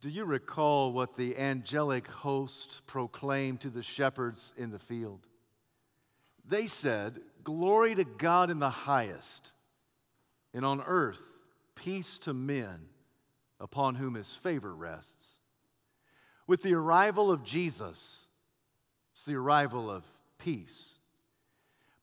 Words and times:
Do 0.00 0.08
you 0.08 0.24
recall 0.24 0.92
what 0.92 1.16
the 1.16 1.36
angelic 1.36 2.06
host 2.06 2.82
proclaimed 2.86 3.60
to 3.62 3.70
the 3.70 3.82
shepherds 3.82 4.52
in 4.56 4.70
the 4.70 4.78
field? 4.78 5.26
They 6.46 6.68
said, 6.68 7.20
Glory 7.42 7.94
to 7.96 8.04
God 8.04 8.50
in 8.50 8.60
the 8.60 8.70
highest, 8.70 9.52
and 10.54 10.64
on 10.64 10.82
earth, 10.82 11.44
peace 11.74 12.18
to 12.18 12.32
men 12.32 12.88
upon 13.58 13.96
whom 13.96 14.14
his 14.14 14.34
favor 14.34 14.72
rests. 14.72 15.38
With 16.46 16.62
the 16.62 16.74
arrival 16.74 17.30
of 17.30 17.42
Jesus, 17.42 18.26
it's 19.12 19.24
the 19.24 19.34
arrival 19.34 19.90
of 19.90 20.04
peace. 20.38 20.98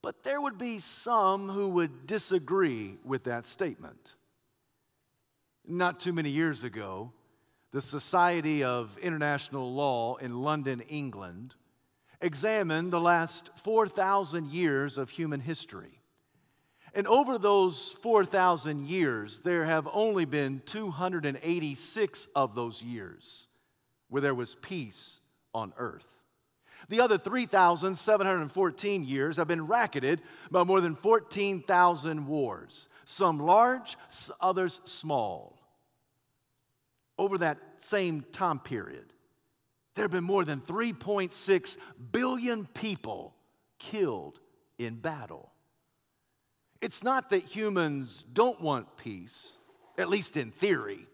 But 0.02 0.24
there 0.24 0.42
would 0.42 0.58
be 0.58 0.80
some 0.80 1.50
who 1.50 1.70
would 1.70 2.06
disagree 2.06 2.98
with 3.04 3.24
that 3.24 3.48
statement. 3.48 4.16
Not 5.68 6.00
too 6.00 6.14
many 6.14 6.30
years 6.30 6.64
ago, 6.64 7.12
the 7.76 7.82
Society 7.82 8.64
of 8.64 8.98
International 9.00 9.74
Law 9.74 10.16
in 10.16 10.42
London, 10.42 10.80
England, 10.88 11.56
examined 12.22 12.94
the 12.94 13.02
last 13.02 13.50
4,000 13.58 14.50
years 14.50 14.98
of 14.98 15.10
human 15.10 15.42
history. 15.42 16.00
And 16.94 17.06
over 17.06 17.38
those 17.38 17.90
4,000 18.02 18.88
years, 18.88 19.40
there 19.40 19.66
have 19.66 19.90
only 19.92 20.24
been 20.24 20.62
286 20.66 22.28
of 22.34 22.56
those 22.56 22.82
years 22.82 23.50
where 24.08 24.22
there 24.22 24.34
was 24.34 24.56
peace 24.56 25.20
on 25.54 25.74
earth. 25.76 26.08
The 26.88 27.02
other 27.02 27.18
3,714 27.18 29.04
years 29.04 29.36
have 29.36 29.50
been 29.50 29.68
racketed 29.68 30.22
by 30.50 30.64
more 30.64 30.80
than 30.80 30.96
14,000 30.96 32.26
wars, 32.26 32.88
some 33.04 33.38
large, 33.38 33.98
others 34.40 34.80
small. 34.86 35.55
Over 37.18 37.38
that 37.40 37.60
same 37.78 38.26
time 38.32 38.60
period, 38.60 39.14
there 39.96 40.04
have 40.04 40.12
been 40.12 40.24
more 40.24 40.44
than 40.44 40.60
3.6 40.60 41.78
billion 42.12 42.66
people 42.66 43.34
killed 43.80 44.40
in 44.78 44.96
battle. 44.96 45.52
It's 46.82 47.04
not 47.04 47.30
that 47.30 47.44
humans 47.44 48.24
don't 48.34 48.60
want 48.60 48.98
peace, 48.98 49.58
at 49.98 50.10
least 50.10 50.36
in 50.36 50.52
theory. 50.52 51.08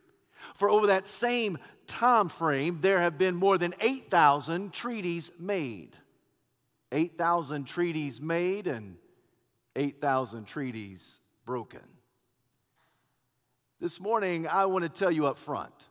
For 0.56 0.70
over 0.70 0.88
that 0.88 1.08
same 1.08 1.60
time 1.86 2.30
frame, 2.30 2.80
there 2.82 3.00
have 3.00 3.20
been 3.20 3.36
more 3.36 3.60
than 3.60 3.76
8,000 3.80 4.74
treaties 4.74 5.30
made. 5.40 5.96
8,000 6.92 7.66
treaties 7.66 8.20
made 8.20 8.66
and 8.66 8.98
8,000 9.76 10.46
treaties 10.46 11.20
broken. 11.46 11.84
This 13.80 14.00
morning, 14.00 14.48
I 14.48 14.66
want 14.66 14.84
to 14.84 14.90
tell 14.90 15.12
you 15.12 15.28
up 15.28 15.38
front 15.38 15.88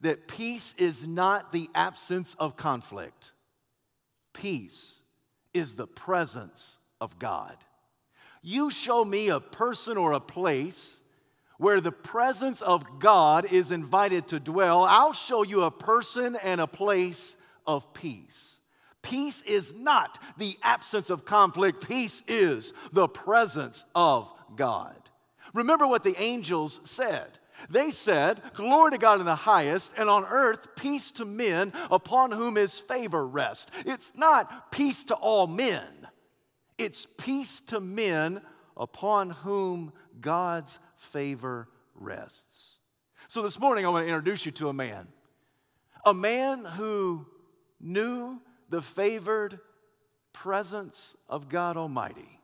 that 0.00 0.28
peace 0.28 0.74
is 0.78 1.06
not 1.06 1.52
the 1.52 1.68
absence 1.74 2.34
of 2.38 2.56
conflict, 2.56 3.32
peace 4.32 5.00
is 5.52 5.74
the 5.74 5.86
presence 5.86 6.78
of 7.00 7.18
God. 7.18 7.56
You 8.42 8.70
show 8.70 9.04
me 9.04 9.28
a 9.28 9.40
person 9.40 9.96
or 9.96 10.12
a 10.12 10.20
place 10.20 11.00
where 11.58 11.80
the 11.80 11.92
presence 11.92 12.62
of 12.62 13.00
God 13.00 13.52
is 13.52 13.72
invited 13.72 14.28
to 14.28 14.38
dwell, 14.38 14.84
I'll 14.84 15.12
show 15.12 15.42
you 15.42 15.62
a 15.62 15.70
person 15.72 16.36
and 16.36 16.60
a 16.60 16.68
place 16.68 17.36
of 17.66 17.92
peace. 17.92 18.60
Peace 19.02 19.42
is 19.42 19.74
not 19.74 20.18
the 20.38 20.56
absence 20.62 21.10
of 21.10 21.24
conflict, 21.24 21.86
peace 21.86 22.22
is 22.28 22.72
the 22.92 23.08
presence 23.08 23.84
of 23.94 24.32
God. 24.54 24.96
Remember 25.52 25.86
what 25.86 26.04
the 26.04 26.20
angels 26.20 26.78
said. 26.84 27.38
They 27.68 27.90
said, 27.90 28.40
Glory 28.54 28.92
to 28.92 28.98
God 28.98 29.20
in 29.20 29.26
the 29.26 29.34
highest, 29.34 29.92
and 29.96 30.08
on 30.08 30.24
earth 30.24 30.76
peace 30.76 31.10
to 31.12 31.24
men 31.24 31.72
upon 31.90 32.30
whom 32.30 32.56
his 32.56 32.78
favor 32.78 33.26
rests. 33.26 33.70
It's 33.84 34.12
not 34.16 34.70
peace 34.70 35.04
to 35.04 35.14
all 35.14 35.46
men, 35.46 36.08
it's 36.76 37.06
peace 37.18 37.60
to 37.62 37.80
men 37.80 38.40
upon 38.76 39.30
whom 39.30 39.92
God's 40.20 40.78
favor 40.96 41.68
rests. 41.94 42.78
So 43.28 43.42
this 43.42 43.58
morning, 43.58 43.84
I 43.84 43.88
want 43.88 44.04
to 44.04 44.08
introduce 44.08 44.46
you 44.46 44.52
to 44.52 44.68
a 44.68 44.72
man. 44.72 45.08
A 46.06 46.14
man 46.14 46.64
who 46.64 47.26
knew 47.80 48.40
the 48.68 48.80
favored 48.80 49.58
presence 50.32 51.14
of 51.28 51.48
God 51.48 51.76
Almighty. 51.76 52.40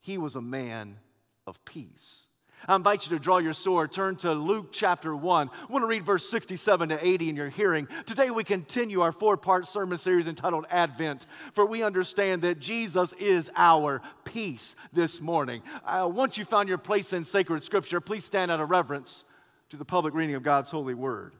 He 0.00 0.16
was 0.16 0.34
a 0.36 0.40
man 0.40 0.98
of 1.46 1.62
peace. 1.64 2.27
I 2.66 2.74
invite 2.74 3.06
you 3.06 3.16
to 3.16 3.22
draw 3.22 3.38
your 3.38 3.52
sword, 3.52 3.92
turn 3.92 4.16
to 4.16 4.32
Luke 4.32 4.68
chapter 4.72 5.14
1. 5.14 5.48
I 5.48 5.72
want 5.72 5.82
to 5.82 5.86
read 5.86 6.04
verse 6.04 6.28
67 6.28 6.88
to 6.88 7.06
80 7.06 7.28
in 7.30 7.36
your 7.36 7.48
hearing. 7.48 7.86
Today 8.04 8.30
we 8.30 8.42
continue 8.42 9.00
our 9.00 9.12
four 9.12 9.36
part 9.36 9.68
sermon 9.68 9.98
series 9.98 10.26
entitled 10.26 10.66
Advent, 10.70 11.26
for 11.52 11.64
we 11.64 11.82
understand 11.82 12.42
that 12.42 12.58
Jesus 12.58 13.12
is 13.14 13.50
our 13.54 14.02
peace 14.24 14.74
this 14.92 15.20
morning. 15.20 15.62
Uh, 15.84 16.10
once 16.12 16.36
you 16.36 16.44
found 16.44 16.68
your 16.68 16.78
place 16.78 17.12
in 17.12 17.22
sacred 17.22 17.62
scripture, 17.62 18.00
please 18.00 18.24
stand 18.24 18.50
out 18.50 18.60
of 18.60 18.70
reverence 18.70 19.24
to 19.70 19.76
the 19.76 19.84
public 19.84 20.14
reading 20.14 20.34
of 20.34 20.42
God's 20.42 20.70
holy 20.70 20.94
word. 20.94 21.34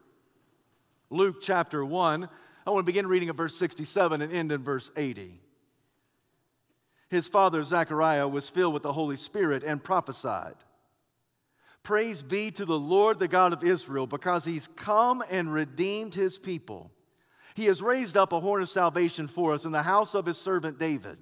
Luke 1.11 1.37
chapter 1.41 1.85
1, 1.85 2.29
I 2.67 2.71
want 2.71 2.85
to 2.85 2.87
begin 2.87 3.07
reading 3.07 3.29
at 3.29 3.35
verse 3.35 3.57
67 3.57 4.23
and 4.23 4.33
end 4.33 4.53
in 4.53 4.63
verse 4.63 4.91
80. 4.97 5.41
His 7.09 7.27
father 7.27 7.63
Zechariah 7.63 8.29
was 8.29 8.51
filled 8.51 8.75
with 8.75 8.83
the 8.83 8.93
Holy 8.93 9.17
Spirit 9.17 9.65
and 9.65 9.83
prophesied. 9.83 10.57
Praise 11.89 12.21
be 12.21 12.51
to 12.51 12.67
the 12.67 12.79
Lord, 12.79 13.19
the 13.19 13.29
God 13.29 13.55
of 13.55 13.65
Israel, 13.65 14.07
because 14.07 14.45
he's 14.45 14.69
come 14.69 15.25
and 15.31 15.51
redeemed 15.51 16.15
his 16.15 16.37
people. 16.37 16.91
He 17.55 17.65
has 17.65 17.81
raised 17.81 18.15
up 18.15 18.35
a 18.35 18.41
horn 18.41 18.61
of 18.61 18.69
salvation 18.69 19.27
for 19.27 19.55
us 19.55 19.65
in 19.65 19.73
the 19.73 19.81
house 19.81 20.15
of 20.15 20.27
his 20.27 20.37
servant 20.37 20.79
David. 20.79 21.17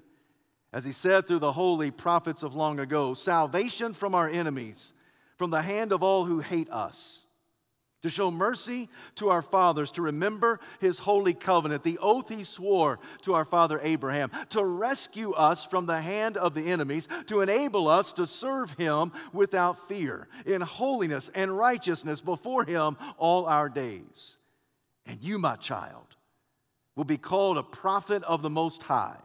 As 0.72 0.84
he 0.84 0.90
said 0.90 1.28
through 1.28 1.38
the 1.38 1.52
holy 1.52 1.92
prophets 1.92 2.42
of 2.42 2.56
long 2.56 2.80
ago, 2.80 3.14
salvation 3.14 3.94
from 3.94 4.12
our 4.12 4.28
enemies, 4.28 4.92
from 5.36 5.50
the 5.50 5.62
hand 5.62 5.92
of 5.92 6.02
all 6.02 6.24
who 6.24 6.40
hate 6.40 6.68
us 6.70 7.25
to 8.02 8.10
show 8.10 8.30
mercy 8.30 8.88
to 9.16 9.30
our 9.30 9.42
fathers, 9.42 9.90
to 9.92 10.02
remember 10.02 10.60
his 10.80 10.98
holy 10.98 11.34
covenant, 11.34 11.82
the 11.82 11.98
oath 11.98 12.28
he 12.28 12.44
swore 12.44 12.98
to 13.22 13.34
our 13.34 13.44
father 13.44 13.80
Abraham, 13.82 14.30
to 14.50 14.64
rescue 14.64 15.32
us 15.32 15.64
from 15.64 15.86
the 15.86 16.00
hand 16.00 16.36
of 16.36 16.54
the 16.54 16.70
enemies, 16.70 17.08
to 17.26 17.40
enable 17.40 17.88
us 17.88 18.12
to 18.14 18.26
serve 18.26 18.72
him 18.72 19.12
without 19.32 19.88
fear, 19.88 20.28
in 20.44 20.60
holiness 20.60 21.30
and 21.34 21.56
righteousness 21.56 22.20
before 22.20 22.64
him 22.64 22.96
all 23.18 23.46
our 23.46 23.68
days. 23.68 24.36
And 25.06 25.22
you, 25.22 25.38
my 25.38 25.56
child, 25.56 26.06
will 26.96 27.04
be 27.04 27.18
called 27.18 27.58
a 27.58 27.62
prophet 27.62 28.22
of 28.24 28.42
the 28.42 28.50
Most 28.50 28.82
High, 28.82 29.18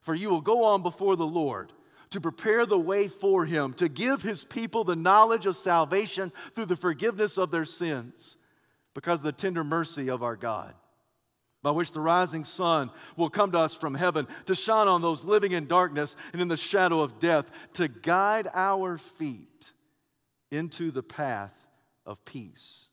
for 0.00 0.14
you 0.14 0.30
will 0.30 0.40
go 0.40 0.64
on 0.64 0.82
before 0.82 1.16
the 1.16 1.26
Lord 1.26 1.72
to 2.10 2.20
prepare 2.20 2.66
the 2.66 2.78
way 2.78 3.08
for 3.08 3.44
him, 3.44 3.72
to 3.74 3.88
give 3.88 4.22
his 4.22 4.44
people 4.44 4.84
the 4.84 4.96
knowledge 4.96 5.46
of 5.46 5.56
salvation 5.56 6.32
through 6.54 6.66
the 6.66 6.76
forgiveness 6.76 7.38
of 7.38 7.50
their 7.50 7.64
sins, 7.64 8.36
because 8.94 9.20
of 9.20 9.24
the 9.24 9.32
tender 9.32 9.62
mercy 9.62 10.10
of 10.10 10.22
our 10.22 10.34
God, 10.36 10.74
by 11.62 11.70
which 11.70 11.92
the 11.92 12.00
rising 12.00 12.44
sun 12.44 12.90
will 13.16 13.30
come 13.30 13.52
to 13.52 13.58
us 13.58 13.74
from 13.74 13.94
heaven 13.94 14.26
to 14.46 14.54
shine 14.54 14.88
on 14.88 15.02
those 15.02 15.24
living 15.24 15.52
in 15.52 15.66
darkness 15.66 16.16
and 16.32 16.42
in 16.42 16.48
the 16.48 16.56
shadow 16.56 17.00
of 17.00 17.20
death, 17.20 17.50
to 17.74 17.86
guide 17.86 18.48
our 18.52 18.98
feet 18.98 19.72
into 20.50 20.90
the 20.90 21.02
path 21.02 21.54
of 22.04 22.24
peace. 22.24 22.88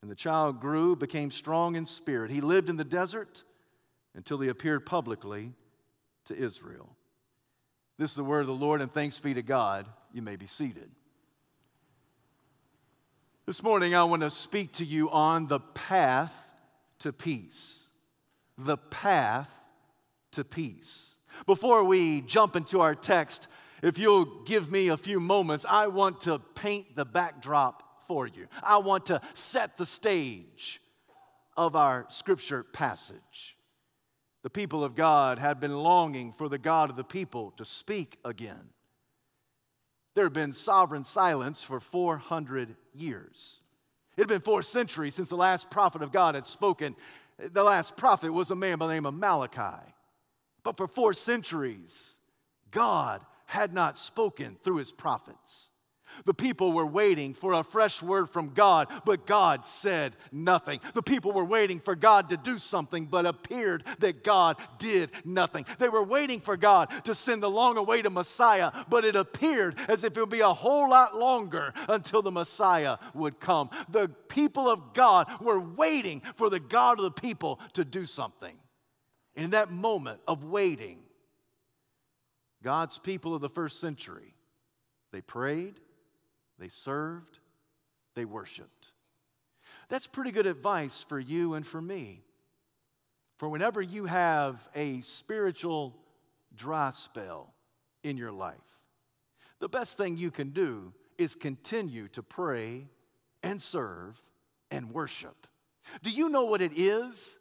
And 0.00 0.10
the 0.10 0.14
child 0.14 0.60
grew, 0.60 0.94
became 0.94 1.32
strong 1.32 1.74
in 1.74 1.86
spirit. 1.86 2.30
He 2.30 2.40
lived 2.40 2.68
in 2.68 2.76
the 2.76 2.84
desert 2.84 3.42
until 4.14 4.38
he 4.38 4.48
appeared 4.48 4.86
publicly 4.86 5.54
to 6.26 6.36
Israel. 6.36 6.94
This 7.98 8.10
is 8.12 8.16
the 8.16 8.24
word 8.24 8.42
of 8.42 8.46
the 8.46 8.52
Lord, 8.54 8.80
and 8.80 8.92
thanks 8.92 9.18
be 9.18 9.34
to 9.34 9.42
God. 9.42 9.86
You 10.12 10.22
may 10.22 10.36
be 10.36 10.46
seated. 10.46 10.88
This 13.44 13.60
morning, 13.60 13.94
I 13.94 14.04
want 14.04 14.22
to 14.22 14.30
speak 14.30 14.74
to 14.74 14.84
you 14.84 15.10
on 15.10 15.48
the 15.48 15.58
path 15.58 16.50
to 17.00 17.12
peace. 17.12 17.86
The 18.56 18.76
path 18.76 19.50
to 20.32 20.44
peace. 20.44 21.14
Before 21.44 21.82
we 21.82 22.20
jump 22.20 22.54
into 22.54 22.80
our 22.80 22.94
text, 22.94 23.48
if 23.82 23.98
you'll 23.98 24.44
give 24.44 24.70
me 24.70 24.88
a 24.88 24.96
few 24.96 25.18
moments, 25.18 25.66
I 25.68 25.88
want 25.88 26.20
to 26.22 26.38
paint 26.38 26.94
the 26.94 27.04
backdrop 27.04 27.82
for 28.06 28.28
you. 28.28 28.46
I 28.62 28.78
want 28.78 29.06
to 29.06 29.20
set 29.34 29.76
the 29.76 29.86
stage 29.86 30.80
of 31.56 31.74
our 31.74 32.06
scripture 32.10 32.62
passage. 32.62 33.57
The 34.48 34.60
people 34.60 34.82
of 34.82 34.94
God 34.94 35.38
had 35.38 35.60
been 35.60 35.76
longing 35.76 36.32
for 36.32 36.48
the 36.48 36.56
God 36.56 36.88
of 36.88 36.96
the 36.96 37.04
people 37.04 37.52
to 37.58 37.66
speak 37.66 38.16
again. 38.24 38.70
There 40.14 40.24
had 40.24 40.32
been 40.32 40.54
sovereign 40.54 41.04
silence 41.04 41.62
for 41.62 41.80
400 41.80 42.74
years. 42.94 43.60
It 44.16 44.22
had 44.22 44.28
been 44.28 44.40
four 44.40 44.62
centuries 44.62 45.14
since 45.14 45.28
the 45.28 45.36
last 45.36 45.68
prophet 45.68 46.00
of 46.00 46.12
God 46.12 46.34
had 46.34 46.46
spoken. 46.46 46.96
The 47.38 47.62
last 47.62 47.94
prophet 47.98 48.32
was 48.32 48.50
a 48.50 48.56
man 48.56 48.78
by 48.78 48.86
the 48.86 48.94
name 48.94 49.04
of 49.04 49.12
Malachi. 49.12 49.92
But 50.62 50.78
for 50.78 50.88
four 50.88 51.12
centuries, 51.12 52.16
God 52.70 53.20
had 53.44 53.74
not 53.74 53.98
spoken 53.98 54.56
through 54.64 54.76
his 54.76 54.92
prophets. 54.92 55.67
The 56.24 56.34
people 56.34 56.72
were 56.72 56.86
waiting 56.86 57.34
for 57.34 57.52
a 57.52 57.62
fresh 57.62 58.02
word 58.02 58.30
from 58.30 58.50
God, 58.50 58.88
but 59.04 59.26
God 59.26 59.64
said 59.64 60.16
nothing. 60.32 60.80
The 60.94 61.02
people 61.02 61.32
were 61.32 61.44
waiting 61.44 61.80
for 61.80 61.94
God 61.94 62.28
to 62.30 62.36
do 62.36 62.58
something, 62.58 63.06
but 63.06 63.26
appeared 63.26 63.84
that 64.00 64.24
God 64.24 64.56
did 64.78 65.10
nothing. 65.24 65.64
They 65.78 65.88
were 65.88 66.02
waiting 66.02 66.40
for 66.40 66.56
God 66.56 66.90
to 67.04 67.14
send 67.14 67.42
the 67.42 67.50
long 67.50 67.76
awaited 67.76 68.12
Messiah, 68.12 68.70
but 68.88 69.04
it 69.04 69.16
appeared 69.16 69.76
as 69.88 70.04
if 70.04 70.16
it 70.16 70.20
would 70.20 70.28
be 70.28 70.40
a 70.40 70.52
whole 70.52 70.90
lot 70.90 71.16
longer 71.16 71.72
until 71.88 72.22
the 72.22 72.30
Messiah 72.30 72.98
would 73.14 73.40
come. 73.40 73.70
The 73.88 74.08
people 74.08 74.68
of 74.70 74.94
God 74.94 75.28
were 75.40 75.60
waiting 75.60 76.22
for 76.34 76.50
the 76.50 76.60
God 76.60 76.98
of 76.98 77.04
the 77.04 77.10
people 77.10 77.60
to 77.74 77.84
do 77.84 78.06
something. 78.06 78.56
In 79.34 79.50
that 79.50 79.70
moment 79.70 80.20
of 80.26 80.44
waiting, 80.44 80.98
God's 82.62 82.98
people 82.98 83.34
of 83.34 83.40
the 83.40 83.48
first 83.48 83.80
century, 83.80 84.34
they 85.12 85.20
prayed 85.20 85.78
they 86.58 86.68
served, 86.68 87.38
they 88.14 88.24
worshiped. 88.24 88.92
That's 89.88 90.06
pretty 90.06 90.32
good 90.32 90.46
advice 90.46 91.04
for 91.08 91.18
you 91.18 91.54
and 91.54 91.66
for 91.66 91.80
me. 91.80 92.22
For 93.38 93.48
whenever 93.48 93.80
you 93.80 94.06
have 94.06 94.68
a 94.74 95.00
spiritual 95.02 95.96
dry 96.54 96.90
spell 96.90 97.54
in 98.02 98.16
your 98.16 98.32
life, 98.32 98.56
the 99.60 99.68
best 99.68 99.96
thing 99.96 100.16
you 100.16 100.30
can 100.30 100.50
do 100.50 100.92
is 101.16 101.34
continue 101.34 102.08
to 102.08 102.22
pray 102.22 102.86
and 103.42 103.62
serve 103.62 104.20
and 104.70 104.92
worship. 104.92 105.46
Do 106.02 106.10
you 106.10 106.28
know 106.28 106.44
what 106.44 106.60
it 106.60 106.72
is 106.76 107.38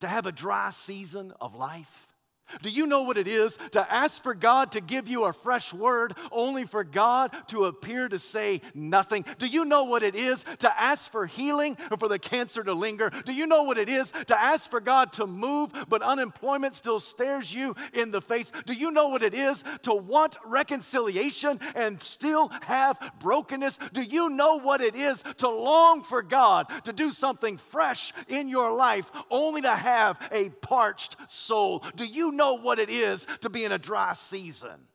to 0.00 0.08
have 0.08 0.26
a 0.26 0.32
dry 0.32 0.70
season 0.70 1.32
of 1.40 1.54
life? 1.54 2.13
Do 2.62 2.70
you 2.70 2.86
know 2.86 3.02
what 3.02 3.16
it 3.16 3.28
is 3.28 3.58
to 3.72 3.92
ask 3.92 4.22
for 4.22 4.34
God 4.34 4.72
to 4.72 4.80
give 4.80 5.08
you 5.08 5.24
a 5.24 5.32
fresh 5.32 5.72
word 5.72 6.14
only 6.30 6.64
for 6.64 6.84
God 6.84 7.30
to 7.48 7.64
appear 7.64 8.08
to 8.08 8.18
say 8.18 8.60
nothing? 8.74 9.24
Do 9.38 9.46
you 9.46 9.64
know 9.64 9.84
what 9.84 10.02
it 10.02 10.14
is 10.14 10.44
to 10.58 10.80
ask 10.80 11.10
for 11.10 11.26
healing 11.26 11.76
or 11.90 11.96
for 11.96 12.08
the 12.08 12.18
cancer 12.18 12.62
to 12.62 12.74
linger? 12.74 13.10
Do 13.24 13.32
you 13.32 13.46
know 13.46 13.62
what 13.64 13.78
it 13.78 13.88
is 13.88 14.12
to 14.26 14.38
ask 14.38 14.70
for 14.70 14.80
God 14.80 15.12
to 15.14 15.26
move 15.26 15.72
but 15.88 16.02
unemployment 16.02 16.74
still 16.74 17.00
stares 17.00 17.52
you 17.52 17.74
in 17.92 18.10
the 18.10 18.20
face? 18.20 18.52
Do 18.66 18.72
you 18.72 18.90
know 18.90 19.08
what 19.08 19.22
it 19.22 19.34
is 19.34 19.64
to 19.82 19.94
want 19.94 20.36
reconciliation 20.44 21.60
and 21.74 22.00
still 22.00 22.48
have 22.62 22.98
brokenness? 23.20 23.78
Do 23.92 24.02
you 24.02 24.28
know 24.28 24.58
what 24.58 24.80
it 24.80 24.94
is 24.94 25.22
to 25.38 25.48
long 25.48 26.02
for 26.02 26.22
God 26.22 26.66
to 26.84 26.92
do 26.92 27.10
something 27.10 27.56
fresh 27.56 28.12
in 28.28 28.48
your 28.48 28.72
life 28.72 29.10
only 29.30 29.62
to 29.62 29.74
have 29.74 30.18
a 30.30 30.50
parched 30.50 31.16
soul? 31.28 31.84
Do 31.96 32.04
you 32.04 32.32
know 32.32 32.43
what 32.52 32.78
it 32.78 32.90
is 32.90 33.26
to 33.40 33.50
be 33.50 33.64
in 33.64 33.72
a 33.72 33.78
dry 33.78 34.12
season 34.14 34.88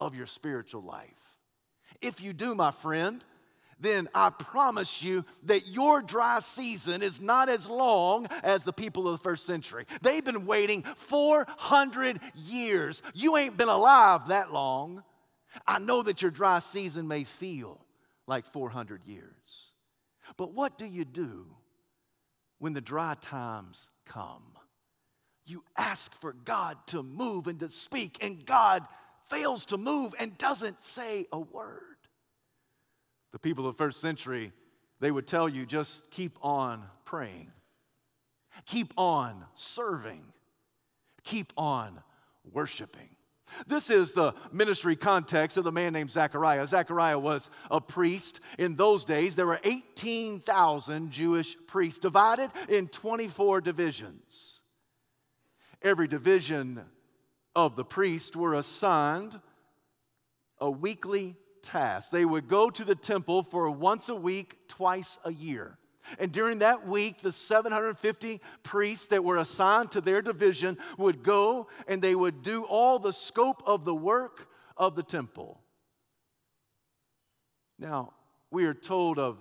of 0.00 0.14
your 0.14 0.26
spiritual 0.26 0.82
life. 0.82 1.08
If 2.00 2.20
you 2.20 2.32
do, 2.32 2.54
my 2.54 2.70
friend, 2.70 3.24
then 3.80 4.08
I 4.14 4.30
promise 4.30 5.02
you 5.02 5.24
that 5.44 5.66
your 5.66 6.02
dry 6.02 6.40
season 6.40 7.02
is 7.02 7.20
not 7.20 7.48
as 7.48 7.68
long 7.68 8.26
as 8.42 8.62
the 8.62 8.72
people 8.72 9.08
of 9.08 9.18
the 9.18 9.22
first 9.22 9.46
century. 9.46 9.86
They've 10.02 10.24
been 10.24 10.46
waiting 10.46 10.82
400 10.82 12.20
years. 12.34 13.02
You 13.14 13.36
ain't 13.36 13.56
been 13.56 13.68
alive 13.68 14.28
that 14.28 14.52
long. 14.52 15.02
I 15.66 15.78
know 15.78 16.02
that 16.02 16.22
your 16.22 16.30
dry 16.30 16.58
season 16.58 17.08
may 17.08 17.24
feel 17.24 17.80
like 18.26 18.44
400 18.44 19.04
years. 19.06 19.72
But 20.36 20.52
what 20.52 20.78
do 20.78 20.84
you 20.84 21.04
do 21.04 21.46
when 22.58 22.72
the 22.72 22.80
dry 22.80 23.16
times 23.20 23.90
come? 24.06 24.42
You 25.46 25.64
ask 25.76 26.14
for 26.20 26.32
God 26.32 26.76
to 26.88 27.02
move 27.02 27.46
and 27.46 27.58
to 27.60 27.70
speak, 27.70 28.18
and 28.22 28.44
God 28.44 28.86
fails 29.28 29.66
to 29.66 29.78
move 29.78 30.14
and 30.18 30.36
doesn't 30.38 30.80
say 30.80 31.26
a 31.32 31.38
word. 31.38 31.82
The 33.32 33.38
people 33.38 33.66
of 33.66 33.76
the 33.76 33.78
first 33.78 34.00
century, 34.00 34.52
they 34.98 35.10
would 35.10 35.26
tell 35.26 35.48
you 35.48 35.66
just 35.66 36.10
keep 36.10 36.36
on 36.42 36.84
praying, 37.04 37.50
keep 38.66 38.92
on 38.96 39.44
serving, 39.54 40.24
keep 41.22 41.52
on 41.56 42.00
worshiping. 42.52 43.08
This 43.66 43.90
is 43.90 44.12
the 44.12 44.34
ministry 44.52 44.94
context 44.94 45.56
of 45.56 45.64
the 45.64 45.72
man 45.72 45.92
named 45.92 46.12
Zechariah. 46.12 46.66
Zechariah 46.68 47.18
was 47.18 47.50
a 47.68 47.80
priest. 47.80 48.38
In 48.58 48.76
those 48.76 49.04
days, 49.04 49.34
there 49.34 49.46
were 49.46 49.60
18,000 49.64 51.10
Jewish 51.10 51.56
priests 51.66 51.98
divided 51.98 52.50
in 52.68 52.86
24 52.86 53.60
divisions 53.60 54.59
every 55.82 56.08
division 56.08 56.82
of 57.54 57.76
the 57.76 57.84
priest 57.84 58.36
were 58.36 58.54
assigned 58.54 59.40
a 60.58 60.70
weekly 60.70 61.36
task. 61.62 62.10
They 62.10 62.24
would 62.24 62.48
go 62.48 62.70
to 62.70 62.84
the 62.84 62.94
temple 62.94 63.42
for 63.42 63.70
once 63.70 64.08
a 64.08 64.14
week, 64.14 64.56
twice 64.68 65.18
a 65.24 65.32
year. 65.32 65.78
And 66.18 66.32
during 66.32 66.58
that 66.58 66.86
week, 66.86 67.22
the 67.22 67.32
750 67.32 68.40
priests 68.62 69.06
that 69.06 69.24
were 69.24 69.38
assigned 69.38 69.92
to 69.92 70.00
their 70.00 70.22
division 70.22 70.76
would 70.98 71.22
go 71.22 71.68
and 71.86 72.02
they 72.02 72.14
would 72.14 72.42
do 72.42 72.64
all 72.64 72.98
the 72.98 73.12
scope 73.12 73.62
of 73.66 73.84
the 73.84 73.94
work 73.94 74.48
of 74.76 74.96
the 74.96 75.02
temple. 75.02 75.60
Now, 77.78 78.12
we 78.50 78.66
are 78.66 78.74
told 78.74 79.18
of 79.18 79.38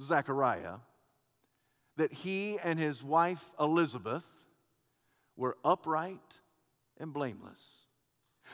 Zechariah 0.00 0.76
that 1.96 2.12
he 2.12 2.58
and 2.58 2.78
his 2.78 3.02
wife 3.02 3.44
Elizabeth 3.60 4.26
were 5.36 5.56
upright 5.64 6.40
and 6.98 7.12
blameless. 7.12 7.84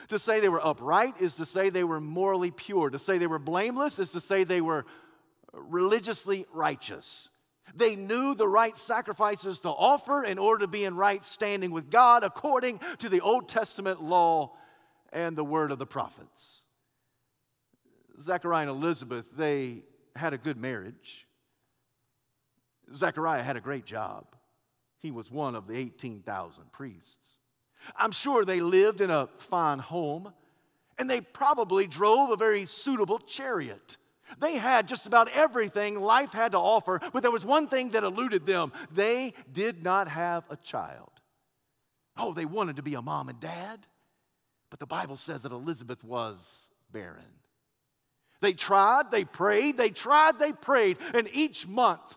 To 0.09 0.19
say 0.19 0.39
they 0.39 0.49
were 0.49 0.65
upright 0.65 1.21
is 1.21 1.35
to 1.35 1.45
say 1.45 1.69
they 1.69 1.83
were 1.83 1.99
morally 1.99 2.51
pure. 2.51 2.89
To 2.89 2.99
say 2.99 3.17
they 3.17 3.27
were 3.27 3.39
blameless 3.39 3.99
is 3.99 4.11
to 4.13 4.21
say 4.21 4.43
they 4.43 4.61
were 4.61 4.85
religiously 5.53 6.45
righteous. 6.51 7.29
They 7.75 7.95
knew 7.95 8.35
the 8.35 8.47
right 8.47 8.75
sacrifices 8.75 9.61
to 9.61 9.69
offer 9.69 10.23
in 10.23 10.37
order 10.37 10.65
to 10.65 10.67
be 10.67 10.83
in 10.83 10.95
right 10.95 11.23
standing 11.23 11.71
with 11.71 11.89
God 11.89 12.23
according 12.23 12.79
to 12.99 13.09
the 13.09 13.21
Old 13.21 13.47
Testament 13.47 14.03
law 14.03 14.53
and 15.11 15.35
the 15.35 15.43
word 15.43 15.71
of 15.71 15.79
the 15.79 15.85
prophets. 15.85 16.63
Zechariah 18.19 18.69
and 18.69 18.71
Elizabeth, 18.71 19.25
they 19.35 19.83
had 20.15 20.33
a 20.33 20.37
good 20.37 20.57
marriage. 20.57 21.27
Zechariah 22.93 23.41
had 23.41 23.55
a 23.55 23.61
great 23.61 23.85
job. 23.85 24.25
He 25.03 25.11
was 25.11 25.29
one 25.29 25.53
of 25.53 25.67
the 25.67 25.75
18,000 25.75 26.71
priests. 26.71 27.17
I'm 27.95 28.13
sure 28.13 28.45
they 28.45 28.61
lived 28.61 29.01
in 29.01 29.11
a 29.11 29.27
fine 29.37 29.79
home 29.79 30.33
and 30.97 31.09
they 31.09 31.19
probably 31.19 31.87
drove 31.87 32.29
a 32.29 32.37
very 32.37 32.65
suitable 32.65 33.19
chariot. 33.19 33.97
They 34.39 34.55
had 34.55 34.87
just 34.87 35.05
about 35.05 35.27
everything 35.29 35.99
life 35.99 36.31
had 36.31 36.53
to 36.53 36.57
offer, 36.57 37.01
but 37.11 37.21
there 37.21 37.31
was 37.31 37.43
one 37.45 37.67
thing 37.67 37.89
that 37.89 38.05
eluded 38.05 38.45
them 38.45 38.71
they 38.91 39.33
did 39.51 39.83
not 39.83 40.07
have 40.07 40.45
a 40.49 40.55
child. 40.55 41.11
Oh, 42.15 42.33
they 42.33 42.45
wanted 42.45 42.77
to 42.77 42.83
be 42.83 42.93
a 42.93 43.01
mom 43.01 43.27
and 43.27 43.39
dad, 43.41 43.85
but 44.69 44.79
the 44.79 44.85
Bible 44.85 45.17
says 45.17 45.41
that 45.41 45.51
Elizabeth 45.51 46.01
was 46.01 46.69
barren. 46.93 47.23
They 48.39 48.53
tried, 48.53 49.11
they 49.11 49.25
prayed, 49.25 49.75
they 49.75 49.89
tried, 49.89 50.39
they 50.39 50.53
prayed, 50.53 50.97
and 51.13 51.27
each 51.33 51.67
month 51.67 52.15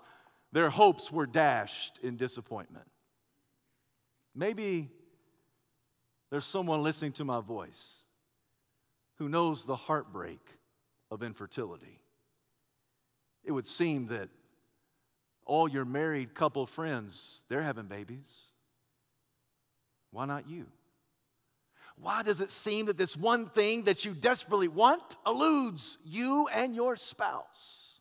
their 0.56 0.70
hopes 0.70 1.12
were 1.12 1.26
dashed 1.26 1.98
in 2.02 2.16
disappointment. 2.16 2.86
Maybe 4.34 4.88
there's 6.30 6.46
someone 6.46 6.82
listening 6.82 7.12
to 7.12 7.26
my 7.26 7.42
voice 7.42 8.04
who 9.16 9.28
knows 9.28 9.66
the 9.66 9.76
heartbreak 9.76 10.40
of 11.10 11.22
infertility. 11.22 12.00
It 13.44 13.52
would 13.52 13.66
seem 13.66 14.06
that 14.06 14.30
all 15.44 15.68
your 15.68 15.84
married 15.84 16.34
couple 16.34 16.64
friends, 16.64 17.42
they're 17.50 17.60
having 17.60 17.84
babies. 17.84 18.46
Why 20.10 20.24
not 20.24 20.48
you? 20.48 20.64
Why 22.00 22.22
does 22.22 22.40
it 22.40 22.50
seem 22.50 22.86
that 22.86 22.96
this 22.96 23.14
one 23.14 23.50
thing 23.50 23.82
that 23.82 24.06
you 24.06 24.14
desperately 24.14 24.68
want 24.68 25.18
eludes 25.26 25.98
you 26.06 26.48
and 26.50 26.74
your 26.74 26.96
spouse? 26.96 28.00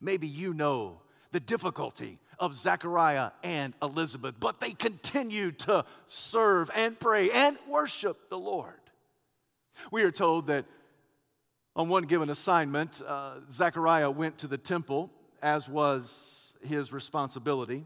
Maybe 0.00 0.28
you 0.28 0.54
know 0.54 1.02
the 1.32 1.40
difficulty 1.40 2.18
of 2.38 2.54
Zechariah 2.54 3.30
and 3.42 3.74
Elizabeth, 3.82 4.34
but 4.38 4.60
they 4.60 4.72
continued 4.72 5.58
to 5.60 5.84
serve 6.06 6.70
and 6.74 6.98
pray 6.98 7.30
and 7.30 7.56
worship 7.68 8.28
the 8.28 8.38
Lord. 8.38 8.74
We 9.90 10.02
are 10.02 10.10
told 10.10 10.46
that 10.48 10.66
on 11.74 11.88
one 11.88 12.04
given 12.04 12.28
assignment, 12.28 13.00
uh, 13.06 13.36
Zechariah 13.50 14.10
went 14.10 14.38
to 14.38 14.46
the 14.46 14.58
temple, 14.58 15.10
as 15.42 15.68
was 15.68 16.54
his 16.62 16.92
responsibility. 16.92 17.84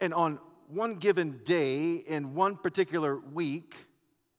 And 0.00 0.14
on 0.14 0.38
one 0.68 0.94
given 0.94 1.40
day 1.44 1.94
in 1.94 2.34
one 2.34 2.56
particular 2.56 3.18
week, 3.18 3.74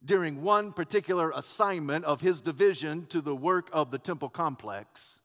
during 0.04 0.42
one 0.42 0.72
particular 0.72 1.32
assignment 1.36 2.06
of 2.06 2.22
his 2.22 2.42
division 2.42 3.08
to 3.08 3.22
the 3.22 3.36
work 3.36 3.70
of 3.74 3.92
the 3.92 3.98
temple 3.98 4.30
complex, 4.30 5.20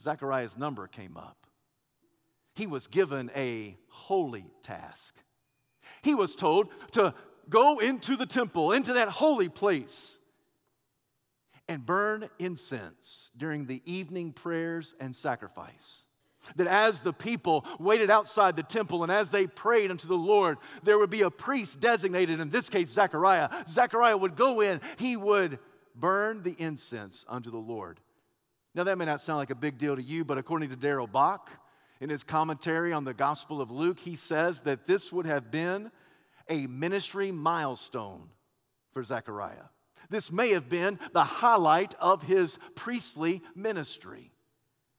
Zechariah's 0.00 0.56
number 0.56 0.86
came 0.86 1.16
up 1.16 1.45
he 2.56 2.66
was 2.66 2.86
given 2.88 3.30
a 3.36 3.76
holy 3.88 4.50
task. 4.62 5.14
He 6.02 6.14
was 6.14 6.34
told 6.34 6.68
to 6.92 7.14
go 7.48 7.78
into 7.78 8.16
the 8.16 8.26
temple, 8.26 8.72
into 8.72 8.94
that 8.94 9.08
holy 9.08 9.48
place, 9.48 10.18
and 11.68 11.84
burn 11.84 12.28
incense 12.38 13.30
during 13.36 13.66
the 13.66 13.82
evening 13.84 14.32
prayers 14.32 14.94
and 14.98 15.14
sacrifice. 15.14 16.02
That 16.56 16.66
as 16.66 17.00
the 17.00 17.12
people 17.12 17.66
waited 17.78 18.08
outside 18.08 18.56
the 18.56 18.62
temple 18.62 19.02
and 19.02 19.12
as 19.12 19.30
they 19.30 19.46
prayed 19.46 19.90
unto 19.90 20.08
the 20.08 20.14
Lord, 20.14 20.58
there 20.82 20.98
would 20.98 21.10
be 21.10 21.22
a 21.22 21.30
priest 21.30 21.80
designated, 21.80 22.40
in 22.40 22.50
this 22.50 22.70
case, 22.70 22.88
Zechariah. 22.88 23.50
Zechariah 23.68 24.16
would 24.16 24.36
go 24.36 24.60
in, 24.60 24.80
he 24.96 25.16
would 25.16 25.58
burn 25.94 26.42
the 26.42 26.54
incense 26.58 27.24
unto 27.28 27.50
the 27.50 27.56
Lord. 27.58 28.00
Now, 28.74 28.84
that 28.84 28.96
may 28.96 29.06
not 29.06 29.20
sound 29.20 29.38
like 29.38 29.50
a 29.50 29.56
big 29.56 29.76
deal 29.76 29.96
to 29.96 30.02
you, 30.02 30.24
but 30.24 30.38
according 30.38 30.70
to 30.70 30.76
Darrell 30.76 31.06
Bock, 31.06 31.50
in 32.00 32.10
his 32.10 32.24
commentary 32.24 32.92
on 32.92 33.04
the 33.04 33.14
Gospel 33.14 33.60
of 33.60 33.70
Luke, 33.70 33.98
he 33.98 34.14
says 34.14 34.60
that 34.60 34.86
this 34.86 35.12
would 35.12 35.26
have 35.26 35.50
been 35.50 35.90
a 36.48 36.66
ministry 36.66 37.32
milestone 37.32 38.28
for 38.92 39.02
Zechariah. 39.02 39.68
This 40.08 40.30
may 40.30 40.50
have 40.50 40.68
been 40.68 40.98
the 41.12 41.24
highlight 41.24 41.94
of 42.00 42.22
his 42.22 42.58
priestly 42.74 43.42
ministry. 43.54 44.30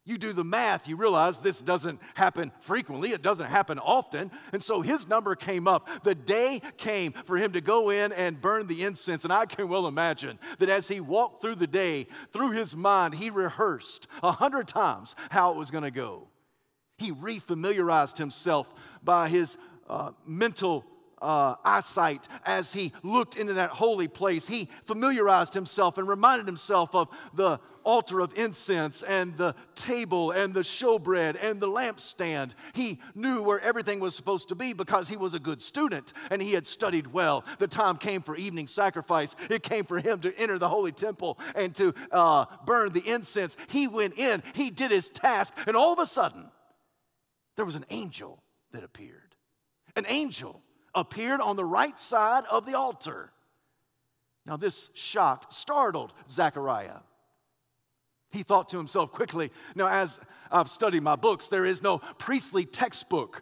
You 0.07 0.17
do 0.17 0.31
the 0.31 0.43
math, 0.45 0.87
you 0.87 0.95
realize 0.95 1.41
this 1.41 1.61
doesn't 1.61 1.99
happen 2.13 2.53
frequently, 2.61 3.11
it 3.11 3.21
doesn't 3.21 3.47
happen 3.47 3.77
often. 3.77 4.31
And 4.53 4.63
so 4.63 4.81
his 4.81 5.05
number 5.05 5.35
came 5.35 5.67
up. 5.67 6.03
The 6.03 6.15
day 6.15 6.61
came 6.77 7.11
for 7.11 7.37
him 7.37 7.51
to 7.51 7.61
go 7.61 7.89
in 7.89 8.13
and 8.13 8.41
burn 8.41 8.67
the 8.67 8.85
incense. 8.85 9.25
And 9.25 9.33
I 9.33 9.45
can 9.45 9.67
well 9.67 9.85
imagine 9.85 10.39
that 10.59 10.69
as 10.69 10.87
he 10.87 11.01
walked 11.01 11.41
through 11.41 11.55
the 11.55 11.67
day, 11.67 12.07
through 12.31 12.51
his 12.51 12.73
mind, 12.73 13.15
he 13.15 13.29
rehearsed 13.29 14.07
a 14.23 14.31
hundred 14.31 14.69
times 14.69 15.13
how 15.29 15.51
it 15.51 15.57
was 15.57 15.71
going 15.71 15.83
to 15.83 15.91
go. 15.91 16.29
He 16.97 17.11
refamiliarized 17.11 18.17
himself 18.17 18.73
by 19.03 19.29
his 19.29 19.55
uh, 19.87 20.11
mental 20.25 20.83
uh, 21.21 21.55
eyesight 21.63 22.27
as 22.43 22.73
he 22.73 22.91
looked 23.03 23.35
into 23.35 23.53
that 23.53 23.69
holy 23.69 24.07
place. 24.07 24.47
He 24.47 24.69
familiarized 24.83 25.53
himself 25.53 25.99
and 25.99 26.07
reminded 26.07 26.47
himself 26.47 26.95
of 26.95 27.09
the 27.35 27.59
altar 27.83 28.19
of 28.19 28.33
incense 28.35 29.03
and 29.03 29.37
the 29.37 29.55
table 29.75 30.31
and 30.31 30.55
the 30.55 30.61
showbread 30.61 31.37
and 31.39 31.59
the 31.59 31.67
lampstand. 31.67 32.51
He 32.73 32.99
knew 33.13 33.43
where 33.43 33.59
everything 33.61 33.99
was 33.99 34.15
supposed 34.15 34.49
to 34.49 34.55
be 34.55 34.73
because 34.73 35.07
he 35.07 35.17
was 35.17 35.35
a 35.35 35.39
good 35.39 35.61
student 35.61 36.13
and 36.31 36.41
he 36.41 36.53
had 36.53 36.65
studied 36.65 37.07
well. 37.07 37.45
The 37.59 37.67
time 37.67 37.97
came 37.97 38.23
for 38.23 38.35
evening 38.35 38.65
sacrifice, 38.65 39.35
it 39.51 39.61
came 39.61 39.85
for 39.85 39.99
him 39.99 40.19
to 40.21 40.35
enter 40.35 40.57
the 40.57 40.67
holy 40.67 40.91
temple 40.91 41.37
and 41.55 41.73
to 41.75 41.93
uh, 42.11 42.45
burn 42.65 42.89
the 42.89 43.07
incense. 43.07 43.55
He 43.69 43.87
went 43.87 44.17
in, 44.17 44.41
he 44.53 44.71
did 44.71 44.89
his 44.89 45.09
task, 45.09 45.53
and 45.67 45.77
all 45.77 45.93
of 45.93 45.99
a 45.99 46.07
sudden, 46.07 46.49
there 47.57 47.65
was 47.65 47.75
an 47.75 47.85
angel 47.89 48.41
that 48.71 48.85
appeared. 48.85 49.35
An 49.97 50.05
angel 50.07 50.61
appeared 50.95 51.41
on 51.41 51.57
the 51.57 51.65
right 51.65 51.99
side 51.99 52.45
of 52.49 52.65
the 52.65 52.77
altar. 52.77 53.31
Now, 54.45 54.55
this 54.55 54.89
shocked, 54.93 55.53
startled 55.53 56.13
Zechariah. 56.29 56.99
He 58.31 58.43
thought 58.43 58.69
to 58.69 58.77
himself 58.77 59.11
quickly, 59.11 59.51
Now, 59.75 59.87
as 59.87 60.19
I've 60.51 60.69
studied 60.69 61.01
my 61.01 61.15
books, 61.15 61.47
there 61.47 61.65
is 61.65 61.81
no 61.81 61.97
priestly 61.97 62.65
textbook 62.65 63.41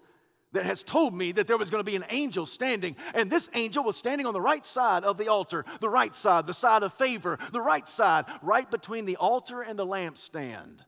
that 0.53 0.65
has 0.65 0.83
told 0.83 1.13
me 1.13 1.33
that 1.33 1.47
there 1.47 1.57
was 1.57 1.69
going 1.69 1.83
to 1.83 1.91
be 1.91 1.97
an 1.97 2.05
angel 2.09 2.45
standing, 2.45 2.95
and 3.13 3.29
this 3.29 3.49
angel 3.53 3.83
was 3.83 3.97
standing 3.97 4.25
on 4.25 4.33
the 4.33 4.39
right 4.39 4.65
side 4.65 5.03
of 5.03 5.17
the 5.17 5.27
altar, 5.27 5.65
the 5.81 5.89
right 5.89 6.15
side, 6.15 6.47
the 6.47 6.53
side 6.53 6.81
of 6.81 6.93
favor, 6.93 7.37
the 7.51 7.59
right 7.59 7.89
side, 7.89 8.23
right 8.41 8.69
between 8.71 9.05
the 9.05 9.17
altar 9.17 9.61
and 9.61 9.77
the 9.77 9.85
lampstand, 9.85 10.79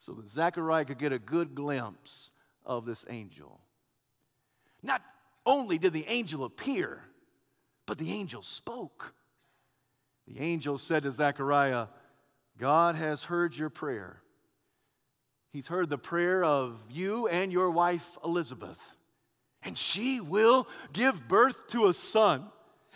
so 0.00 0.12
that 0.12 0.28
Zechariah 0.28 0.84
could 0.84 0.98
get 0.98 1.14
a 1.14 1.18
good 1.18 1.54
glimpse 1.54 2.32
of 2.66 2.84
this 2.84 3.04
angel. 3.08 3.60
Not 4.82 5.02
only 5.46 5.78
did 5.78 5.92
the 5.92 6.06
angel 6.08 6.44
appear, 6.44 7.00
but 7.86 7.98
the 7.98 8.12
angel 8.12 8.42
spoke. 8.42 9.14
The 10.26 10.40
angel 10.40 10.76
said 10.76 11.04
to 11.04 11.12
Zechariah, 11.12 11.86
God 12.58 12.96
has 12.96 13.22
heard 13.22 13.56
your 13.56 13.70
prayer. 13.70 14.20
He's 15.52 15.68
heard 15.68 15.88
the 15.88 15.98
prayer 15.98 16.44
of 16.44 16.78
you 16.90 17.28
and 17.28 17.52
your 17.52 17.70
wife 17.70 18.18
Elizabeth, 18.24 18.78
and 19.62 19.78
she 19.78 20.20
will 20.20 20.66
give 20.92 21.28
birth 21.28 21.68
to 21.68 21.86
a 21.86 21.94
son, 21.94 22.44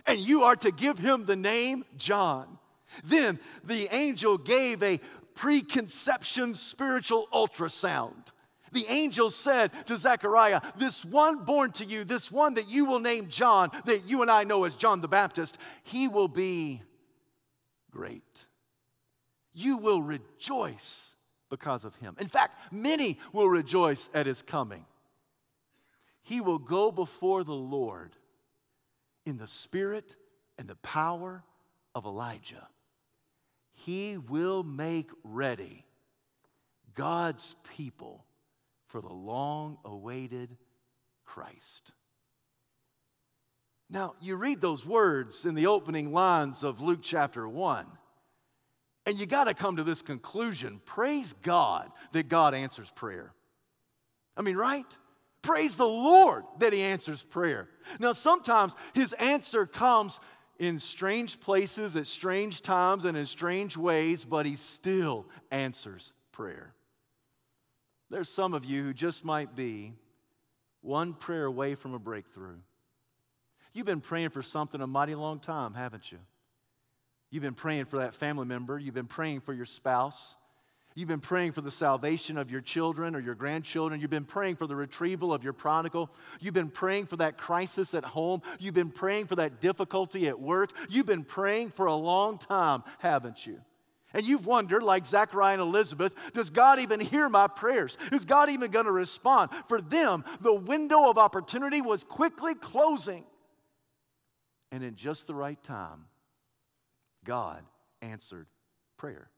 and 0.07 0.19
you 0.19 0.43
are 0.43 0.57
to 0.57 0.71
give 0.71 0.99
him 0.99 1.25
the 1.25 1.37
name 1.37 1.85
John. 1.97 2.59
Then 3.05 3.39
the 3.65 3.89
angel 3.95 4.37
gave 4.37 4.83
a 4.83 5.01
preconception 5.35 6.55
spiritual 6.55 7.29
ultrasound 7.33 8.33
the 8.73 8.87
angel 8.89 9.31
said 9.31 9.71
to 9.87 9.97
Zechariah, 9.97 10.61
This 10.77 11.05
one 11.05 11.45
born 11.45 11.73
to 11.73 11.85
you, 11.85 12.05
this 12.05 12.31
one 12.31 12.55
that 12.55 12.69
you 12.69 12.85
will 12.85 13.01
name 13.01 13.29
John, 13.29 13.71
that 13.85 14.09
you 14.09 14.23
and 14.23 14.31
I 14.31 14.45
know 14.45 14.65
as 14.65 14.77
John 14.77 15.01
the 15.01 15.09
Baptist, 15.09 15.59
he 15.83 16.09
will 16.09 16.29
be 16.29 16.83
great. 17.91 18.47
You 19.53 19.77
will 19.77 20.03
rejoice 20.03 21.15
because 21.51 21.85
of 21.85 21.97
him. 21.97 22.17
In 22.21 22.29
fact, 22.29 22.73
many 22.73 23.19
will 23.33 23.49
rejoice 23.49 24.09
at 24.15 24.27
his 24.27 24.43
coming. 24.43 24.85
He 26.23 26.41
will 26.41 26.59
go 26.59 26.93
before 26.93 27.43
the 27.43 27.53
Lord 27.53 28.15
in 29.27 29.37
the 29.37 29.49
spirit 29.49 30.17
and 30.59 30.69
the 30.69 30.77
power 30.77 31.43
of 31.95 32.05
Elijah. 32.05 32.69
He 33.73 34.17
will 34.17 34.63
make 34.63 35.11
ready 35.25 35.85
God's 36.95 37.57
people 37.77 38.25
for 38.91 39.01
the 39.01 39.13
long 39.13 39.79
awaited 39.85 40.57
Christ. 41.25 41.93
Now, 43.89 44.15
you 44.21 44.37
read 44.37 44.61
those 44.61 44.85
words 44.85 45.45
in 45.45 45.55
the 45.55 45.67
opening 45.67 46.13
lines 46.13 46.63
of 46.63 46.81
Luke 46.81 47.01
chapter 47.03 47.49
1, 47.49 47.87
and 49.07 49.19
you 49.19 49.27
got 49.27 49.45
to 49.45 49.55
come 49.55 49.77
to 49.77 49.85
this 49.85 50.03
conclusion. 50.03 50.81
Praise 50.85 51.33
God 51.43 51.91
that 52.13 52.29
God 52.29 52.55
answers 52.55 52.91
prayer. 52.95 53.33
I 54.37 54.43
mean, 54.43 54.57
right? 54.57 54.87
Praise 55.43 55.77
the 55.77 55.87
Lord 55.87 56.45
that 56.59 56.73
He 56.73 56.83
answers 56.83 57.23
prayer. 57.23 57.69
Now, 57.99 58.13
sometimes 58.13 58.75
His 58.93 59.13
answer 59.15 59.67
comes 59.67 60.21
in 60.59 60.79
strange 60.79 61.41
places, 61.41 61.97
at 61.97 62.07
strange 62.07 62.61
times, 62.61 63.05
and 63.05 63.17
in 63.17 63.27
strange 63.27 63.77
ways, 63.77 64.25
but 64.25 64.47
He 64.47 64.57
still 64.57 65.27
answers 65.51 66.13
prayer. 66.33 66.75
There's 68.11 68.29
some 68.29 68.55
of 68.55 68.65
you 68.65 68.83
who 68.83 68.93
just 68.93 69.25
might 69.25 69.55
be 69.55 69.95
one 70.81 71.15
prayer 71.15 71.45
away 71.45 71.77
from 71.77 71.95
a 71.95 71.99
breakthrough. 71.99 72.57
You've 73.73 73.87
been 73.87 74.01
praying 74.01 74.31
for 74.31 74.43
something 74.43 74.81
a 74.81 74.87
mighty 74.87 75.15
long 75.15 75.39
time, 75.39 75.75
haven't 75.75 76.11
you? 76.11 76.19
You've 77.31 77.45
been 77.45 77.55
praying 77.55 77.85
for 77.85 77.99
that 77.99 78.15
family 78.15 78.47
member. 78.47 78.77
You've 78.79 78.95
been 78.95 79.07
praying 79.07 79.41
for 79.43 79.53
your 79.53 79.67
spouse. 79.67 80.37
You've 80.97 81.09
been 81.09 81.21
praying 81.21 81.53
for 81.53 81.61
the 81.61 81.71
salvation 81.71 82.37
of 82.37 82.51
your 82.51 82.61
children 82.61 83.15
or 83.15 83.21
your 83.21 83.37
grandchildren. 83.37 84.01
You've 84.01 84.11
been 84.11 84.25
praying 84.25 84.57
for 84.57 84.67
the 84.67 84.75
retrieval 84.75 85.33
of 85.33 85.45
your 85.45 85.53
prodigal. 85.53 86.11
You've 86.41 86.55
been 86.55 86.69
praying 86.69 87.07
for 87.07 87.17
that 87.17 87.39
crisis 87.39 87.95
at 87.95 88.05
home. 88.05 88.43
You've 88.59 88.75
been 88.75 88.91
praying 88.91 89.27
for 89.27 89.37
that 89.37 89.61
difficulty 89.61 90.27
at 90.27 90.41
work. 90.41 90.73
You've 90.89 91.07
been 91.07 91.23
praying 91.23 91.71
for 91.71 91.87
a 91.87 91.95
long 91.95 92.39
time, 92.39 92.83
haven't 92.99 93.47
you? 93.47 93.61
And 94.13 94.25
you've 94.25 94.47
wondered, 94.47 94.83
like 94.83 95.07
Zachariah 95.07 95.55
and 95.55 95.63
Elizabeth, 95.63 96.15
does 96.35 96.51
God 96.51 96.81
even 96.81 96.99
hear 97.01 97.29
my 97.29 97.47
prayers? 97.47 97.97
Is 98.11 98.25
God 98.25 98.51
even 98.51 98.71
going 98.71 98.87
to 98.87 98.93
respond? 98.93 99.51
For 99.69 99.81
them, 99.81 100.25
the 100.41 100.55
window 100.55 101.09
of 101.11 101.19
opportunity 101.19 101.81
was 101.81 102.03
quickly 102.03 102.55
closing. 102.55 103.25
And 104.73 104.83
in 104.83 104.97
just 104.97 105.27
the 105.27 105.35
right 105.35 105.63
time, 105.63 106.07
God 107.25 107.63
answered 108.03 108.47
prayer. 108.97 109.31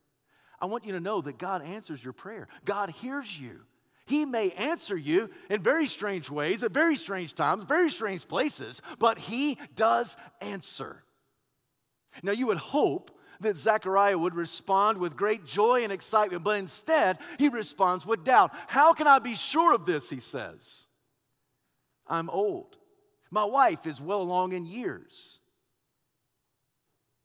I 0.60 0.66
want 0.66 0.86
you 0.86 0.92
to 0.92 1.00
know 1.00 1.20
that 1.20 1.38
God 1.38 1.62
answers 1.62 2.02
your 2.02 2.12
prayer, 2.12 2.48
God 2.64 2.90
hears 2.90 3.38
you. 3.38 3.60
He 4.04 4.24
may 4.24 4.50
answer 4.50 4.96
you 4.96 5.30
in 5.48 5.62
very 5.62 5.86
strange 5.86 6.28
ways, 6.28 6.62
at 6.64 6.72
very 6.72 6.96
strange 6.96 7.34
times, 7.34 7.64
very 7.64 7.88
strange 7.88 8.26
places, 8.26 8.82
but 8.98 9.16
He 9.18 9.58
does 9.76 10.16
answer. 10.40 11.02
Now, 12.22 12.32
you 12.32 12.48
would 12.48 12.58
hope 12.58 13.16
that 13.42 13.56
Zechariah 13.56 14.16
would 14.16 14.34
respond 14.34 14.98
with 14.98 15.16
great 15.16 15.44
joy 15.44 15.82
and 15.82 15.92
excitement, 15.92 16.44
but 16.44 16.58
instead 16.58 17.18
he 17.38 17.48
responds 17.48 18.06
with 18.06 18.24
doubt. 18.24 18.52
How 18.68 18.92
can 18.92 19.06
I 19.06 19.18
be 19.18 19.34
sure 19.34 19.74
of 19.74 19.84
this? 19.84 20.08
He 20.08 20.20
says. 20.20 20.86
I'm 22.06 22.30
old. 22.30 22.76
My 23.30 23.44
wife 23.44 23.86
is 23.86 24.00
well 24.00 24.22
along 24.22 24.52
in 24.52 24.66
years. 24.66 25.40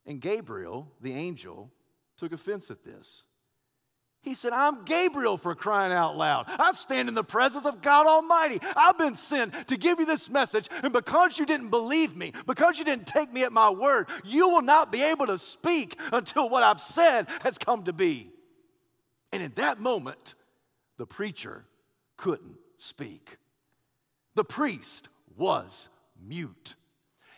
And 0.05 0.21
Gabriel, 0.21 0.91
the 1.01 1.13
angel, 1.13 1.71
took 2.17 2.31
offense 2.31 2.71
at 2.71 2.83
this. 2.83 3.26
He 4.27 4.35
said, 4.35 4.51
I'm 4.51 4.83
Gabriel 4.83 5.37
for 5.37 5.55
crying 5.55 5.93
out 5.93 6.17
loud. 6.17 6.47
I 6.49 6.73
stand 6.73 7.07
in 7.07 7.15
the 7.15 7.23
presence 7.23 7.65
of 7.65 7.81
God 7.81 8.05
Almighty. 8.07 8.59
I've 8.75 8.97
been 8.97 9.15
sent 9.15 9.69
to 9.69 9.77
give 9.77 10.01
you 10.01 10.05
this 10.05 10.29
message, 10.29 10.67
and 10.83 10.91
because 10.91 11.39
you 11.39 11.45
didn't 11.45 11.69
believe 11.69 12.13
me, 12.13 12.33
because 12.45 12.77
you 12.77 12.83
didn't 12.83 13.07
take 13.07 13.31
me 13.31 13.43
at 13.43 13.53
my 13.53 13.69
word, 13.69 14.07
you 14.25 14.49
will 14.49 14.61
not 14.61 14.91
be 14.91 15.01
able 15.01 15.27
to 15.27 15.37
speak 15.37 15.97
until 16.11 16.49
what 16.49 16.61
I've 16.61 16.81
said 16.81 17.27
has 17.41 17.57
come 17.57 17.85
to 17.85 17.93
be. 17.93 18.29
And 19.31 19.41
in 19.41 19.53
that 19.55 19.79
moment, 19.79 20.35
the 20.97 21.05
preacher 21.05 21.63
couldn't 22.17 22.57
speak. 22.75 23.37
The 24.35 24.43
priest 24.43 25.07
was 25.37 25.87
mute. 26.21 26.75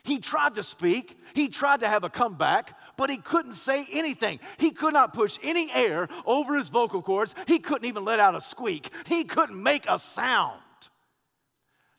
He 0.03 0.19
tried 0.19 0.55
to 0.55 0.63
speak, 0.63 1.17
he 1.33 1.49
tried 1.49 1.81
to 1.81 1.87
have 1.87 2.03
a 2.03 2.09
comeback, 2.09 2.77
but 2.97 3.09
he 3.09 3.17
couldn't 3.17 3.53
say 3.53 3.85
anything. 3.91 4.39
He 4.57 4.71
could 4.71 4.93
not 4.93 5.13
push 5.13 5.37
any 5.43 5.71
air 5.71 6.07
over 6.25 6.55
his 6.55 6.69
vocal 6.69 7.01
cords. 7.01 7.35
He 7.47 7.59
couldn't 7.59 7.87
even 7.87 8.05
let 8.05 8.19
out 8.19 8.35
a 8.35 8.41
squeak. 8.41 8.89
He 9.05 9.23
couldn't 9.23 9.61
make 9.61 9.85
a 9.87 9.99
sound. 9.99 10.61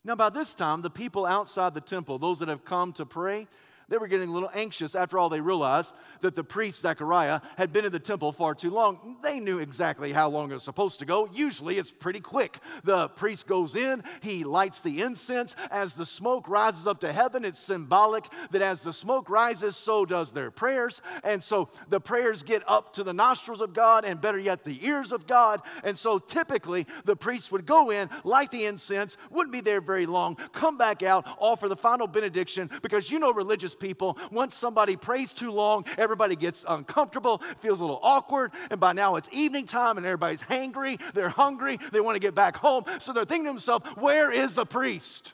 Now, 0.03 0.15
by 0.15 0.29
this 0.29 0.55
time, 0.55 0.81
the 0.81 0.89
people 0.89 1.25
outside 1.25 1.73
the 1.73 1.81
temple, 1.81 2.17
those 2.17 2.39
that 2.39 2.49
have 2.49 2.65
come 2.65 2.91
to 2.93 3.05
pray, 3.05 3.47
they 3.91 3.97
were 3.97 4.07
getting 4.07 4.29
a 4.29 4.31
little 4.31 4.49
anxious. 4.53 4.95
After 4.95 5.19
all, 5.19 5.27
they 5.27 5.41
realized 5.41 5.93
that 6.21 6.33
the 6.33 6.45
priest 6.45 6.79
Zechariah 6.79 7.41
had 7.57 7.73
been 7.73 7.83
in 7.83 7.91
the 7.91 7.99
temple 7.99 8.31
far 8.31 8.55
too 8.55 8.71
long. 8.71 9.17
They 9.21 9.41
knew 9.41 9.59
exactly 9.59 10.13
how 10.13 10.29
long 10.29 10.49
it 10.49 10.53
was 10.53 10.63
supposed 10.63 10.99
to 10.99 11.05
go. 11.05 11.29
Usually 11.33 11.77
it's 11.77 11.91
pretty 11.91 12.21
quick. 12.21 12.59
The 12.85 13.09
priest 13.09 13.47
goes 13.47 13.75
in, 13.75 14.01
he 14.21 14.45
lights 14.45 14.79
the 14.79 15.01
incense. 15.01 15.57
As 15.69 15.93
the 15.93 16.05
smoke 16.05 16.47
rises 16.47 16.87
up 16.87 17.01
to 17.01 17.11
heaven, 17.11 17.43
it's 17.43 17.59
symbolic 17.59 18.29
that 18.51 18.61
as 18.61 18.79
the 18.79 18.93
smoke 18.93 19.29
rises, 19.29 19.75
so 19.75 20.05
does 20.05 20.31
their 20.31 20.51
prayers. 20.51 21.01
And 21.25 21.43
so 21.43 21.67
the 21.89 21.99
prayers 21.99 22.43
get 22.43 22.63
up 22.67 22.93
to 22.93 23.03
the 23.03 23.13
nostrils 23.13 23.59
of 23.59 23.73
God, 23.73 24.05
and 24.05 24.21
better 24.21 24.39
yet, 24.39 24.63
the 24.63 24.79
ears 24.87 25.11
of 25.11 25.27
God. 25.27 25.61
And 25.83 25.99
so 25.99 26.17
typically 26.17 26.87
the 27.03 27.17
priest 27.17 27.51
would 27.51 27.65
go 27.65 27.89
in, 27.89 28.09
light 28.23 28.51
the 28.51 28.67
incense, 28.67 29.17
wouldn't 29.29 29.51
be 29.51 29.59
there 29.59 29.81
very 29.81 30.05
long, 30.05 30.37
come 30.53 30.77
back 30.77 31.03
out, 31.03 31.27
offer 31.39 31.67
the 31.67 31.75
final 31.75 32.07
benediction, 32.07 32.69
because 32.81 33.11
you 33.11 33.19
know 33.19 33.33
religious 33.33 33.75
people, 33.81 34.17
once 34.31 34.55
somebody 34.55 34.95
prays 34.95 35.33
too 35.33 35.51
long, 35.51 35.85
everybody 35.97 36.35
gets 36.37 36.63
uncomfortable, 36.67 37.41
feels 37.59 37.79
a 37.79 37.83
little 37.83 37.99
awkward, 38.01 38.51
and 38.69 38.79
by 38.79 38.93
now 38.93 39.15
it's 39.17 39.27
evening 39.31 39.65
time 39.65 39.97
and 39.97 40.05
everybody's 40.05 40.41
hangry, 40.41 41.01
they're 41.13 41.29
hungry, 41.29 41.77
they 41.91 41.99
want 41.99 42.15
to 42.15 42.19
get 42.19 42.35
back 42.35 42.55
home. 42.55 42.85
So 42.99 43.11
they're 43.11 43.25
thinking 43.25 43.45
to 43.45 43.51
themselves, 43.51 43.85
where 43.97 44.31
is 44.31 44.53
the 44.53 44.65
priest? 44.65 45.33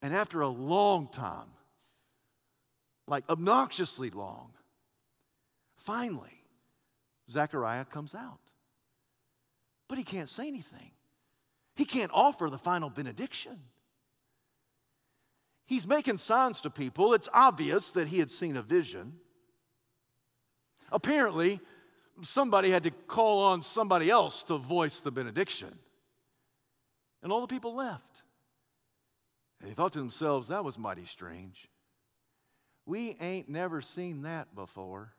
And 0.00 0.14
after 0.14 0.40
a 0.40 0.48
long 0.48 1.08
time, 1.08 1.48
like 3.06 3.24
obnoxiously 3.28 4.10
long, 4.10 4.52
finally, 5.76 6.42
Zechariah 7.30 7.84
comes 7.84 8.14
out. 8.14 8.38
But 9.88 9.98
he 9.98 10.04
can't 10.04 10.28
say 10.28 10.46
anything. 10.48 10.92
He 11.74 11.84
can't 11.84 12.10
offer 12.14 12.48
the 12.48 12.58
final 12.58 12.90
benediction. 12.90 13.58
He's 15.72 15.86
making 15.86 16.18
signs 16.18 16.60
to 16.60 16.70
people. 16.70 17.14
It's 17.14 17.30
obvious 17.32 17.92
that 17.92 18.08
he 18.08 18.18
had 18.18 18.30
seen 18.30 18.58
a 18.58 18.62
vision. 18.62 19.14
Apparently, 20.90 21.60
somebody 22.20 22.68
had 22.68 22.82
to 22.82 22.90
call 22.90 23.38
on 23.44 23.62
somebody 23.62 24.10
else 24.10 24.44
to 24.44 24.58
voice 24.58 24.98
the 25.00 25.10
benediction. 25.10 25.78
And 27.22 27.32
all 27.32 27.40
the 27.40 27.46
people 27.46 27.74
left. 27.74 28.22
And 29.62 29.70
They 29.70 29.74
thought 29.74 29.94
to 29.94 29.98
themselves, 29.98 30.48
that 30.48 30.62
was 30.62 30.78
mighty 30.78 31.06
strange. 31.06 31.70
We 32.84 33.16
ain't 33.18 33.48
never 33.48 33.80
seen 33.80 34.24
that 34.24 34.54
before. 34.54 35.14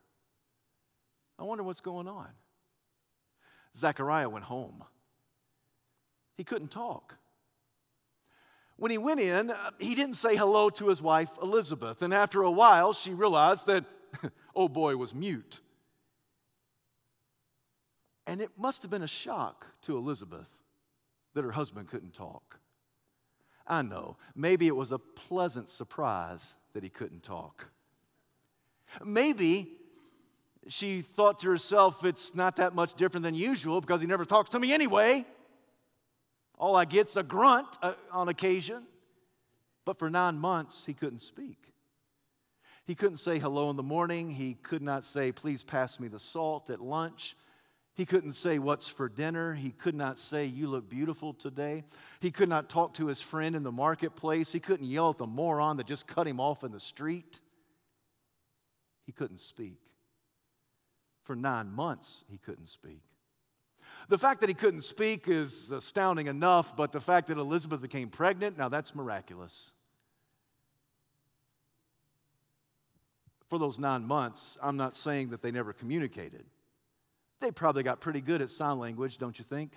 I 1.40 1.46
wonder 1.46 1.64
what's 1.64 1.82
going 1.82 2.08
on. 2.08 2.30
Zechariah 3.76 4.30
went 4.30 4.46
home. 4.46 4.84
He 6.38 6.44
couldn't 6.44 6.70
talk. 6.70 7.16
When 8.77 8.92
he 8.92 8.98
went 8.98 9.20
in, 9.20 9.51
uh, 9.51 9.72
he 9.80 9.96
didn't 9.96 10.15
say 10.15 10.36
hello 10.36 10.70
to 10.72 10.88
his 10.88 11.01
wife, 11.01 11.30
Elizabeth. 11.42 12.01
And 12.01 12.13
after 12.13 12.42
a 12.42 12.51
while, 12.51 12.94
she 12.94 13.13
realized 13.13 13.68
that, 13.68 13.86
oh 14.56 14.68
boy, 14.68 14.96
was 14.98 15.13
mute. 15.13 15.62
And 18.25 18.42
it 18.42 18.51
must 18.58 18.82
have 18.82 18.92
been 18.92 19.03
a 19.03 19.08
shock 19.08 19.68
to 19.84 19.98
Elizabeth 19.98 20.48
that 21.34 21.44
her 21.44 21.51
husband 21.51 21.89
couldn't 21.89 22.13
talk. 22.13 22.60
I 23.65 23.82
know, 23.82 24.18
maybe 24.36 24.68
it 24.68 24.75
was 24.75 24.92
a 24.92 25.00
pleasant 25.00 25.70
surprise 25.70 26.58
that 26.74 26.84
he 26.84 26.89
couldn't 26.89 27.24
talk. 27.24 27.70
Maybe 29.03 29.72
she 30.68 31.01
thought 31.01 31.39
to 31.42 31.50
herself, 31.50 32.03
it's 32.03 32.36
not 32.36 32.58
that 32.58 32.75
much 32.75 32.94
different 32.96 33.24
than 33.24 33.36
usual 33.36 33.82
because 33.82 34.01
he 34.01 34.08
never 34.08 34.25
talks 34.25 34.50
to 34.51 34.60
me 34.60 34.74
anyway. 34.74 35.25
All 36.58 36.76
I 36.76 36.86
get's 36.86 37.18
a 37.18 37.24
grunt 37.24 37.68
uh, 37.82 37.94
on 38.12 38.30
occasion. 38.30 38.84
But 39.86 40.00
for 40.00 40.10
nine 40.10 40.38
months, 40.38 40.86
he 40.86 40.94
couldn't 40.94 41.22
speak. 41.22 41.58
He 42.86 42.96
couldn't 42.96 43.18
say 43.18 43.39
hello 43.39 43.70
in 43.70 43.76
the 43.76 43.84
morning. 43.84 44.30
He 44.30 44.56
could 44.56 44.82
not 44.82 45.04
say, 45.06 45.32
please 45.32 45.63
pass 45.63 46.00
me 46.00 46.08
the 46.08 46.20
salt 46.20 46.70
at 46.70 46.82
lunch. 46.82 47.36
He 47.96 48.06
couldn't 48.06 48.34
say, 48.34 48.60
What's 48.60 48.88
for 48.88 49.08
dinner? 49.08 49.54
He 49.54 49.70
could 49.70 49.96
not 49.96 50.18
say, 50.18 50.46
You 50.46 50.68
look 50.68 50.89
beautiful 50.89 51.34
today. 51.34 51.84
He 52.20 52.32
could 52.32 52.50
not 52.50 52.70
talk 52.70 52.96
to 52.96 53.08
his 53.08 53.22
friend 53.22 53.56
in 53.56 53.63
the 53.63 53.72
marketplace. 53.72 54.52
He 54.52 54.60
couldn't 54.60 54.88
yell 54.88 55.12
at 55.12 55.20
the 55.20 55.28
moron 55.28 55.78
that 55.78 55.86
just 55.86 56.08
cut 56.08 56.28
him 56.28 56.39
off 56.39 56.63
in 56.63 56.72
the 56.72 56.80
street. 56.80 57.39
He 59.06 59.12
couldn't 59.12 59.39
speak. 59.39 59.80
For 61.24 61.36
nine 61.36 61.72
months, 61.72 62.24
he 62.30 62.38
couldn't 62.38 62.68
speak. 62.68 63.04
The 64.10 64.17
fact 64.17 64.41
that 64.41 64.49
he 64.49 64.56
couldn't 64.56 64.84
speak 64.84 65.27
is 65.27 65.71
astounding 65.71 66.27
enough, 66.27 66.75
but 66.75 66.91
the 66.91 66.99
fact 66.99 67.27
that 67.27 67.38
Elizabeth 67.38 67.82
became 67.82 68.10
pregnant, 68.10 68.58
now 68.58 68.69
that's 68.69 68.93
miraculous. 68.93 69.71
For 73.47 73.60
those 73.60 73.79
nine 73.79 74.06
months, 74.06 74.58
I'm 74.62 74.77
not 74.77 74.95
saying 74.95 75.29
that 75.29 75.41
they 75.41 75.51
never 75.51 75.73
communicated. 75.73 76.45
They 77.39 77.51
probably 77.51 77.84
got 77.84 78.01
pretty 78.01 78.21
good 78.21 78.41
at 78.41 78.49
sign 78.49 78.79
language, 78.79 79.17
don't 79.17 79.38
you 79.38 79.45
think? 79.45 79.71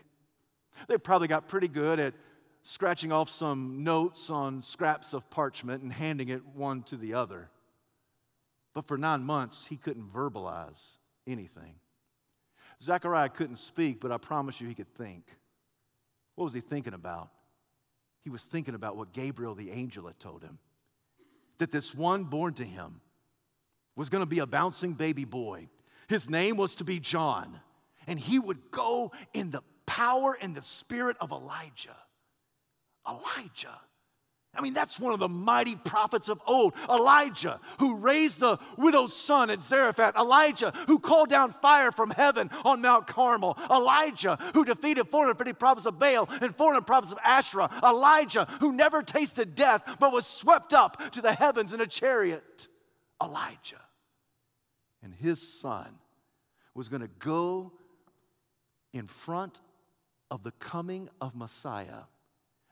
They 0.89 0.99
probably 0.99 1.29
got 1.29 1.49
pretty 1.49 1.69
good 1.69 2.01
at 2.01 2.15
scratching 2.63 3.13
off 3.13 3.29
some 3.29 3.85
notes 3.85 4.31
on 4.31 4.63
scraps 4.63 5.13
of 5.13 5.29
parchment 5.31 5.83
and 5.83 5.93
handing 5.93 6.29
it 6.29 6.45
one 6.47 6.83
to 6.85 6.97
the 6.97 7.15
other. 7.15 7.49
But 8.75 8.87
for 8.87 8.99
nine 8.99 9.23
months, 9.23 9.67
he 9.67 9.77
couldn't 9.77 10.13
verbalize 10.13 10.99
anything. 11.27 11.75
Zechariah 12.83 13.29
couldn't 13.29 13.57
speak, 13.57 14.01
but 14.01 14.13
I 14.13 14.19
promise 14.19 14.61
you 14.61 14.69
he 14.69 14.75
could 14.75 14.93
think. 14.95 15.25
What 16.35 16.45
was 16.45 16.53
he 16.53 16.61
thinking 16.61 16.95
about? 16.95 17.31
He 18.23 18.31
was 18.31 18.45
thinking 18.45 18.75
about 18.75 18.97
what 18.97 19.13
Gabriel 19.13 19.55
the 19.55 19.71
angel 19.71 20.07
had 20.07 20.19
told 20.19 20.43
him 20.43 20.59
that 21.59 21.71
this 21.71 21.95
one 21.95 22.25
born 22.25 22.53
to 22.55 22.65
him 22.65 23.01
was 23.95 24.11
going 24.11 24.23
to 24.23 24.27
be 24.27 24.41
a 24.41 24.47
bouncing 24.47 24.93
baby 24.93 25.25
boy. 25.25 25.69
His 26.09 26.29
name 26.29 26.57
was 26.57 26.75
to 26.77 26.85
be 26.85 27.01
John, 27.01 27.59
and 28.07 28.19
he 28.21 28.39
would 28.39 28.71
go 28.71 29.13
in 29.33 29.51
the 29.51 29.63
power 29.87 30.37
and 30.41 30.55
the 30.55 30.63
spirit 30.63 31.17
of 31.21 31.31
Elijah. 31.33 31.97
Elijah. 33.09 33.81
I 34.57 34.63
mean, 34.63 34.75
that's 34.75 34.99
one 34.99 35.13
of 35.13 35.21
the 35.21 35.29
mighty 35.29 35.77
prophets 35.77 36.29
of 36.29 36.41
old. 36.47 36.75
Elijah, 36.89 37.61
who 37.79 37.97
raised 37.97 38.41
the 38.41 38.59
widow's 38.77 39.15
son 39.15 39.51
at 39.51 39.63
Zarephath. 39.63 40.17
Elijah, 40.17 40.73
who 40.87 40.99
called 40.99 41.29
down 41.29 41.53
fire 41.53 41.93
from 41.93 42.11
heaven 42.11 42.51
on 42.65 42.81
Mount 42.81 43.07
Carmel. 43.07 43.57
Elijah, 43.71 44.39
who 44.55 44.65
defeated 44.65 45.09
450 45.09 45.53
prophets 45.55 45.87
of 45.87 45.99
Baal 45.99 46.29
and 46.41 46.55
400 46.55 46.87
prophets 46.87 47.13
of 47.13 47.19
Asherah. 47.25 47.71
Elijah, 47.83 48.47
who 48.61 48.73
never 48.73 49.03
tasted 49.03 49.55
death 49.55 49.83
but 49.99 50.13
was 50.13 50.27
swept 50.27 50.73
up 50.73 51.13
to 51.13 51.21
the 51.21 51.33
heavens 51.33 51.73
in 51.73 51.81
a 51.81 51.87
chariot. 51.87 52.69
Elijah. 53.23 53.81
And 55.03 55.15
his 55.15 55.41
son 55.41 55.99
was 56.75 56.89
going 56.89 57.03
to 57.03 57.11
go 57.19 57.73
in 58.93 59.07
front 59.07 59.61
of 60.31 60.43
the 60.43 60.53
coming 60.53 61.09
of 61.21 61.35
Messiah 61.35 62.05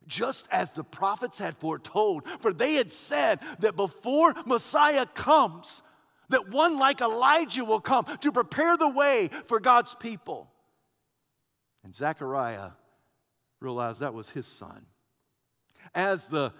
just 0.07 0.49
as 0.51 0.71
the 0.71 0.85
prophets 0.85 1.38
had 1.38 1.57
foretold. 1.57 2.25
For 2.40 2.53
they 2.53 2.75
had 2.75 2.93
said 2.93 3.40
that 3.61 3.77
before 3.77 4.35
Messiah 4.47 5.07
comes, 5.07 5.83
that 6.29 6.49
one 6.49 6.79
like 6.79 7.01
Elijah 7.01 7.64
will 7.64 7.81
come 7.81 8.07
to 8.21 8.33
prepare 8.33 8.77
the 8.77 8.88
way 8.88 9.31
for 9.47 9.61
God's 9.61 9.95
people. 9.95 10.51
And 11.85 11.95
Zechariah 11.95 12.71
realized 13.61 14.01
that 14.01 14.14
was 14.14 14.31
his 14.31 14.47
son. 14.47 14.87
As 15.95 16.27
the 16.27 16.53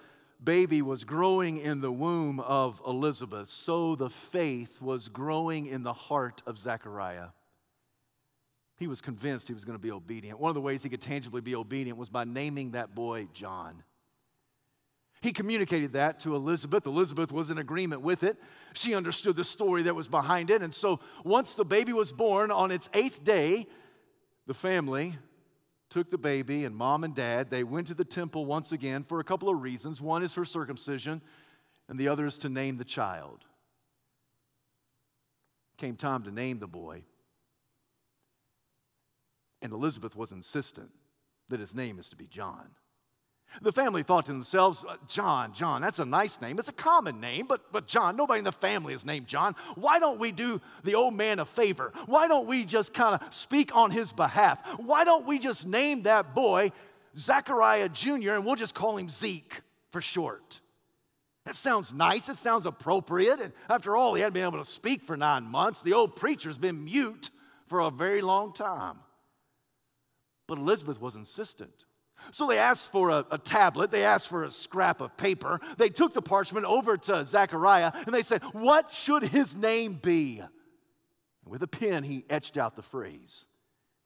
baby 0.43 0.81
was 0.81 1.03
growing 1.03 1.57
in 1.57 1.81
the 1.81 1.91
womb 1.91 2.39
of 2.39 2.81
Elizabeth, 2.85 3.49
so 3.49 3.95
the 3.95 4.09
faith 4.09 4.81
was 4.81 5.07
growing 5.07 5.65
in 5.65 5.83
the 5.83 5.93
heart 5.93 6.43
of 6.45 6.57
Zechariah. 6.57 7.29
He 8.77 8.87
was 8.87 9.01
convinced 9.01 9.47
he 9.47 9.53
was 9.53 9.65
going 9.65 9.77
to 9.77 9.81
be 9.81 9.91
obedient. 9.91 10.39
One 10.39 10.49
of 10.49 10.55
the 10.55 10.61
ways 10.61 10.83
he 10.83 10.89
could 10.89 11.01
tangibly 11.01 11.41
be 11.41 11.55
obedient 11.55 11.97
was 11.97 12.09
by 12.09 12.25
naming 12.25 12.71
that 12.71 12.93
boy 12.93 13.27
John. 13.33 13.83
He 15.21 15.31
communicated 15.31 15.93
that 15.93 16.19
to 16.21 16.35
Elizabeth. 16.35 16.85
Elizabeth 16.85 17.31
was 17.31 17.49
in 17.49 17.57
agreement 17.57 18.01
with 18.01 18.23
it. 18.23 18.37
She 18.73 18.93
understood 18.93 19.35
the 19.35 19.43
story 19.43 19.83
that 19.83 19.95
was 19.95 20.07
behind 20.07 20.51
it. 20.51 20.61
And 20.61 20.75
so 20.75 20.99
once 21.23 21.53
the 21.53 21.65
baby 21.65 21.93
was 21.93 22.11
born 22.11 22.51
on 22.51 22.69
its 22.69 22.89
eighth 22.93 23.23
day, 23.23 23.65
the 24.45 24.53
family 24.53 25.17
took 25.89 26.11
the 26.11 26.17
baby 26.17 26.65
and 26.65 26.75
mom 26.75 27.03
and 27.03 27.15
dad, 27.15 27.49
they 27.49 27.63
went 27.63 27.87
to 27.87 27.93
the 27.93 28.03
temple 28.03 28.45
once 28.45 28.71
again 28.71 29.03
for 29.03 29.19
a 29.19 29.23
couple 29.23 29.49
of 29.49 29.61
reasons. 29.61 30.01
One 30.01 30.23
is 30.23 30.33
for 30.33 30.43
circumcision, 30.43 31.21
and 31.87 31.97
the 31.97 32.07
other 32.07 32.25
is 32.25 32.37
to 32.39 32.49
name 32.49 32.77
the 32.77 32.83
child. 32.83 33.45
Came 35.77 35.95
time 35.95 36.23
to 36.23 36.31
name 36.31 36.59
the 36.59 36.67
boy. 36.67 37.03
And 39.65 39.73
Elizabeth 39.73 40.15
was 40.15 40.31
insistent 40.31 40.91
that 41.49 41.59
his 41.59 41.73
name 41.73 41.97
is 41.97 42.09
to 42.09 42.15
be 42.15 42.27
John. 42.27 42.69
The 43.63 43.71
family 43.71 44.03
thought 44.03 44.25
to 44.25 44.31
themselves, 44.31 44.85
uh, 44.87 44.97
John, 45.07 45.53
John, 45.53 45.81
that's 45.81 45.97
a 45.97 46.05
nice 46.05 46.39
name. 46.39 46.59
It's 46.59 46.69
a 46.69 46.73
common 46.73 47.19
name, 47.19 47.47
but, 47.47 47.71
but 47.71 47.87
John, 47.87 48.15
nobody 48.15 48.39
in 48.39 48.43
the 48.43 48.51
family 48.51 48.93
is 48.93 49.05
named 49.05 49.25
John. 49.25 49.55
Why 49.73 49.97
don't 49.97 50.19
we 50.19 50.31
do 50.31 50.61
the 50.83 50.93
old 50.93 51.15
man 51.15 51.39
a 51.39 51.45
favor? 51.45 51.93
Why 52.05 52.27
don't 52.27 52.47
we 52.47 52.63
just 52.63 52.93
kind 52.93 53.19
of 53.19 53.33
speak 53.33 53.75
on 53.75 53.89
his 53.89 54.13
behalf? 54.13 54.61
Why 54.77 55.03
don't 55.03 55.25
we 55.25 55.39
just 55.39 55.65
name 55.65 56.03
that 56.03 56.35
boy 56.35 56.71
Zachariah 57.17 57.89
Jr. 57.89 58.33
and 58.33 58.45
we'll 58.45 58.55
just 58.55 58.75
call 58.75 58.97
him 58.97 59.09
Zeke 59.09 59.61
for 59.89 60.01
short? 60.01 60.61
That 61.45 61.55
sounds 61.55 61.91
nice. 61.91 62.29
It 62.29 62.37
sounds 62.37 62.67
appropriate. 62.67 63.39
And 63.39 63.53
after 63.67 63.95
all, 63.95 64.13
he 64.13 64.21
hadn't 64.21 64.33
been 64.33 64.43
able 64.43 64.63
to 64.63 64.69
speak 64.69 65.03
for 65.03 65.17
nine 65.17 65.43
months. 65.43 65.81
The 65.81 65.93
old 65.93 66.15
preacher's 66.15 66.59
been 66.59 66.85
mute 66.85 67.31
for 67.67 67.79
a 67.79 67.89
very 67.89 68.21
long 68.21 68.53
time. 68.53 68.97
But 70.47 70.57
Elizabeth 70.57 71.01
was 71.01 71.15
insistent. 71.15 71.85
So 72.31 72.47
they 72.47 72.57
asked 72.57 72.91
for 72.91 73.09
a, 73.09 73.25
a, 73.31 73.37
tablet, 73.37 73.91
they 73.91 74.03
asked 74.03 74.27
for 74.27 74.43
a 74.43 74.51
scrap 74.51 75.01
of 75.01 75.15
paper. 75.17 75.59
They 75.77 75.89
took 75.89 76.13
the 76.13 76.21
parchment 76.21 76.65
over 76.65 76.97
to 76.97 77.25
Zechariah 77.25 77.91
and 77.93 78.13
they 78.13 78.23
said, 78.23 78.41
What 78.53 78.91
should 78.93 79.23
his 79.23 79.55
name 79.55 79.99
be? 80.01 80.39
And 80.39 80.49
with 81.51 81.61
a 81.61 81.67
pen, 81.67 82.03
he 82.03 82.25
etched 82.29 82.57
out 82.57 82.75
the 82.75 82.81
phrase, 82.81 83.47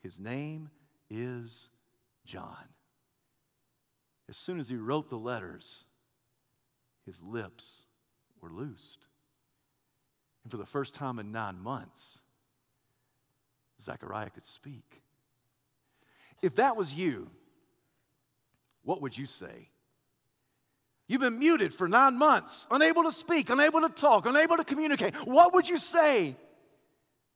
His 0.02 0.20
name 0.20 0.70
is 1.10 1.70
John. 2.26 2.56
As 4.28 4.38
soon 4.38 4.60
as 4.60 4.70
he 4.70 4.76
wrote 4.76 5.10
the 5.10 5.18
letters, 5.18 5.86
his 7.06 7.22
lips 7.22 7.86
were 8.42 8.52
loosed. 8.52 9.08
And 10.44 10.52
for 10.52 10.58
the 10.58 10.66
first 10.66 10.94
time 10.94 11.18
in 11.20 11.32
nine 11.32 11.60
months, 11.60 12.20
Zechariah 13.82 14.30
could 14.30 14.46
speak. 14.46 15.02
If 16.42 16.56
that 16.56 16.76
was 16.76 16.94
you, 16.94 17.30
what 18.84 19.02
would 19.02 19.18
you 19.18 19.26
say? 19.26 19.70
You've 21.08 21.22
been 21.22 21.40
muted 21.40 21.74
for 21.74 21.88
nine 21.88 22.18
months, 22.18 22.68
unable 22.70 23.04
to 23.04 23.12
speak, 23.12 23.50
unable 23.50 23.82
to 23.82 23.90
talk, 23.90 24.26
unable 24.26 24.58
to 24.58 24.64
communicate. 24.64 25.16
What 25.26 25.54
would 25.56 25.68
you 25.68 25.78
say? 25.78 26.36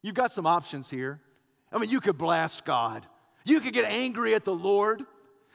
You've 0.04 0.14
got 0.14 0.32
some 0.32 0.46
options 0.46 0.90
here. 0.90 1.22
I 1.72 1.80
mean, 1.80 1.90
you 1.90 2.00
could 2.00 2.18
blast 2.18 2.66
God, 2.66 3.08
you 3.46 3.60
could 3.60 3.74
get 3.74 3.86
angry 3.86 4.36
at 4.36 4.46
the 4.46 4.54
Lord. 4.54 5.04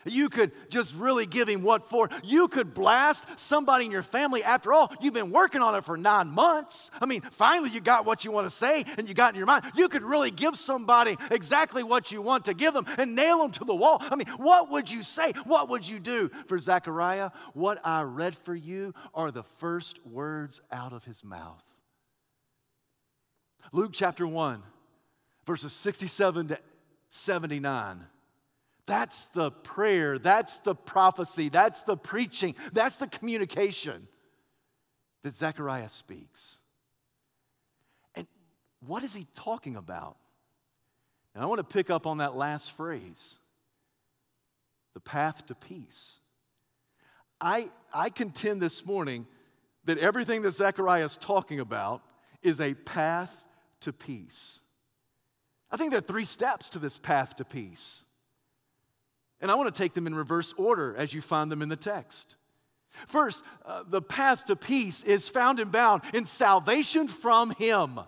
You 0.05 0.29
could 0.29 0.53
just 0.71 0.95
really 0.95 1.27
give 1.27 1.49
him 1.49 1.63
what 1.63 1.85
for. 1.85 2.09
You 2.23 2.49
could 2.49 2.73
blast 2.73 3.39
somebody 3.39 3.85
in 3.85 3.91
your 3.91 4.03
family. 4.03 4.45
After 4.45 4.73
all, 4.73 4.93
you've 5.01 5.15
been 5.15 5.31
working 5.31 5.61
on 5.61 5.75
it 5.75 5.85
for 5.85 5.97
nine 5.97 6.29
months. 6.29 6.91
I 7.01 7.07
mean, 7.07 7.21
finally 7.33 7.71
you 7.71 7.81
got 7.81 8.07
what 8.07 8.25
you 8.25 8.31
want 8.31 8.47
to 8.47 8.51
say 8.51 8.85
and 8.97 9.09
you 9.09 9.15
got 9.15 9.35
in 9.35 9.39
your 9.39 9.47
mind. 9.47 9.65
You 9.75 9.89
could 9.89 10.03
really 10.03 10.31
give 10.31 10.57
somebody 10.57 11.17
exactly 11.31 11.83
what 11.83 12.13
you 12.13 12.23
want 12.23 12.45
to 12.47 12.55
give 12.55 12.75
them 12.75 12.87
and 12.97 13.15
nail 13.15 13.39
them 13.39 13.51
to 13.53 13.65
the 13.65 13.75
wall. 13.75 13.99
I 14.01 14.15
mean, 14.15 14.29
what 14.37 14.71
would 14.71 14.91
you 14.91 15.03
say? 15.03 15.33
What 15.45 15.69
would 15.69 15.87
you 15.87 15.99
do 15.99 16.31
for 16.47 16.59
Zechariah? 16.59 17.31
What 17.53 17.81
I 17.85 18.03
read 18.03 18.37
for 18.37 18.55
you 18.55 18.95
are 19.15 19.31
the 19.31 19.43
first 19.43 20.05
words 20.07 20.61
out 20.71 20.93
of 20.93 21.05
his 21.05 21.25
mouth. 21.25 21.63
Luke 23.73 23.91
chapter 23.93 24.27
1, 24.27 24.63
verses 25.47 25.73
67 25.73 26.49
to 26.49 26.59
79. 27.11 28.07
That's 28.89 29.27
the 29.27 29.51
prayer, 29.51 30.19
that's 30.19 30.57
the 30.59 30.75
prophecy, 30.75 31.51
that's 31.51 31.83
the 31.83 31.95
preaching, 31.95 32.55
that's 32.73 32.97
the 32.97 33.07
communication 33.07 34.09
that 35.23 35.37
Zechariah 35.37 35.91
speaks. 35.91 36.57
And 38.15 38.27
what 38.81 39.03
is 39.05 39.13
he 39.13 39.27
talking 39.35 39.77
about? 39.77 40.17
And 41.35 41.45
I 41.45 41.47
want 41.47 41.59
to 41.59 41.65
pick 41.65 41.91
up 41.91 42.07
on 42.07 42.19
that 42.19 42.35
last 42.35 42.73
phrase 42.73 43.39
the 44.95 45.01
path 45.01 45.45
to 45.49 45.55
peace. 45.55 46.21
I, 47.43 47.69
I 47.93 48.09
contend 48.09 48.63
this 48.63 48.87
morning 48.87 49.27
that 49.85 49.99
everything 49.99 50.41
that 50.43 50.53
Zechariah 50.53 51.05
is 51.05 51.19
talking 51.19 51.61
about 51.61 52.01
is 52.43 52.59
a 52.59 52.73
path 52.73 53.45
to 53.83 53.93
peace. 53.93 54.63
I 55.71 55.77
think 55.77 55.91
there 55.91 55.99
are 55.99 56.01
three 56.01 56.25
steps 56.25 56.71
to 56.71 56.79
this 56.79 56.97
path 56.97 57.37
to 57.37 57.45
peace. 57.45 58.07
And 59.41 59.51
I 59.51 59.55
want 59.55 59.73
to 59.73 59.83
take 59.83 59.95
them 59.95 60.07
in 60.07 60.15
reverse 60.15 60.53
order 60.57 60.97
as 60.97 61.13
you 61.13 61.21
find 61.21 61.51
them 61.51 61.63
in 61.63 61.69
the 61.69 61.77
text. 61.77 62.37
First, 63.07 63.43
uh, 63.65 63.85
the 63.89 64.03
path 64.03 64.47
to 64.47 64.57
peace 64.57 65.05
is 65.05 65.29
found 65.29 65.61
and 65.61 65.71
bound 65.71 66.03
in 66.13 66.27
salvation 66.27 67.07
from 67.07 67.51
Him. 67.51 68.01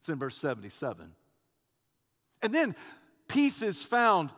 It's 0.00 0.08
in 0.08 0.18
verse 0.18 0.36
77. 0.36 1.12
And 2.42 2.54
then 2.54 2.76
peace 3.28 3.62
is 3.62 3.82
found 3.82 4.30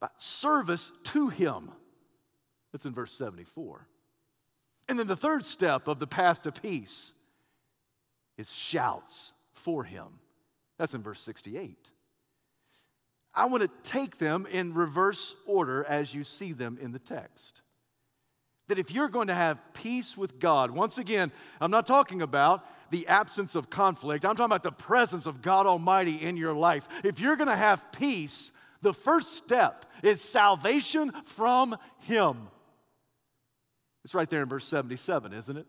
by 0.00 0.08
service 0.18 0.90
to 1.04 1.28
Him. 1.28 1.70
That's 2.72 2.86
in 2.86 2.94
verse 2.94 3.12
74. 3.12 3.86
And 4.88 4.98
then 4.98 5.06
the 5.06 5.16
third 5.16 5.44
step 5.44 5.86
of 5.88 5.98
the 5.98 6.06
path 6.06 6.42
to 6.42 6.52
peace 6.52 7.12
is 8.38 8.52
shouts 8.52 9.32
for 9.52 9.84
Him. 9.84 10.06
That's 10.78 10.94
in 10.94 11.02
verse 11.02 11.20
68. 11.20 11.90
I 13.34 13.46
want 13.46 13.62
to 13.62 13.90
take 13.90 14.18
them 14.18 14.46
in 14.50 14.74
reverse 14.74 15.36
order 15.46 15.84
as 15.84 16.12
you 16.12 16.24
see 16.24 16.52
them 16.52 16.78
in 16.80 16.92
the 16.92 16.98
text. 16.98 17.62
That 18.68 18.78
if 18.78 18.90
you're 18.90 19.08
going 19.08 19.28
to 19.28 19.34
have 19.34 19.58
peace 19.74 20.16
with 20.16 20.38
God, 20.38 20.70
once 20.70 20.98
again, 20.98 21.32
I'm 21.60 21.70
not 21.70 21.86
talking 21.86 22.22
about 22.22 22.64
the 22.90 23.06
absence 23.06 23.54
of 23.54 23.70
conflict, 23.70 24.24
I'm 24.24 24.36
talking 24.36 24.44
about 24.44 24.62
the 24.62 24.70
presence 24.70 25.24
of 25.24 25.40
God 25.40 25.66
Almighty 25.66 26.16
in 26.16 26.36
your 26.36 26.52
life. 26.52 26.86
If 27.04 27.20
you're 27.20 27.36
going 27.36 27.48
to 27.48 27.56
have 27.56 27.90
peace, 27.92 28.52
the 28.82 28.92
first 28.92 29.32
step 29.32 29.86
is 30.02 30.20
salvation 30.20 31.12
from 31.24 31.76
Him. 32.00 32.48
It's 34.04 34.14
right 34.14 34.28
there 34.28 34.42
in 34.42 34.48
verse 34.48 34.66
77, 34.66 35.32
isn't 35.32 35.56
it? 35.56 35.66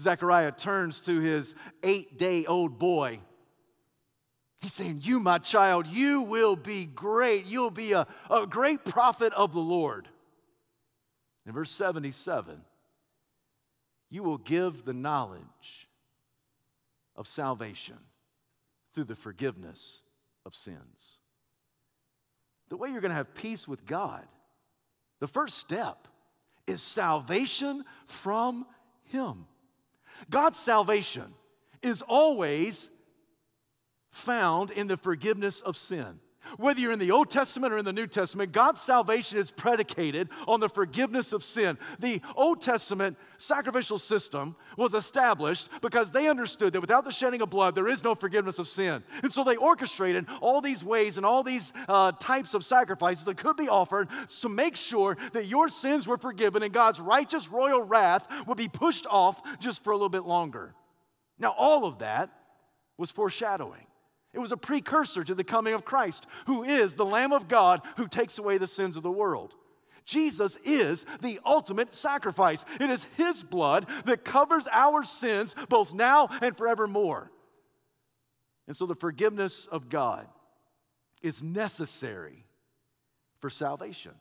Zechariah 0.00 0.52
turns 0.52 1.00
to 1.00 1.20
his 1.20 1.54
eight 1.82 2.18
day 2.18 2.44
old 2.44 2.78
boy 2.78 3.20
He's 4.60 4.72
saying, 4.72 5.00
You, 5.04 5.20
my 5.20 5.38
child, 5.38 5.86
you 5.86 6.22
will 6.22 6.56
be 6.56 6.86
great. 6.86 7.46
You'll 7.46 7.70
be 7.70 7.92
a, 7.92 8.06
a 8.30 8.46
great 8.46 8.84
prophet 8.84 9.32
of 9.34 9.52
the 9.52 9.60
Lord. 9.60 10.08
In 11.46 11.52
verse 11.52 11.70
77, 11.70 12.60
you 14.10 14.22
will 14.22 14.38
give 14.38 14.84
the 14.84 14.92
knowledge 14.92 15.88
of 17.14 17.26
salvation 17.26 17.96
through 18.94 19.04
the 19.04 19.14
forgiveness 19.14 20.02
of 20.44 20.54
sins. 20.54 21.18
The 22.68 22.76
way 22.76 22.90
you're 22.90 23.00
going 23.00 23.10
to 23.10 23.16
have 23.16 23.34
peace 23.34 23.68
with 23.68 23.86
God, 23.86 24.24
the 25.20 25.28
first 25.28 25.58
step 25.58 26.08
is 26.66 26.82
salvation 26.82 27.84
from 28.06 28.66
Him. 29.04 29.46
God's 30.30 30.58
salvation 30.58 31.32
is 31.82 32.02
always 32.02 32.90
found 34.16 34.70
in 34.70 34.86
the 34.86 34.96
forgiveness 34.96 35.60
of 35.60 35.76
sin. 35.76 36.20
Whether 36.58 36.80
you're 36.80 36.92
in 36.92 36.98
the 36.98 37.10
Old 37.10 37.28
Testament 37.30 37.72
or 37.72 37.78
in 37.78 37.84
the 37.84 37.92
New 37.92 38.06
Testament, 38.06 38.52
God's 38.52 38.80
salvation 38.80 39.38
is 39.38 39.50
predicated 39.50 40.28
on 40.46 40.60
the 40.60 40.68
forgiveness 40.68 41.32
of 41.32 41.42
sin. 41.42 41.76
The 41.98 42.20
Old 42.34 42.62
Testament 42.62 43.16
sacrificial 43.36 43.98
system 43.98 44.54
was 44.76 44.94
established 44.94 45.68
because 45.82 46.10
they 46.10 46.28
understood 46.28 46.72
that 46.72 46.80
without 46.80 47.04
the 47.04 47.10
shedding 47.10 47.42
of 47.42 47.50
blood, 47.50 47.74
there 47.74 47.88
is 47.88 48.04
no 48.04 48.14
forgiveness 48.14 48.58
of 48.58 48.68
sin. 48.68 49.02
And 49.22 49.32
so 49.32 49.44
they 49.44 49.56
orchestrated 49.56 50.26
all 50.40 50.60
these 50.60 50.84
ways 50.84 51.16
and 51.16 51.26
all 51.26 51.42
these 51.42 51.72
uh, 51.88 52.12
types 52.12 52.54
of 52.54 52.64
sacrifices 52.64 53.24
that 53.24 53.36
could 53.36 53.56
be 53.56 53.68
offered 53.68 54.08
to 54.40 54.48
make 54.48 54.76
sure 54.76 55.16
that 55.32 55.46
your 55.46 55.68
sins 55.68 56.06
were 56.06 56.18
forgiven 56.18 56.62
and 56.62 56.72
God's 56.72 57.00
righteous 57.00 57.48
royal 57.48 57.82
wrath 57.82 58.26
would 58.46 58.58
be 58.58 58.68
pushed 58.68 59.06
off 59.10 59.42
just 59.58 59.82
for 59.82 59.90
a 59.90 59.96
little 59.96 60.08
bit 60.08 60.24
longer. 60.24 60.74
Now, 61.38 61.54
all 61.58 61.84
of 61.84 61.98
that 61.98 62.30
was 62.96 63.10
foreshadowing. 63.10 63.85
It 64.36 64.40
was 64.40 64.52
a 64.52 64.56
precursor 64.58 65.24
to 65.24 65.34
the 65.34 65.42
coming 65.42 65.72
of 65.72 65.86
Christ, 65.86 66.26
who 66.44 66.62
is 66.62 66.94
the 66.94 67.06
Lamb 67.06 67.32
of 67.32 67.48
God 67.48 67.80
who 67.96 68.06
takes 68.06 68.36
away 68.36 68.58
the 68.58 68.68
sins 68.68 68.98
of 68.98 69.02
the 69.02 69.10
world. 69.10 69.54
Jesus 70.04 70.58
is 70.62 71.06
the 71.22 71.40
ultimate 71.46 71.94
sacrifice. 71.94 72.62
It 72.78 72.90
is 72.90 73.08
His 73.16 73.42
blood 73.42 73.88
that 74.04 74.26
covers 74.26 74.68
our 74.70 75.04
sins 75.04 75.54
both 75.70 75.94
now 75.94 76.28
and 76.42 76.54
forevermore. 76.54 77.32
And 78.66 78.76
so 78.76 78.84
the 78.84 78.94
forgiveness 78.94 79.66
of 79.72 79.88
God 79.88 80.28
is 81.22 81.42
necessary 81.42 82.44
for 83.40 83.48
salvation. 83.48 84.12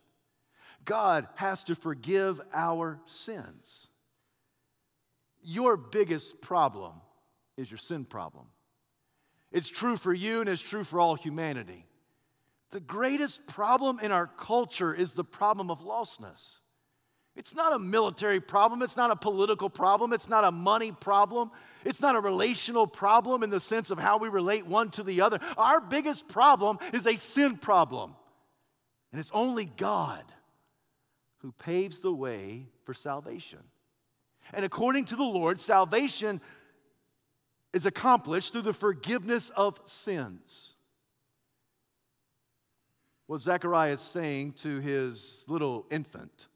God 0.85 1.27
has 1.35 1.65
to 1.65 1.75
forgive 1.75 2.39
our 2.53 3.01
sins. 3.05 3.89
Your 5.43 5.75
biggest 5.75 6.39
problem 6.39 6.93
is 7.57 7.69
your 7.69 7.79
sin 7.79 8.05
problem. 8.05 8.45
It's 9.55 9.69
true 9.69 9.95
for 9.95 10.13
you 10.13 10.41
and 10.41 10.49
it's 10.49 10.61
true 10.61 10.83
for 10.83 10.99
all 10.99 11.15
humanity. 11.15 11.85
The 12.71 12.81
greatest 12.81 13.47
problem 13.47 14.01
in 14.01 14.11
our 14.11 14.27
culture 14.27 14.93
is 14.93 15.13
the 15.13 15.23
problem 15.23 15.71
of 15.71 15.79
lostness. 15.79 16.59
It's 17.37 17.55
not 17.55 17.71
a 17.71 17.79
military 17.79 18.41
problem. 18.41 18.81
It's 18.81 18.97
not 18.97 19.11
a 19.11 19.15
political 19.15 19.69
problem. 19.69 20.11
It's 20.11 20.27
not 20.27 20.43
a 20.43 20.51
money 20.51 20.91
problem. 20.91 21.51
It's 21.85 22.01
not 22.01 22.17
a 22.17 22.19
relational 22.19 22.85
problem 22.85 23.43
in 23.43 23.49
the 23.49 23.61
sense 23.61 23.91
of 23.91 23.97
how 23.97 24.17
we 24.17 24.27
relate 24.27 24.67
one 24.67 24.91
to 24.91 25.03
the 25.03 25.21
other. 25.21 25.39
Our 25.57 25.79
biggest 25.79 26.27
problem 26.27 26.77
is 26.91 27.07
a 27.07 27.15
sin 27.15 27.55
problem. 27.55 28.13
And 29.13 29.21
it's 29.21 29.31
only 29.33 29.63
God 29.77 30.25
who 31.37 31.53
paves 31.53 31.99
the 31.99 32.13
way 32.13 32.67
for 32.83 32.93
salvation. 32.93 33.59
And 34.53 34.65
according 34.65 35.05
to 35.05 35.15
the 35.15 35.23
Lord, 35.23 35.61
salvation 35.61 36.41
is 37.75 37.85
accomplished 37.85 38.53
through 38.53 38.61
the 38.61 38.71
forgiveness 38.71 39.49
of 39.49 39.77
sins. 39.83 40.77
What 43.27 43.41
Zechariah 43.41 43.95
is 43.95 44.01
saying 44.01 44.53
to 44.59 44.79
his 44.79 45.43
little 45.49 45.85
infant 45.91 46.47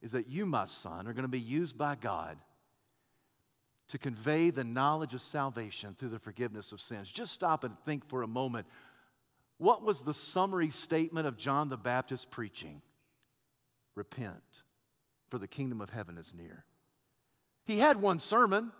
is 0.00 0.12
that 0.12 0.28
you, 0.28 0.46
my 0.46 0.66
son, 0.66 1.08
are 1.08 1.12
going 1.12 1.24
to 1.24 1.28
be 1.28 1.40
used 1.40 1.76
by 1.76 1.96
God 1.96 2.38
to 3.88 3.98
convey 3.98 4.50
the 4.50 4.62
knowledge 4.62 5.14
of 5.14 5.20
salvation 5.20 5.96
through 5.98 6.10
the 6.10 6.18
forgiveness 6.20 6.70
of 6.70 6.80
sins. 6.80 7.10
Just 7.10 7.32
stop 7.32 7.64
and 7.64 7.76
think 7.84 8.08
for 8.08 8.22
a 8.22 8.28
moment. 8.28 8.68
What 9.58 9.82
was 9.82 10.02
the 10.02 10.14
summary 10.14 10.70
statement 10.70 11.26
of 11.26 11.36
John 11.36 11.70
the 11.70 11.76
Baptist 11.76 12.30
preaching? 12.30 12.82
Repent, 13.96 14.62
for 15.28 15.38
the 15.38 15.48
kingdom 15.48 15.80
of 15.80 15.90
heaven 15.90 16.18
is 16.18 16.32
near. 16.32 16.64
He 17.64 17.80
had 17.80 18.00
one 18.00 18.20
sermon. 18.20 18.70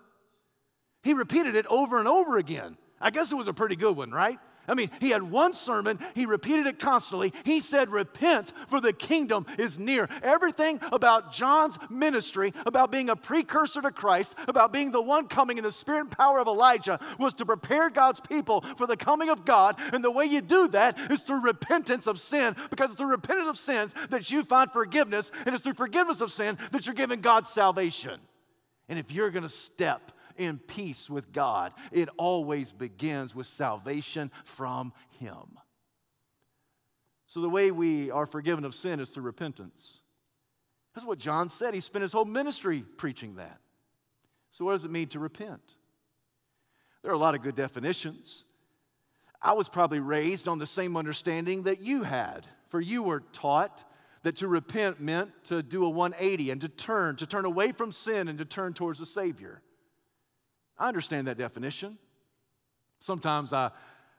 He 1.07 1.13
repeated 1.13 1.55
it 1.55 1.65
over 1.67 1.99
and 1.99 2.07
over 2.07 2.37
again. 2.37 2.75
I 2.99 3.11
guess 3.11 3.31
it 3.31 3.35
was 3.35 3.47
a 3.47 3.53
pretty 3.53 3.77
good 3.77 3.95
one, 3.95 4.11
right? 4.11 4.37
I 4.67 4.73
mean, 4.73 4.89
he 4.99 5.11
had 5.11 5.23
one 5.23 5.53
sermon, 5.53 5.99
he 6.15 6.25
repeated 6.25 6.67
it 6.67 6.79
constantly. 6.79 7.31
He 7.45 7.61
said, 7.61 7.89
Repent, 7.89 8.51
for 8.67 8.81
the 8.81 8.91
kingdom 8.91 9.45
is 9.57 9.79
near. 9.79 10.09
Everything 10.21 10.81
about 10.91 11.31
John's 11.31 11.77
ministry, 11.89 12.53
about 12.65 12.91
being 12.91 13.09
a 13.09 13.15
precursor 13.15 13.81
to 13.81 13.91
Christ, 13.91 14.35
about 14.49 14.73
being 14.73 14.91
the 14.91 15.01
one 15.01 15.29
coming 15.29 15.57
in 15.57 15.63
the 15.63 15.71
spirit 15.71 16.01
and 16.01 16.11
power 16.11 16.39
of 16.41 16.47
Elijah, 16.47 16.99
was 17.17 17.33
to 17.35 17.45
prepare 17.45 17.89
God's 17.89 18.19
people 18.19 18.59
for 18.75 18.85
the 18.85 18.97
coming 18.97 19.29
of 19.29 19.45
God. 19.45 19.79
And 19.93 20.03
the 20.03 20.11
way 20.11 20.25
you 20.25 20.41
do 20.41 20.67
that 20.69 20.99
is 21.09 21.21
through 21.21 21.39
repentance 21.39 22.05
of 22.05 22.19
sin, 22.19 22.53
because 22.69 22.91
it's 22.91 22.97
through 22.97 23.11
repentance 23.11 23.47
of 23.47 23.57
sins 23.57 23.93
that 24.09 24.29
you 24.29 24.43
find 24.43 24.69
forgiveness, 24.73 25.31
and 25.45 25.55
it's 25.55 25.63
through 25.63 25.75
forgiveness 25.75 26.19
of 26.19 26.33
sin 26.33 26.57
that 26.73 26.85
you're 26.85 26.95
given 26.95 27.21
God's 27.21 27.49
salvation. 27.49 28.19
And 28.89 28.99
if 28.99 29.09
you're 29.11 29.31
going 29.31 29.43
to 29.43 29.49
step 29.49 30.11
in 30.37 30.59
peace 30.59 31.09
with 31.09 31.31
God, 31.31 31.73
it 31.91 32.09
always 32.17 32.71
begins 32.71 33.35
with 33.35 33.47
salvation 33.47 34.31
from 34.45 34.93
Him. 35.19 35.57
So, 37.27 37.41
the 37.41 37.49
way 37.49 37.71
we 37.71 38.09
are 38.09 38.25
forgiven 38.25 38.63
of 38.63 38.73
sin 38.73 38.99
is 38.99 39.09
through 39.09 39.23
repentance. 39.23 39.99
That's 40.95 41.05
what 41.05 41.19
John 41.19 41.49
said. 41.49 41.73
He 41.73 41.81
spent 41.81 42.01
his 42.01 42.13
whole 42.13 42.25
ministry 42.25 42.83
preaching 42.97 43.35
that. 43.35 43.59
So, 44.49 44.65
what 44.65 44.71
does 44.71 44.85
it 44.85 44.91
mean 44.91 45.09
to 45.09 45.19
repent? 45.19 45.61
There 47.03 47.11
are 47.11 47.15
a 47.15 47.19
lot 47.19 47.35
of 47.35 47.41
good 47.41 47.55
definitions. 47.55 48.45
I 49.41 49.53
was 49.53 49.69
probably 49.69 49.99
raised 49.99 50.47
on 50.47 50.57
the 50.57 50.65
same 50.65 50.97
understanding 50.97 51.63
that 51.63 51.81
you 51.81 52.03
had, 52.03 52.47
for 52.69 52.81
you 52.81 53.03
were 53.03 53.19
taught 53.33 53.83
that 54.23 54.37
to 54.37 54.47
repent 54.47 54.99
meant 54.99 55.31
to 55.45 55.61
do 55.61 55.85
a 55.85 55.89
180 55.89 56.51
and 56.51 56.61
to 56.61 56.69
turn, 56.69 57.15
to 57.17 57.27
turn 57.27 57.45
away 57.45 57.71
from 57.71 57.91
sin 57.91 58.27
and 58.27 58.39
to 58.39 58.45
turn 58.45 58.73
towards 58.73 58.99
the 58.99 59.05
Savior. 59.05 59.61
I 60.77 60.87
understand 60.87 61.27
that 61.27 61.37
definition. 61.37 61.97
Sometimes 62.99 63.53
I 63.53 63.71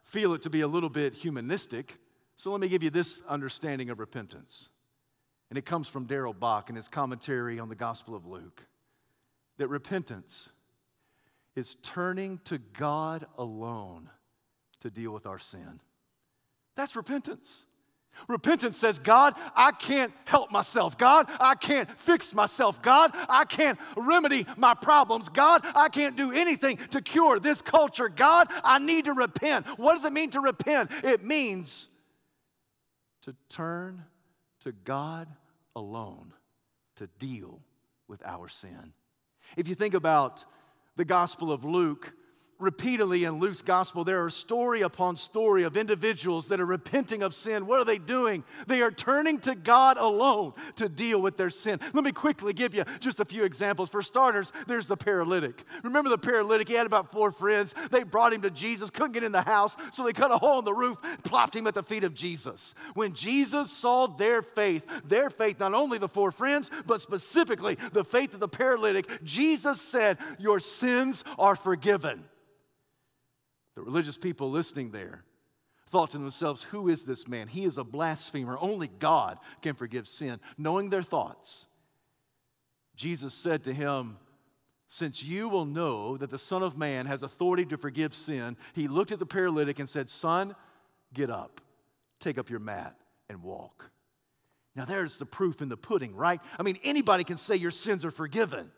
feel 0.03 0.35
it 0.35 0.42
to 0.42 0.51
be 0.51 0.62
a 0.62 0.68
little 0.68 0.88
bit 0.88 1.14
humanistic. 1.14 1.99
So 2.37 2.51
let 2.51 2.61
me 2.61 2.68
give 2.68 2.83
you 2.83 2.90
this 2.90 3.23
understanding 3.29 3.90
of 3.90 3.99
repentance. 3.99 4.68
And 5.51 5.59
it 5.59 5.64
comes 5.64 5.88
from 5.88 6.05
Darrell 6.05 6.35
Bock 6.35 6.71
in 6.71 6.77
his 6.77 6.88
commentary 6.88 7.59
on 7.59 7.68
the 7.68 7.75
Gospel 7.75 8.14
of 8.14 8.27
Luke 8.27 8.66
that 9.57 9.68
repentance 9.68 10.51
is 11.57 11.77
turning 11.83 12.38
to 12.44 12.59
God 12.59 13.27
alone 13.37 14.09
to 14.81 14.90
deal 14.90 15.11
with 15.11 15.27
our 15.27 15.38
sin. 15.38 15.81
That's 16.77 16.94
repentance. 16.94 17.64
Repentance 18.26 18.76
says, 18.76 18.98
God, 18.98 19.35
I 19.54 19.72
can't 19.72 20.12
help 20.26 20.50
myself. 20.50 20.98
God, 20.98 21.28
I 21.38 21.54
can't 21.54 21.90
fix 21.98 22.35
myself. 22.35 22.83
God, 22.83 23.12
I 23.28 23.44
can't 23.44 23.78
remedy 23.96 24.46
my 24.57 24.74
problems. 24.74 25.28
God, 25.28 25.64
I 25.74 25.88
can't 25.88 26.16
do 26.16 26.33
anything 26.33 26.78
to 26.90 27.00
cure 27.00 27.38
this 27.38 27.62
culture. 27.62 28.09
God, 28.09 28.48
I 28.64 28.78
need 28.78 29.04
to 29.04 29.12
repent. 29.12 29.66
What 29.78 29.94
does 29.94 30.04
it 30.04 30.12
mean 30.12 30.31
to 30.31 30.40
repent? 30.40 30.90
It 31.04 31.24
means 31.24 31.88
to 33.22 33.35
turn 33.48 34.04
to 34.61 34.72
God 34.72 35.28
alone 35.76 36.33
to 36.96 37.07
deal 37.18 37.61
with 38.09 38.22
our 38.24 38.48
sin. 38.48 38.92
If 39.57 39.68
you 39.68 39.74
think 39.74 39.94
about 39.94 40.44
the 40.96 41.04
Gospel 41.04 41.52
of 41.52 41.64
Luke, 41.64 42.12
repeatedly 42.59 43.25
in 43.25 43.38
Luke's 43.38 43.62
gospel, 43.62 44.03
there 44.03 44.25
are 44.25 44.31
story 44.31 44.83
upon 44.83 45.16
story 45.16 45.62
of 45.62 45.77
individuals 45.77 46.49
that 46.49 46.61
are 46.61 46.66
repenting 46.66 47.23
of 47.23 47.33
sin. 47.35 47.66
What 47.66 47.81
are 47.81 47.85
they 47.85 47.99
doing? 47.99 48.42
They 48.66 48.83
are 48.83 48.90
turning 48.90 49.38
to 49.40 49.55
God 49.55 49.97
alone 49.97 50.55
to 50.77 50.88
deal 50.88 51.23
with 51.23 51.37
their 51.37 51.51
sin. 51.51 51.79
Let 51.92 52.03
me 52.03 52.11
quickly 52.11 52.53
give 52.53 52.75
you 52.75 52.85
just 52.99 53.21
a 53.21 53.25
few 53.25 53.44
examples. 53.44 53.90
For 53.90 54.03
starters, 54.03 54.53
there's 54.66 54.87
the 54.87 54.97
paralytic. 54.97 55.64
Remember 55.85 56.11
the 56.11 56.18
paralytic? 56.18 56.68
He 56.68 56.75
had 56.75 56.87
about 56.87 57.12
four 57.12 57.31
friends. 57.31 57.75
They 57.90 58.03
brought 58.03 58.33
him 58.33 58.42
to 58.42 58.51
Jesus, 58.51 58.90
couldn't 58.90 59.12
get 59.12 59.25
in 59.25 59.33
the 59.33 59.42
house, 59.42 59.77
so 59.92 60.05
they 60.05 60.12
cut 60.12 60.33
a 60.33 60.38
hole 60.38 60.59
in 60.59 60.64
the 60.64 60.75
roof, 60.75 60.99
plopped 61.23 61.55
him 61.55 61.66
at 61.66 61.75
the 61.75 61.83
feet 61.83 62.05
of 62.05 62.14
Jesus. 62.14 62.75
When 62.94 63.14
Jesus 63.14 63.71
saw 63.71 64.07
their 64.09 64.42
faith, 64.42 64.85
their 65.05 65.31
faith, 65.31 65.61
not 65.61 65.75
only 65.75 65.99
the 65.99 66.09
four 66.09 66.33
friends, 66.33 66.71
but 66.87 67.01
specifically 67.01 67.77
the 67.92 68.05
faith 68.05 68.35
of 68.35 68.40
the 68.40 68.49
paralytic, 68.49 69.23
Jesus 69.23 69.81
said, 69.81 70.18
Your 70.38 70.59
sins 70.59 71.23
are 71.38 71.55
forgiven. 71.55 72.25
The 73.79 73.85
religious 73.85 74.17
people 74.17 74.51
listening 74.51 74.91
there 74.91 75.23
thought 75.87 76.11
to 76.11 76.19
themselves, 76.19 76.64
Who 76.64 76.88
is 76.88 77.05
this 77.05 77.29
man? 77.29 77.47
He 77.47 77.64
is 77.64 77.79
a 77.79 77.85
blasphemer. 77.85 78.59
Only 78.61 78.88
God 78.88 79.38
can 79.62 79.77
forgive 79.77 80.09
sin. 80.09 80.41
Knowing 80.59 80.91
their 80.91 81.05
thoughts, 81.05 81.69
Jesus 82.97 83.33
said 83.35 83.62
to 83.64 83.73
him, 83.73 84.17
Since 84.88 85.23
you 85.23 85.49
will 85.49 85.64
know 85.64 86.17
that 86.17 86.29
the 86.29 86.41
Son 86.41 86.64
of 86.64 86.77
Man 86.77 87.07
has 87.07 87.23
authority 87.23 87.64
to 87.67 87.79
forgive 87.79 88.14
sin, 88.14 88.57
he 88.73 88.88
looked 88.88 89.12
at 89.12 89.21
the 89.21 89.27
paralytic 89.27 89.79
and 89.79 89.88
said, 89.88 90.11
Son, 90.11 90.57
get 91.14 91.31
up, 91.31 91.61
take 92.19 92.37
up 92.37 92.51
your 92.51 92.59
mat, 92.59 92.97
and 93.29 93.45
walk. 93.45 93.93
Now, 94.75 94.87
there's 94.87 95.19
the 95.19 95.25
proof 95.25 95.62
in 95.62 95.69
the 95.69 95.77
pudding, 95.77 96.17
right? 96.17 96.41
I 96.59 96.64
mean, 96.64 96.81
anybody 96.83 97.23
can 97.23 97.37
say 97.37 97.55
your 97.55 97.71
sins 97.71 98.05
are 98.05 98.11
forgiven, 98.11 98.73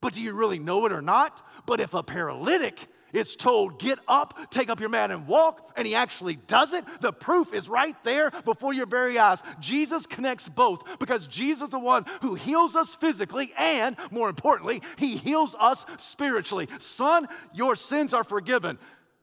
but 0.00 0.14
do 0.14 0.22
you 0.22 0.32
really 0.32 0.58
know 0.58 0.86
it 0.86 0.92
or 0.92 1.02
not? 1.02 1.46
But 1.66 1.80
if 1.80 1.92
a 1.92 2.02
paralytic 2.02 2.88
it's 3.16 3.34
told, 3.34 3.78
get 3.78 3.98
up, 4.06 4.50
take 4.50 4.68
up 4.68 4.78
your 4.78 4.90
mat, 4.90 5.10
and 5.10 5.26
walk, 5.26 5.72
and 5.74 5.86
he 5.86 5.94
actually 5.94 6.36
does 6.36 6.74
it. 6.74 6.84
The 7.00 7.12
proof 7.12 7.54
is 7.54 7.66
right 7.66 7.96
there 8.04 8.30
before 8.44 8.74
your 8.74 8.84
very 8.84 9.18
eyes. 9.18 9.42
Jesus 9.58 10.06
connects 10.06 10.50
both 10.50 10.98
because 10.98 11.26
Jesus 11.26 11.62
is 11.62 11.70
the 11.70 11.78
one 11.78 12.04
who 12.20 12.34
heals 12.34 12.76
us 12.76 12.94
physically, 12.94 13.54
and 13.58 13.96
more 14.10 14.28
importantly, 14.28 14.82
he 14.98 15.16
heals 15.16 15.54
us 15.58 15.86
spiritually. 15.96 16.68
Son, 16.78 17.26
your 17.54 17.74
sins 17.74 18.12
are 18.12 18.24
forgiven. 18.24 18.78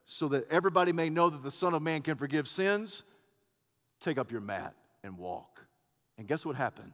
So 0.06 0.28
that 0.28 0.50
everybody 0.50 0.92
may 0.92 1.08
know 1.08 1.30
that 1.30 1.42
the 1.42 1.50
Son 1.50 1.72
of 1.72 1.80
Man 1.80 2.02
can 2.02 2.16
forgive 2.16 2.46
sins, 2.46 3.04
take 4.00 4.18
up 4.18 4.30
your 4.30 4.42
mat 4.42 4.74
and 5.02 5.16
walk. 5.16 5.64
And 6.18 6.28
guess 6.28 6.44
what 6.44 6.56
happened? 6.56 6.92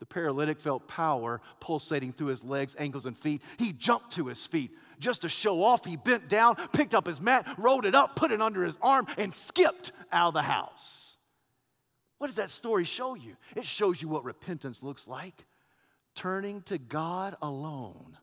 The 0.00 0.06
paralytic 0.06 0.60
felt 0.60 0.86
power 0.86 1.40
pulsating 1.60 2.12
through 2.12 2.26
his 2.26 2.44
legs, 2.44 2.76
ankles, 2.78 3.06
and 3.06 3.16
feet. 3.16 3.40
He 3.58 3.72
jumped 3.72 4.12
to 4.16 4.26
his 4.26 4.44
feet 4.46 4.72
just 4.98 5.22
to 5.22 5.28
show 5.28 5.62
off, 5.62 5.84
he 5.84 5.96
bent 5.96 6.28
down, 6.28 6.56
picked 6.72 6.94
up 6.94 7.06
his 7.06 7.20
mat, 7.20 7.46
rolled 7.58 7.86
it 7.86 7.94
up, 7.94 8.16
put 8.16 8.32
it 8.32 8.40
under 8.40 8.64
his 8.64 8.76
arm, 8.80 9.06
and 9.18 9.32
skipped 9.32 9.92
out 10.12 10.28
of 10.28 10.34
the 10.34 10.42
house. 10.42 11.16
What 12.18 12.28
does 12.28 12.36
that 12.36 12.50
story 12.50 12.84
show 12.84 13.14
you? 13.14 13.36
It 13.54 13.66
shows 13.66 14.00
you 14.00 14.08
what 14.08 14.24
repentance 14.24 14.82
looks 14.82 15.06
like 15.06 15.44
turning 16.14 16.62
to 16.62 16.78
God 16.78 17.36
alone 17.42 18.16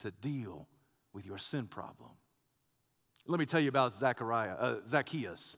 to 0.00 0.10
deal 0.10 0.66
with 1.12 1.26
your 1.26 1.38
sin 1.38 1.66
problem. 1.66 2.10
Let 3.26 3.38
me 3.38 3.46
tell 3.46 3.60
you 3.60 3.68
about 3.68 3.92
Zachariah, 3.92 4.54
uh, 4.54 4.76
Zacchaeus. 4.86 5.56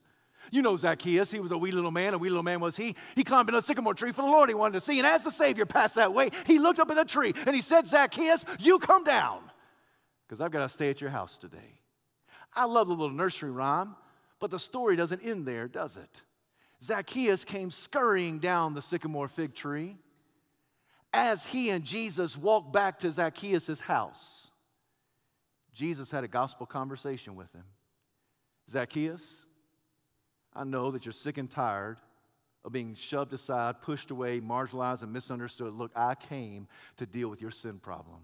You 0.50 0.62
know 0.62 0.76
Zacchaeus, 0.76 1.30
he 1.30 1.38
was 1.38 1.52
a 1.52 1.58
wee 1.58 1.70
little 1.70 1.90
man, 1.90 2.14
a 2.14 2.18
wee 2.18 2.28
little 2.28 2.42
man 2.42 2.60
was 2.60 2.76
he. 2.76 2.96
He 3.14 3.22
climbed 3.22 3.48
in 3.50 3.54
a 3.54 3.62
sycamore 3.62 3.94
tree 3.94 4.10
for 4.10 4.22
the 4.22 4.28
Lord 4.28 4.48
he 4.48 4.54
wanted 4.54 4.74
to 4.74 4.80
see. 4.80 4.98
And 4.98 5.06
as 5.06 5.22
the 5.22 5.30
Savior 5.30 5.66
passed 5.66 5.94
that 5.94 6.12
way, 6.12 6.30
he 6.46 6.58
looked 6.58 6.80
up 6.80 6.90
in 6.90 6.96
the 6.96 7.04
tree 7.04 7.34
and 7.46 7.54
he 7.54 7.62
said, 7.62 7.86
Zacchaeus, 7.86 8.44
you 8.58 8.78
come 8.78 9.04
down 9.04 9.49
because 10.30 10.40
I've 10.40 10.52
got 10.52 10.60
to 10.60 10.68
stay 10.68 10.90
at 10.90 11.00
your 11.00 11.10
house 11.10 11.36
today. 11.36 11.80
I 12.54 12.64
love 12.64 12.86
the 12.86 12.94
little 12.94 13.16
nursery 13.16 13.50
rhyme, 13.50 13.96
but 14.38 14.52
the 14.52 14.60
story 14.60 14.94
doesn't 14.94 15.24
end 15.24 15.44
there, 15.44 15.66
does 15.66 15.96
it? 15.96 16.22
Zacchaeus 16.80 17.44
came 17.44 17.72
scurrying 17.72 18.38
down 18.38 18.74
the 18.74 18.80
sycamore 18.80 19.26
fig 19.26 19.54
tree 19.54 19.96
as 21.12 21.44
he 21.44 21.70
and 21.70 21.82
Jesus 21.82 22.36
walked 22.36 22.72
back 22.72 23.00
to 23.00 23.10
Zacchaeus' 23.10 23.80
house. 23.80 24.52
Jesus 25.74 26.12
had 26.12 26.22
a 26.22 26.28
gospel 26.28 26.64
conversation 26.64 27.34
with 27.34 27.52
him. 27.52 27.64
Zacchaeus, 28.70 29.40
I 30.54 30.62
know 30.62 30.92
that 30.92 31.04
you're 31.04 31.12
sick 31.12 31.38
and 31.38 31.50
tired 31.50 31.96
of 32.64 32.70
being 32.70 32.94
shoved 32.94 33.32
aside, 33.32 33.82
pushed 33.82 34.12
away, 34.12 34.40
marginalized, 34.40 35.02
and 35.02 35.12
misunderstood. 35.12 35.74
Look, 35.74 35.90
I 35.96 36.14
came 36.14 36.68
to 36.98 37.06
deal 37.06 37.28
with 37.28 37.42
your 37.42 37.50
sin 37.50 37.80
problem. 37.80 38.20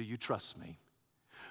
Do 0.00 0.06
you 0.06 0.16
trust 0.16 0.58
me? 0.58 0.78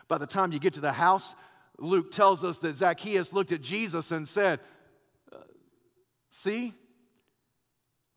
By 0.08 0.18
the 0.18 0.26
time 0.26 0.52
you 0.52 0.58
get 0.58 0.74
to 0.74 0.82
the 0.82 0.92
house, 0.92 1.36
Luke 1.78 2.10
tells 2.10 2.44
us 2.44 2.58
that 2.58 2.76
Zacchaeus 2.78 3.32
looked 3.32 3.52
at 3.52 3.62
Jesus 3.62 4.10
and 4.10 4.28
said, 4.28 4.60
uh, 5.32 5.38
See, 6.32 6.74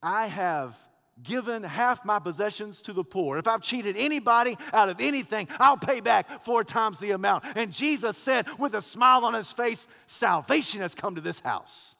I 0.02 0.28
have 0.28 0.74
given 1.22 1.62
half 1.62 2.06
my 2.06 2.18
possessions 2.18 2.80
to 2.80 2.94
the 2.94 3.04
poor, 3.04 3.36
if 3.36 3.46
I've 3.46 3.60
cheated 3.60 3.94
anybody 3.98 4.56
out 4.72 4.88
of 4.88 5.02
anything, 5.02 5.48
I'll 5.58 5.76
pay 5.76 6.00
back 6.00 6.40
four 6.40 6.64
times 6.64 6.98
the 6.98 7.10
amount. 7.10 7.44
And 7.54 7.70
Jesus 7.70 8.16
said, 8.16 8.46
with 8.58 8.74
a 8.74 8.80
smile 8.80 9.26
on 9.26 9.34
his 9.34 9.52
face, 9.52 9.86
Salvation 10.06 10.80
has 10.80 10.94
come 10.94 11.16
to 11.16 11.20
this 11.20 11.40
house. 11.40 11.94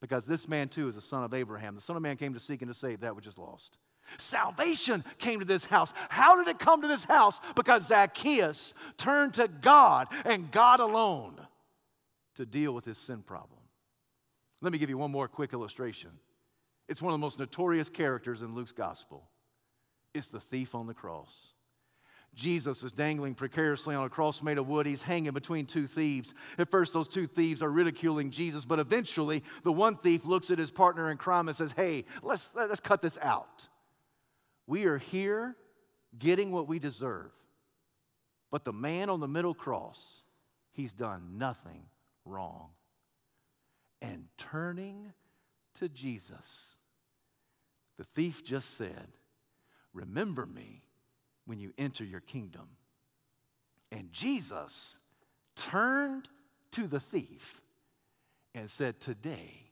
Because 0.00 0.26
this 0.26 0.46
man 0.46 0.68
too 0.68 0.88
is 0.88 0.94
a 0.94 1.00
son 1.00 1.24
of 1.24 1.34
Abraham. 1.34 1.74
The 1.74 1.80
Son 1.80 1.96
of 1.96 2.02
Man 2.02 2.16
came 2.16 2.34
to 2.34 2.40
seek 2.40 2.62
and 2.62 2.70
to 2.70 2.74
save 2.74 3.00
that 3.00 3.16
which 3.16 3.26
is 3.26 3.36
lost. 3.36 3.78
Salvation 4.18 5.04
came 5.18 5.40
to 5.40 5.44
this 5.44 5.64
house. 5.64 5.92
How 6.08 6.36
did 6.36 6.48
it 6.48 6.58
come 6.58 6.82
to 6.82 6.88
this 6.88 7.04
house? 7.04 7.40
Because 7.54 7.86
Zacchaeus 7.86 8.74
turned 8.96 9.34
to 9.34 9.48
God 9.48 10.08
and 10.24 10.50
God 10.50 10.80
alone 10.80 11.40
to 12.36 12.46
deal 12.46 12.72
with 12.72 12.84
his 12.84 12.98
sin 12.98 13.22
problem. 13.22 13.60
Let 14.60 14.72
me 14.72 14.78
give 14.78 14.90
you 14.90 14.98
one 14.98 15.10
more 15.10 15.28
quick 15.28 15.52
illustration. 15.52 16.10
It's 16.88 17.02
one 17.02 17.12
of 17.12 17.20
the 17.20 17.24
most 17.24 17.38
notorious 17.38 17.88
characters 17.88 18.42
in 18.42 18.54
Luke's 18.54 18.72
gospel. 18.72 19.28
It's 20.12 20.28
the 20.28 20.40
thief 20.40 20.74
on 20.74 20.86
the 20.86 20.94
cross. 20.94 21.54
Jesus 22.34 22.82
is 22.82 22.92
dangling 22.92 23.34
precariously 23.34 23.94
on 23.94 24.04
a 24.04 24.08
cross 24.08 24.42
made 24.42 24.58
of 24.58 24.66
wood. 24.66 24.86
He's 24.86 25.02
hanging 25.02 25.32
between 25.32 25.66
two 25.66 25.86
thieves. 25.86 26.34
At 26.58 26.70
first, 26.70 26.92
those 26.92 27.08
two 27.08 27.26
thieves 27.26 27.62
are 27.62 27.70
ridiculing 27.70 28.30
Jesus, 28.30 28.64
but 28.64 28.80
eventually, 28.80 29.42
the 29.62 29.72
one 29.72 29.96
thief 29.96 30.24
looks 30.26 30.50
at 30.50 30.58
his 30.58 30.70
partner 30.70 31.10
in 31.10 31.16
crime 31.16 31.48
and 31.48 31.56
says, 31.56 31.72
Hey, 31.72 32.04
let's, 32.22 32.54
let's 32.54 32.80
cut 32.80 33.00
this 33.00 33.18
out. 33.22 33.68
We 34.66 34.84
are 34.84 34.98
here 34.98 35.56
getting 36.18 36.50
what 36.50 36.68
we 36.68 36.78
deserve. 36.78 37.30
But 38.50 38.64
the 38.64 38.72
man 38.72 39.10
on 39.10 39.20
the 39.20 39.28
middle 39.28 39.54
cross, 39.54 40.22
he's 40.72 40.92
done 40.92 41.38
nothing 41.38 41.86
wrong. 42.24 42.70
And 44.00 44.26
turning 44.38 45.12
to 45.76 45.88
Jesus, 45.88 46.76
the 47.96 48.04
thief 48.04 48.44
just 48.44 48.76
said, 48.76 49.08
Remember 49.92 50.46
me 50.46 50.82
when 51.46 51.58
you 51.60 51.72
enter 51.78 52.04
your 52.04 52.20
kingdom. 52.20 52.68
And 53.92 54.12
Jesus 54.12 54.98
turned 55.56 56.28
to 56.72 56.86
the 56.86 57.00
thief 57.00 57.60
and 58.54 58.68
said, 58.68 59.00
Today 59.00 59.70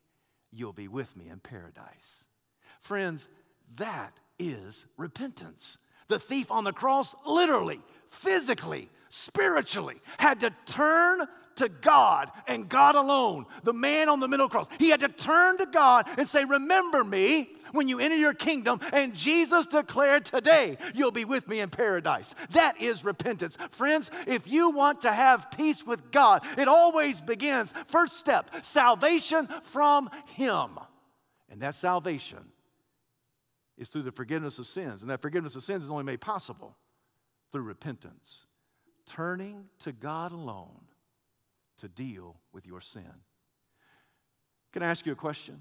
you'll 0.53 0.73
be 0.73 0.89
with 0.89 1.17
me 1.17 1.29
in 1.29 1.41
paradise. 1.41 2.25
Friends, 2.81 3.29
that 3.77 4.13
is 4.39 4.87
repentance. 4.97 5.79
The 6.09 6.19
thief 6.19 6.51
on 6.51 6.65
the 6.65 6.73
cross 6.73 7.15
literally, 7.27 7.81
physically, 8.09 8.91
spiritually 9.09 10.01
had 10.19 10.41
to 10.41 10.51
turn 10.67 11.27
to 11.57 11.69
God 11.69 12.31
and 12.47 12.69
God 12.69 12.95
alone. 12.95 13.47
The 13.63 13.73
man 13.73 14.09
on 14.09 14.21
the 14.21 14.29
middle 14.29 14.49
cross, 14.49 14.67
he 14.79 14.91
had 14.91 15.01
to 15.01 15.09
turn 15.09 15.59
to 15.59 15.67
God 15.67 16.07
and 16.19 16.29
say, 16.29 16.45
Remember 16.45 17.05
me 17.05 17.51
when 17.73 17.89
you 17.89 17.99
enter 17.99 18.17
your 18.17 18.35
kingdom. 18.35 18.81
And 18.93 19.15
Jesus 19.15 19.67
declared, 19.67 20.25
Today 20.25 20.79
you'll 20.95 21.11
be 21.11 21.25
with 21.25 21.49
me 21.49 21.61
in 21.61 21.71
paradise. 21.71 22.35
That 22.51 22.81
is 22.81 23.05
repentance. 23.05 23.57
Friends, 23.71 24.11
if 24.27 24.47
you 24.47 24.71
want 24.71 25.03
to 25.03 25.13
have 25.13 25.51
peace 25.51 25.87
with 25.87 26.11
God, 26.11 26.43
it 26.59 26.69
always 26.69 27.21
begins, 27.21 27.73
first 27.87 28.17
step, 28.17 28.51
salvation 28.63 29.49
from 29.63 30.11
Him. 30.29 30.79
And 31.51 31.61
that 31.61 31.75
salvation 31.75 32.39
is 33.83 33.89
through 33.89 34.03
the 34.03 34.13
forgiveness 34.13 34.59
of 34.59 34.67
sins. 34.67 35.03
And 35.03 35.11
that 35.11 35.21
forgiveness 35.21 35.55
of 35.57 35.63
sins 35.63 35.85
is 35.85 35.91
only 35.91 36.05
made 36.05 36.21
possible 36.21 36.77
through 37.51 37.63
repentance, 37.63 38.47
turning 39.07 39.67
to 39.81 39.93
God 39.93 40.33
alone 40.33 40.81
to 41.79 41.89
deal 41.89 42.37
with 42.53 42.67
your 42.67 42.81
sin. 42.81 43.13
Can 44.73 44.83
I 44.83 44.87
ask 44.87 45.05
you 45.05 45.13
a 45.13 45.17
question? 45.17 45.61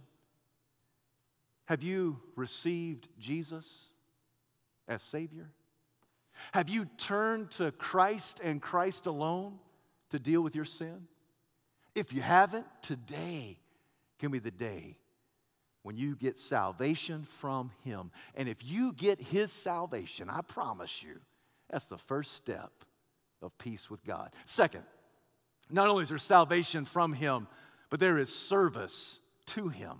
Have 1.66 1.84
you 1.84 2.20
received 2.36 3.10
Jesus 3.20 3.92
as 4.88 5.02
Savior? 5.04 5.52
Have 6.54 6.70
you 6.70 6.86
turned 6.98 7.52
to 7.52 7.72
Christ 7.72 8.40
and 8.44 8.62
Christ 8.62 9.06
alone 9.06 9.60
to 10.10 10.20
deal 10.20 10.42
with 10.42 10.56
your 10.56 10.66
sin? 10.66 11.08
If 11.94 12.14
you 12.14 12.22
haven't, 12.22 12.66
today 12.82 13.60
can 14.20 14.32
be 14.32 14.40
the 14.40 14.52
day 14.52 14.98
when 15.84 15.98
you 15.98 16.16
get 16.16 16.40
salvation 16.40 17.26
from 17.40 17.72
Him. 17.84 18.12
And 18.36 18.48
if 18.48 18.58
you 18.64 18.94
get 18.94 19.20
His 19.22 19.52
salvation, 19.52 20.30
I 20.30 20.42
promise 20.42 21.02
you, 21.04 21.20
that's 21.70 21.88
the 21.88 21.98
first 21.98 22.34
step 22.34 22.72
of 23.42 23.58
peace 23.58 23.90
with 23.90 24.04
God. 24.04 24.32
Second, 24.46 24.84
not 25.70 25.88
only 25.88 26.04
is 26.04 26.10
there 26.10 26.18
salvation 26.18 26.86
from 26.86 27.14
Him, 27.14 27.48
but 27.90 28.00
there 28.00 28.18
is 28.18 28.34
service 28.34 29.20
to 29.48 29.70
Him. 29.70 29.98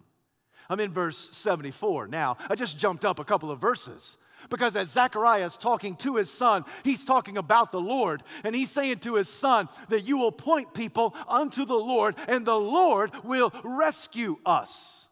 I'm 0.70 0.80
in 0.80 0.92
verse 0.92 1.18
74 1.36 2.08
now. 2.08 2.38
I 2.50 2.56
just 2.56 2.78
jumped 2.78 3.04
up 3.04 3.20
a 3.20 3.26
couple 3.26 3.52
of 3.52 3.60
verses. 3.60 4.18
Because 4.50 4.76
as 4.76 4.90
Zechariah 4.90 5.46
is 5.46 5.58
talking 5.58 5.96
to 5.98 6.16
his 6.16 6.30
son, 6.30 6.64
he's 6.84 7.06
talking 7.06 7.38
about 7.38 7.72
the 7.72 7.80
Lord. 7.80 8.24
And 8.44 8.56
he's 8.56 8.72
saying 8.72 9.00
to 9.00 9.16
his 9.16 9.30
son 9.30 9.70
that 9.90 10.08
you 10.08 10.18
will 10.18 10.32
point 10.32 10.74
people 10.74 11.14
unto 11.28 11.66
the 11.66 11.76
Lord, 11.76 12.16
and 12.28 12.46
the 12.46 12.60
Lord 12.60 13.12
will 13.24 13.54
rescue 13.64 14.40
us 14.46 15.08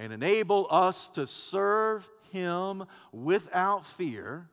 and 0.00 0.14
enable 0.14 0.66
us 0.70 1.10
to 1.10 1.26
serve 1.26 2.08
him 2.32 2.84
without 3.12 3.84
fear 3.84 4.48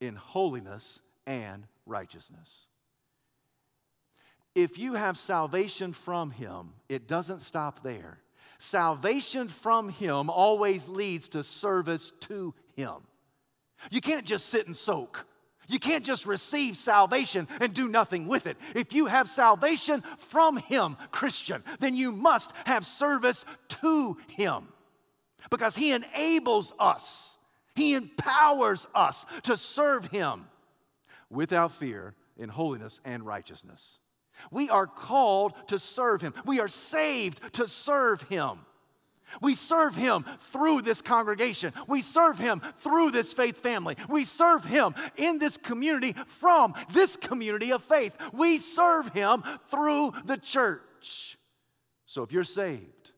in 0.00 0.16
holiness 0.16 1.00
and 1.28 1.64
righteousness. 1.86 2.66
If 4.56 4.78
you 4.78 4.94
have 4.94 5.16
salvation 5.16 5.92
from 5.92 6.32
him, 6.32 6.70
it 6.88 7.06
doesn't 7.06 7.38
stop 7.38 7.84
there. 7.84 8.18
Salvation 8.58 9.46
from 9.46 9.90
him 9.90 10.28
always 10.28 10.88
leads 10.88 11.28
to 11.28 11.44
service 11.44 12.10
to 12.22 12.52
him. 12.74 12.94
You 13.90 14.00
can't 14.00 14.26
just 14.26 14.46
sit 14.46 14.66
and 14.66 14.76
soak. 14.76 15.24
You 15.68 15.78
can't 15.78 16.04
just 16.04 16.26
receive 16.26 16.76
salvation 16.76 17.48
and 17.60 17.72
do 17.72 17.88
nothing 17.88 18.26
with 18.26 18.46
it. 18.46 18.56
If 18.74 18.92
you 18.92 19.06
have 19.06 19.28
salvation 19.28 20.02
from 20.18 20.56
Him, 20.56 20.96
Christian, 21.10 21.64
then 21.80 21.96
you 21.96 22.12
must 22.12 22.52
have 22.64 22.86
service 22.86 23.44
to 23.68 24.16
Him 24.28 24.68
because 25.50 25.74
He 25.74 25.92
enables 25.92 26.72
us, 26.78 27.36
He 27.74 27.94
empowers 27.94 28.86
us 28.94 29.26
to 29.44 29.56
serve 29.56 30.06
Him 30.06 30.46
without 31.30 31.72
fear 31.72 32.14
in 32.36 32.48
holiness 32.48 33.00
and 33.04 33.24
righteousness. 33.24 33.98
We 34.50 34.68
are 34.68 34.86
called 34.86 35.54
to 35.68 35.78
serve 35.78 36.20
Him, 36.20 36.34
we 36.44 36.60
are 36.60 36.68
saved 36.68 37.54
to 37.54 37.66
serve 37.66 38.22
Him. 38.22 38.60
We 39.40 39.54
serve 39.54 39.94
Him 39.94 40.24
through 40.38 40.82
this 40.82 41.02
congregation. 41.02 41.72
We 41.86 42.02
serve 42.02 42.38
Him 42.38 42.60
through 42.76 43.10
this 43.10 43.32
faith 43.32 43.58
family. 43.58 43.96
We 44.08 44.24
serve 44.24 44.64
Him 44.64 44.94
in 45.16 45.38
this 45.38 45.56
community 45.56 46.12
from 46.26 46.74
this 46.92 47.16
community 47.16 47.72
of 47.72 47.82
faith. 47.82 48.16
We 48.32 48.58
serve 48.58 49.08
Him 49.08 49.42
through 49.68 50.12
the 50.24 50.36
church. 50.36 51.38
So 52.06 52.22
if 52.22 52.32
you're 52.32 52.44
saved, 52.44 53.12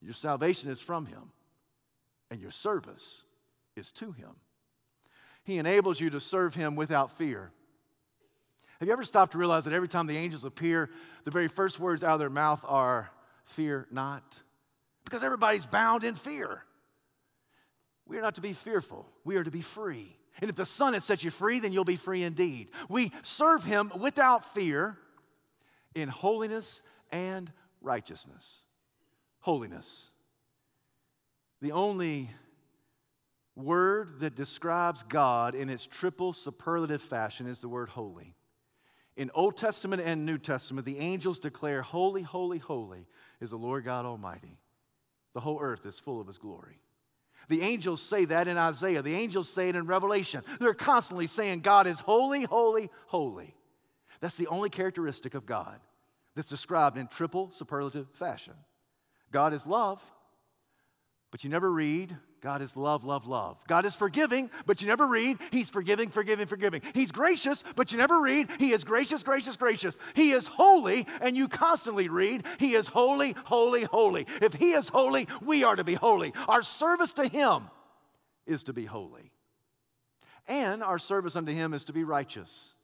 your 0.00 0.14
salvation 0.14 0.70
is 0.70 0.80
from 0.80 1.06
Him, 1.06 1.32
and 2.30 2.40
your 2.40 2.50
service 2.50 3.24
is 3.74 3.90
to 3.92 4.12
Him. 4.12 4.30
He 5.44 5.58
enables 5.58 6.00
you 6.00 6.10
to 6.10 6.20
serve 6.20 6.54
Him 6.54 6.76
without 6.76 7.12
fear. 7.12 7.50
Have 8.78 8.88
you 8.88 8.92
ever 8.92 9.04
stopped 9.04 9.32
to 9.32 9.38
realize 9.38 9.64
that 9.64 9.72
every 9.72 9.88
time 9.88 10.06
the 10.06 10.16
angels 10.16 10.44
appear, 10.44 10.90
the 11.24 11.30
very 11.30 11.48
first 11.48 11.80
words 11.80 12.04
out 12.04 12.14
of 12.14 12.18
their 12.20 12.30
mouth 12.30 12.64
are, 12.68 13.10
Fear 13.46 13.86
not? 13.90 14.42
Because 15.06 15.22
everybody's 15.22 15.64
bound 15.64 16.04
in 16.04 16.16
fear. 16.16 16.62
We 18.06 18.18
are 18.18 18.22
not 18.22 18.34
to 18.34 18.40
be 18.42 18.52
fearful, 18.52 19.06
we 19.24 19.36
are 19.36 19.44
to 19.44 19.50
be 19.50 19.62
free. 19.62 20.14
And 20.38 20.50
if 20.50 20.56
the 20.56 20.66
Son 20.66 20.92
has 20.92 21.02
set 21.02 21.24
you 21.24 21.30
free, 21.30 21.60
then 21.60 21.72
you'll 21.72 21.84
be 21.84 21.96
free 21.96 22.22
indeed. 22.22 22.68
We 22.90 23.10
serve 23.22 23.64
Him 23.64 23.90
without 23.98 24.44
fear 24.52 24.98
in 25.94 26.10
holiness 26.10 26.82
and 27.10 27.50
righteousness. 27.80 28.62
Holiness. 29.40 30.10
The 31.62 31.72
only 31.72 32.30
word 33.54 34.20
that 34.20 34.34
describes 34.34 35.02
God 35.04 35.54
in 35.54 35.70
its 35.70 35.86
triple 35.86 36.34
superlative 36.34 37.00
fashion 37.00 37.46
is 37.46 37.60
the 37.60 37.68
word 37.68 37.88
holy. 37.88 38.34
In 39.16 39.30
Old 39.34 39.56
Testament 39.56 40.02
and 40.04 40.26
New 40.26 40.36
Testament, 40.36 40.84
the 40.84 40.98
angels 40.98 41.38
declare, 41.38 41.80
Holy, 41.80 42.20
holy, 42.20 42.58
holy 42.58 43.06
is 43.40 43.50
the 43.50 43.56
Lord 43.56 43.86
God 43.86 44.04
Almighty. 44.04 44.58
The 45.36 45.40
whole 45.40 45.60
earth 45.60 45.84
is 45.84 46.00
full 46.00 46.18
of 46.18 46.26
his 46.26 46.38
glory. 46.38 46.78
The 47.50 47.60
angels 47.60 48.00
say 48.00 48.24
that 48.24 48.48
in 48.48 48.56
Isaiah. 48.56 49.02
The 49.02 49.14
angels 49.14 49.50
say 49.50 49.68
it 49.68 49.76
in 49.76 49.86
Revelation. 49.86 50.42
They're 50.58 50.72
constantly 50.72 51.26
saying, 51.26 51.60
God 51.60 51.86
is 51.86 52.00
holy, 52.00 52.44
holy, 52.44 52.88
holy. 53.04 53.54
That's 54.20 54.38
the 54.38 54.46
only 54.46 54.70
characteristic 54.70 55.34
of 55.34 55.44
God 55.44 55.78
that's 56.34 56.48
described 56.48 56.96
in 56.96 57.06
triple 57.08 57.50
superlative 57.50 58.08
fashion. 58.14 58.54
God 59.30 59.52
is 59.52 59.66
love, 59.66 60.02
but 61.30 61.44
you 61.44 61.50
never 61.50 61.70
read 61.70 62.16
God 62.46 62.62
is 62.62 62.76
love, 62.76 63.04
love, 63.04 63.26
love. 63.26 63.58
God 63.66 63.84
is 63.86 63.96
forgiving, 63.96 64.50
but 64.66 64.80
you 64.80 64.86
never 64.86 65.04
read, 65.04 65.36
He's 65.50 65.68
forgiving, 65.68 66.10
forgiving, 66.10 66.46
forgiving. 66.46 66.80
He's 66.94 67.10
gracious, 67.10 67.64
but 67.74 67.90
you 67.90 67.98
never 67.98 68.20
read, 68.20 68.48
He 68.60 68.70
is 68.70 68.84
gracious, 68.84 69.24
gracious, 69.24 69.56
gracious. 69.56 69.98
He 70.14 70.30
is 70.30 70.46
holy, 70.46 71.08
and 71.20 71.36
you 71.36 71.48
constantly 71.48 72.08
read, 72.08 72.44
He 72.60 72.74
is 72.74 72.86
holy, 72.86 73.34
holy, 73.46 73.82
holy. 73.82 74.28
If 74.40 74.52
He 74.52 74.74
is 74.74 74.88
holy, 74.88 75.26
we 75.42 75.64
are 75.64 75.74
to 75.74 75.82
be 75.82 75.94
holy. 75.94 76.32
Our 76.46 76.62
service 76.62 77.14
to 77.14 77.26
Him 77.26 77.64
is 78.46 78.62
to 78.62 78.72
be 78.72 78.84
holy. 78.84 79.32
And 80.46 80.84
our 80.84 81.00
service 81.00 81.34
unto 81.34 81.50
Him 81.50 81.74
is 81.74 81.86
to 81.86 81.92
be 81.92 82.04
righteous. 82.04 82.74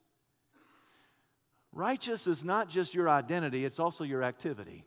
Righteous 1.71 2.27
is 2.27 2.43
not 2.43 2.67
just 2.67 2.93
your 2.93 3.07
identity, 3.07 3.63
it's 3.63 3.79
also 3.79 4.03
your 4.03 4.23
activity. 4.23 4.83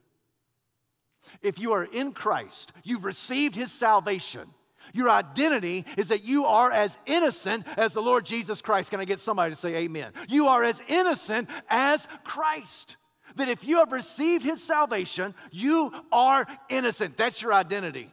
If 1.41 1.59
you 1.59 1.73
are 1.73 1.85
in 1.85 2.13
Christ, 2.13 2.75
you've 2.85 3.07
received 3.07 3.57
His 3.57 3.73
salvation. 3.73 4.51
Your 4.93 5.09
identity 5.09 5.85
is 5.97 6.09
that 6.09 6.25
you 6.25 6.47
are 6.47 6.71
as 6.71 6.97
innocent 7.07 7.67
as 7.77 7.95
the 7.95 8.03
Lord 8.03 8.25
Jesus 8.25 8.61
Christ. 8.61 8.91
Can 8.91 9.01
I 9.01 9.05
get 9.05 9.21
somebody 9.21 9.51
to 9.51 9.57
say 9.57 9.75
amen? 9.77 10.13
You 10.29 10.49
are 10.49 10.65
as 10.65 10.81
innocent 10.89 11.49
as 11.69 12.07
Christ. 12.25 12.97
That 13.37 13.49
if 13.49 13.65
you 13.65 13.79
have 13.79 13.93
received 13.93 14.45
his 14.45 14.63
salvation, 14.63 15.35
you 15.51 15.93
are 16.11 16.47
innocent. 16.69 17.17
That's 17.17 17.43
your 17.43 17.53
identity. 17.53 18.11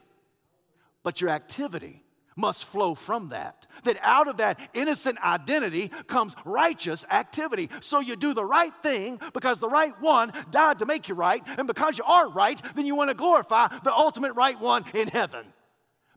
But 1.02 1.20
your 1.20 1.30
activity 1.30 2.02
must 2.36 2.64
flow 2.64 2.94
from 2.94 3.28
that. 3.28 3.66
That 3.84 3.98
out 4.02 4.28
of 4.28 4.38
that 4.38 4.58
innocent 4.74 5.18
identity 5.22 5.88
comes 6.06 6.34
righteous 6.44 7.04
activity. 7.10 7.70
So 7.80 8.00
you 8.00 8.16
do 8.16 8.34
the 8.34 8.44
right 8.44 8.72
thing 8.82 9.20
because 9.32 9.58
the 9.58 9.68
right 9.68 9.94
one 10.00 10.32
died 10.50 10.80
to 10.80 10.86
make 10.86 11.08
you 11.08 11.14
right. 11.14 11.42
And 11.58 11.66
because 11.66 11.96
you 11.96 12.04
are 12.04 12.28
right, 12.28 12.60
then 12.74 12.86
you 12.86 12.96
want 12.96 13.10
to 13.10 13.14
glorify 13.14 13.68
the 13.84 13.92
ultimate 13.92 14.32
right 14.32 14.58
one 14.60 14.84
in 14.94 15.08
heaven 15.08 15.46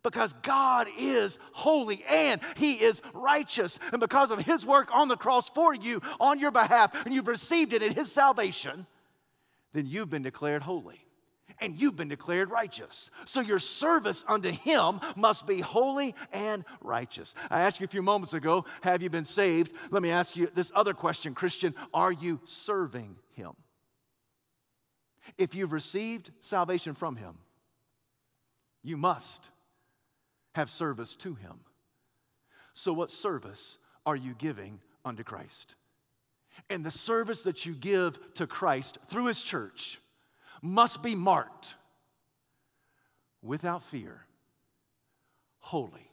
because 0.08 0.32
God 0.42 0.88
is 0.98 1.38
holy 1.52 2.02
and 2.10 2.40
He 2.56 2.76
is 2.76 3.02
righteous. 3.14 3.78
And 3.92 4.00
because 4.00 4.32
of 4.32 4.40
His 4.40 4.66
work 4.66 4.88
on 4.96 5.10
the 5.10 5.18
cross 5.18 5.50
for 5.50 5.76
you 5.76 6.02
on 6.20 6.40
your 6.40 6.52
behalf, 6.52 7.06
and 7.06 7.14
you've 7.14 7.28
received 7.28 7.74
it 7.74 7.84
in 7.84 7.94
His 7.94 8.10
salvation, 8.10 8.88
then 9.74 9.86
you've 9.86 10.10
been 10.10 10.24
declared 10.24 10.62
holy 10.62 11.02
and 11.60 11.80
you've 11.80 11.98
been 11.98 12.08
declared 12.08 12.50
righteous. 12.52 13.10
So 13.26 13.42
your 13.42 13.60
service 13.60 14.24
unto 14.28 14.50
Him 14.50 15.02
must 15.18 15.46
be 15.46 15.60
holy 15.60 16.16
and 16.32 16.64
righteous. 16.82 17.34
I 17.50 17.62
asked 17.64 17.82
you 17.82 17.86
a 17.86 17.90
few 17.90 18.02
moments 18.02 18.34
ago, 18.34 18.64
have 18.82 19.02
you 19.02 19.10
been 19.10 19.26
saved? 19.26 19.74
Let 19.92 20.02
me 20.02 20.12
ask 20.12 20.38
you 20.38 20.50
this 20.54 20.72
other 20.74 20.94
question, 20.94 21.34
Christian 21.34 21.76
are 21.94 22.14
you 22.14 22.40
serving 22.46 23.18
Him? 23.34 23.52
If 25.38 25.54
you've 25.54 25.74
received 25.74 26.32
salvation 26.40 26.94
from 26.94 27.18
Him, 27.18 27.40
you 28.84 28.96
must 28.96 29.44
have 30.58 30.70
service 30.72 31.16
to 31.16 31.36
him. 31.36 31.60
So, 32.74 32.92
what 32.92 33.12
service 33.12 33.78
are 34.08 34.16
you 34.16 34.34
giving 34.34 34.80
unto 35.06 35.24
Christ? 35.24 35.76
And 36.68 36.84
the 36.84 36.92
service 36.92 37.44
that 37.44 37.68
you 37.68 37.76
give 37.76 38.18
to 38.34 38.48
Christ 38.48 38.98
through 39.08 39.26
his 39.26 39.44
church 39.44 40.02
must 40.64 41.04
be 41.04 41.14
marked 41.14 41.76
without 43.44 43.84
fear, 43.84 44.26
holy, 45.60 46.10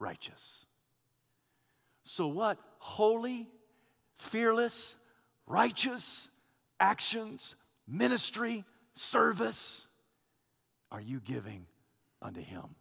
righteous. 0.00 0.66
So, 2.02 2.26
what 2.26 2.58
holy, 2.78 3.46
fearless, 4.16 4.96
righteous 5.46 6.28
actions, 6.80 7.54
ministry, 7.86 8.64
service 8.96 9.86
are 10.90 11.00
you 11.00 11.20
giving 11.20 11.66
unto 12.20 12.40
him? 12.40 12.74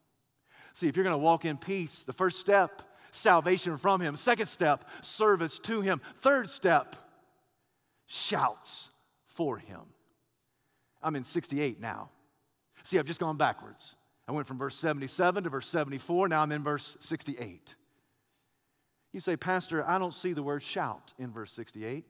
See, 0.80 0.88
if 0.88 0.96
you're 0.96 1.04
going 1.04 1.14
to 1.14 1.18
walk 1.18 1.44
in 1.44 1.58
peace, 1.58 2.04
the 2.04 2.14
first 2.14 2.40
step, 2.40 2.82
salvation 3.12 3.76
from 3.76 4.00
Him. 4.00 4.16
Second 4.16 4.46
step, 4.46 4.88
service 5.02 5.60
to 5.60 5.82
Him. 5.82 6.00
Third 6.16 6.50
step, 6.50 6.96
shouts 8.08 8.90
for 9.28 9.58
Him. 9.58 9.82
I'm 11.04 11.18
in 11.18 11.26
68 11.26 11.82
now. 11.82 12.12
See, 12.86 12.98
I've 12.98 13.06
just 13.06 13.20
gone 13.20 13.36
backwards. 13.36 13.98
I 14.26 14.32
went 14.32 14.48
from 14.48 14.58
verse 14.58 14.78
77 14.78 15.44
to 15.44 15.50
verse 15.50 15.68
74. 15.68 16.30
Now 16.30 16.44
I'm 16.44 16.52
in 16.54 16.64
verse 16.64 16.96
68. 17.02 17.76
You 19.12 19.20
say, 19.20 19.36
Pastor, 19.36 19.86
I 19.86 20.00
don't 20.00 20.14
see 20.14 20.32
the 20.32 20.44
word 20.44 20.64
shout 20.64 21.14
in 21.20 21.34
verse 21.34 21.52
68. 21.52 22.06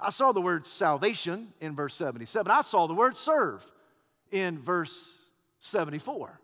I 0.00 0.08
saw 0.08 0.32
the 0.32 0.40
word 0.40 0.66
salvation 0.66 1.52
in 1.60 1.76
verse 1.76 1.94
77. 1.94 2.50
I 2.50 2.62
saw 2.62 2.86
the 2.86 2.94
word 2.94 3.18
serve 3.18 3.70
in 4.30 4.58
verse 4.58 5.12
74 5.60 6.40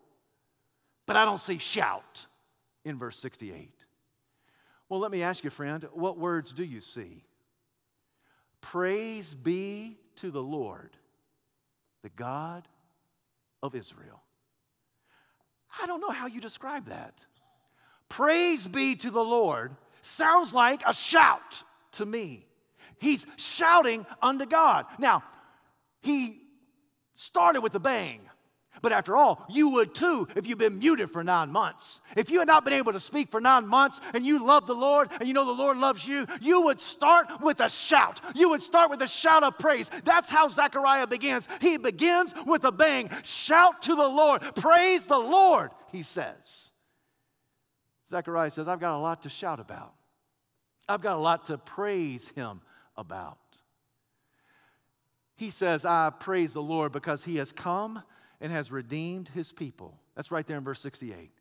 but 1.11 1.17
I 1.17 1.25
don't 1.25 1.41
see 1.41 1.57
shout 1.57 2.25
in 2.85 2.97
verse 2.97 3.19
68. 3.19 3.69
Well, 4.87 5.01
let 5.01 5.11
me 5.11 5.23
ask 5.23 5.43
you, 5.43 5.49
friend, 5.49 5.85
what 5.91 6.17
words 6.17 6.53
do 6.53 6.63
you 6.63 6.79
see? 6.79 7.25
Praise 8.61 9.33
be 9.33 9.97
to 10.15 10.31
the 10.31 10.41
Lord, 10.41 10.91
the 12.01 12.11
God 12.11 12.65
of 13.61 13.75
Israel. 13.75 14.21
I 15.81 15.85
don't 15.85 15.99
know 15.99 16.11
how 16.11 16.27
you 16.27 16.39
describe 16.39 16.85
that. 16.85 17.25
Praise 18.07 18.65
be 18.65 18.95
to 18.95 19.11
the 19.11 19.19
Lord 19.19 19.75
sounds 20.01 20.53
like 20.53 20.81
a 20.87 20.93
shout 20.93 21.63
to 21.91 22.05
me. 22.05 22.45
He's 22.99 23.25
shouting 23.35 24.05
unto 24.21 24.45
God. 24.45 24.85
Now, 24.97 25.23
he 25.99 26.37
started 27.15 27.59
with 27.59 27.75
a 27.75 27.81
bang. 27.81 28.21
But 28.81 28.93
after 28.93 29.15
all, 29.15 29.45
you 29.49 29.69
would 29.69 29.93
too 29.93 30.27
if 30.35 30.47
you've 30.47 30.57
been 30.57 30.79
muted 30.79 31.11
for 31.11 31.23
nine 31.23 31.51
months. 31.51 32.01
If 32.15 32.29
you 32.29 32.39
had 32.39 32.47
not 32.47 32.63
been 32.63 32.73
able 32.73 32.93
to 32.93 32.99
speak 32.99 33.29
for 33.29 33.41
nine 33.41 33.67
months 33.67 33.99
and 34.13 34.25
you 34.25 34.45
love 34.45 34.65
the 34.65 34.73
Lord 34.73 35.09
and 35.19 35.27
you 35.27 35.33
know 35.33 35.45
the 35.45 35.51
Lord 35.51 35.77
loves 35.77 36.07
you, 36.07 36.25
you 36.39 36.63
would 36.63 36.79
start 36.79 37.27
with 37.41 37.59
a 37.59 37.69
shout. 37.69 38.21
You 38.33 38.49
would 38.49 38.63
start 38.63 38.89
with 38.89 39.01
a 39.01 39.07
shout 39.07 39.43
of 39.43 39.57
praise. 39.59 39.89
That's 40.03 40.29
how 40.29 40.47
Zechariah 40.47 41.07
begins. 41.07 41.47
He 41.59 41.77
begins 41.77 42.33
with 42.45 42.63
a 42.63 42.71
bang. 42.71 43.09
Shout 43.23 43.81
to 43.83 43.95
the 43.95 44.07
Lord. 44.07 44.41
Praise 44.55 45.03
the 45.03 45.19
Lord, 45.19 45.71
he 45.91 46.01
says. 46.01 46.71
Zechariah 48.09 48.51
says, 48.51 48.67
I've 48.67 48.79
got 48.79 48.97
a 48.97 48.99
lot 48.99 49.23
to 49.23 49.29
shout 49.29 49.59
about. 49.59 49.93
I've 50.87 51.01
got 51.01 51.17
a 51.17 51.19
lot 51.19 51.45
to 51.45 51.57
praise 51.57 52.27
him 52.29 52.61
about. 52.97 53.37
He 55.35 55.49
says, 55.49 55.85
I 55.85 56.09
praise 56.09 56.53
the 56.53 56.61
Lord 56.61 56.91
because 56.91 57.23
he 57.23 57.37
has 57.37 57.51
come 57.51 58.03
and 58.41 58.51
has 58.51 58.71
redeemed 58.71 59.29
his 59.29 59.51
people. 59.51 59.97
That's 60.15 60.31
right 60.31 60.45
there 60.45 60.57
in 60.57 60.63
verse 60.63 60.81
68. 60.81 61.31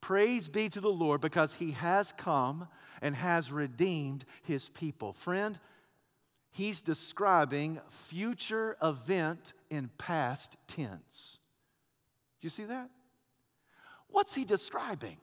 Praise 0.00 0.48
be 0.48 0.68
to 0.68 0.80
the 0.80 0.88
Lord 0.88 1.20
because 1.20 1.54
he 1.54 1.72
has 1.72 2.12
come 2.12 2.68
and 3.02 3.16
has 3.16 3.50
redeemed 3.50 4.24
his 4.42 4.68
people. 4.68 5.14
Friend, 5.14 5.58
he's 6.52 6.82
describing 6.82 7.80
future 7.88 8.76
event 8.82 9.54
in 9.70 9.90
past 9.98 10.56
tense. 10.68 11.38
Do 12.40 12.46
you 12.46 12.50
see 12.50 12.64
that? 12.64 12.90
What's 14.08 14.34
he 14.34 14.44
describing? 14.44 15.16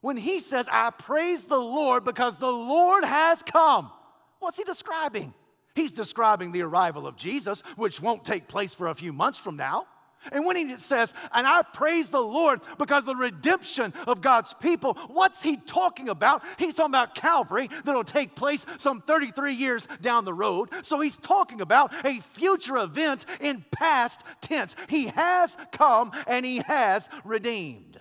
When 0.00 0.16
he 0.16 0.40
says, 0.40 0.66
I 0.70 0.90
praise 0.90 1.44
the 1.44 1.58
Lord 1.58 2.04
because 2.04 2.36
the 2.36 2.52
Lord 2.52 3.04
has 3.04 3.42
come, 3.42 3.90
what's 4.38 4.58
he 4.58 4.64
describing? 4.64 5.34
He's 5.74 5.92
describing 5.92 6.52
the 6.52 6.62
arrival 6.62 7.06
of 7.06 7.16
Jesus, 7.16 7.62
which 7.76 8.00
won't 8.00 8.24
take 8.24 8.46
place 8.46 8.74
for 8.74 8.88
a 8.88 8.94
few 8.94 9.12
months 9.12 9.38
from 9.38 9.56
now. 9.56 9.86
And 10.32 10.44
when 10.44 10.56
he 10.56 10.76
says, 10.76 11.12
and 11.32 11.46
I 11.46 11.62
praise 11.62 12.08
the 12.08 12.22
Lord 12.22 12.60
because 12.78 13.04
the 13.04 13.16
redemption 13.16 13.92
of 14.06 14.20
God's 14.20 14.54
people, 14.54 14.94
what's 15.08 15.42
he 15.42 15.56
talking 15.56 16.08
about? 16.08 16.42
He's 16.58 16.74
talking 16.74 16.90
about 16.90 17.14
Calvary 17.14 17.68
that'll 17.84 18.04
take 18.04 18.34
place 18.34 18.66
some 18.78 19.00
33 19.02 19.54
years 19.54 19.86
down 20.00 20.24
the 20.24 20.34
road. 20.34 20.68
So 20.82 21.00
he's 21.00 21.16
talking 21.16 21.60
about 21.60 21.92
a 22.04 22.20
future 22.20 22.76
event 22.76 23.26
in 23.40 23.64
past 23.70 24.22
tense. 24.40 24.76
He 24.88 25.08
has 25.08 25.56
come 25.72 26.12
and 26.26 26.44
he 26.44 26.58
has 26.66 27.08
redeemed. 27.24 28.00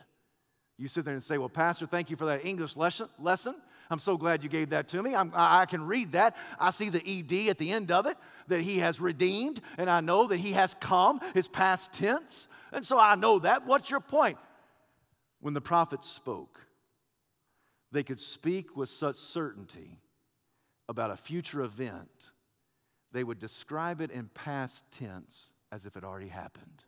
You 0.78 0.88
sit 0.88 1.06
there 1.06 1.14
and 1.14 1.24
say, 1.24 1.38
Well, 1.38 1.50
Pastor, 1.50 1.86
thank 1.86 2.10
you 2.10 2.16
for 2.16 2.26
that 2.26 2.46
English 2.46 2.76
lesson. 2.76 3.08
lesson. 3.20 3.56
I'm 3.90 4.00
so 4.00 4.18
glad 4.18 4.44
you 4.44 4.50
gave 4.50 4.72
that 4.72 4.88
to 4.90 5.04
me. 5.04 5.14
I'm, 5.14 5.32
i 5.36 5.66
can 5.66 5.86
read 5.86 6.14
that. 6.14 6.36
I 6.60 6.72
see 6.72 6.90
the 6.90 7.00
ED 7.00 7.50
at 7.50 7.58
the 7.58 7.72
end 7.72 7.92
of 7.92 8.08
it 8.08 8.18
that 8.48 8.62
he 8.62 8.80
has 8.80 9.00
redeemed, 9.00 9.62
and 9.78 9.90
I 9.90 10.02
know 10.02 10.28
that 10.28 10.38
he 10.38 10.54
has 10.54 10.76
come, 10.80 11.20
his 11.34 11.48
past 11.48 11.94
tense. 11.94 12.48
And 12.72 12.86
so 12.86 12.98
I 12.98 13.16
know 13.16 13.40
that. 13.40 13.66
What's 13.66 13.90
your 13.90 14.00
point? 14.00 14.38
When 15.40 15.54
the 15.54 15.62
prophets 15.62 16.10
spoke, 16.10 16.60
they 17.92 18.04
could 18.04 18.20
speak 18.20 18.76
with 18.76 18.90
such 18.90 19.18
certainty 19.18 20.00
about 20.90 21.12
a 21.12 21.18
future 21.18 21.62
event, 21.62 22.32
they 23.12 23.24
would 23.24 23.40
describe 23.40 24.02
it 24.02 24.12
in 24.12 24.28
past 24.34 24.84
tense 24.92 25.54
as 25.72 25.86
if 25.86 25.96
it 25.96 26.04
already 26.04 26.28
happened. 26.28 26.84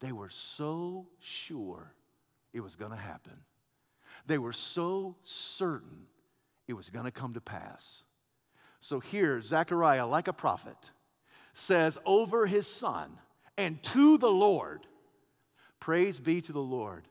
They 0.00 0.12
were 0.12 0.28
so 0.28 1.06
sure 1.18 1.94
it 2.52 2.60
was 2.60 2.76
going 2.76 2.90
to 2.90 2.96
happen. 2.96 3.38
They 4.26 4.38
were 4.38 4.52
so 4.52 5.16
certain 5.22 6.06
it 6.68 6.74
was 6.74 6.90
going 6.90 7.04
to 7.04 7.10
come 7.10 7.34
to 7.34 7.40
pass. 7.40 8.04
So 8.80 9.00
here, 9.00 9.40
Zechariah, 9.40 10.06
like 10.06 10.28
a 10.28 10.32
prophet, 10.32 10.90
says 11.52 11.98
over 12.04 12.46
his 12.46 12.66
son 12.66 13.18
and 13.56 13.82
to 13.84 14.18
the 14.18 14.30
Lord, 14.30 14.86
Praise 15.80 16.20
be 16.20 16.42
to 16.42 16.52
the 16.52 16.60
Lord 16.60 17.08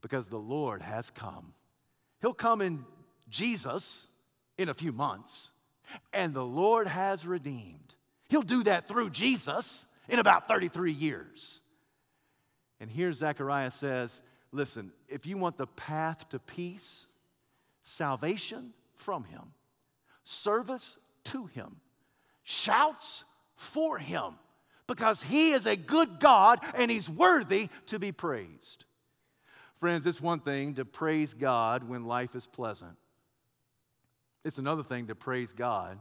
because 0.00 0.26
the 0.26 0.38
Lord 0.38 0.82
has 0.82 1.10
come. 1.10 1.54
He'll 2.20 2.34
come 2.34 2.60
in 2.60 2.84
Jesus 3.28 4.08
in 4.58 4.68
a 4.68 4.74
few 4.74 4.92
months, 4.92 5.50
and 6.12 6.34
the 6.34 6.44
Lord 6.44 6.88
has 6.88 7.24
redeemed. 7.24 7.94
He'll 8.28 8.42
do 8.42 8.64
that 8.64 8.88
through 8.88 9.10
Jesus 9.10 9.86
in 10.08 10.18
about 10.18 10.48
33 10.48 10.92
years. 10.92 11.60
And 12.80 12.90
here 12.90 13.12
Zechariah 13.12 13.70
says, 13.70 14.20
listen, 14.50 14.92
if 15.08 15.24
you 15.24 15.38
want 15.38 15.56
the 15.56 15.68
path 15.68 16.28
to 16.30 16.38
peace, 16.40 17.06
salvation 17.82 18.72
from 18.96 19.24
Him, 19.24 19.42
service 20.24 20.98
to 21.24 21.46
Him, 21.46 21.76
shouts 22.42 23.24
for 23.56 23.98
Him, 23.98 24.34
because 24.86 25.22
He 25.22 25.52
is 25.52 25.66
a 25.66 25.76
good 25.76 26.20
God 26.20 26.60
and 26.74 26.90
He's 26.90 27.08
worthy 27.08 27.68
to 27.86 27.98
be 27.98 28.12
praised. 28.12 28.84
Friends, 29.76 30.06
it's 30.06 30.20
one 30.20 30.40
thing 30.40 30.74
to 30.74 30.84
praise 30.84 31.34
God 31.34 31.88
when 31.88 32.04
life 32.04 32.34
is 32.34 32.46
pleasant. 32.46 32.96
It's 34.44 34.58
another 34.58 34.82
thing 34.82 35.08
to 35.08 35.14
praise 35.14 35.52
God 35.52 35.98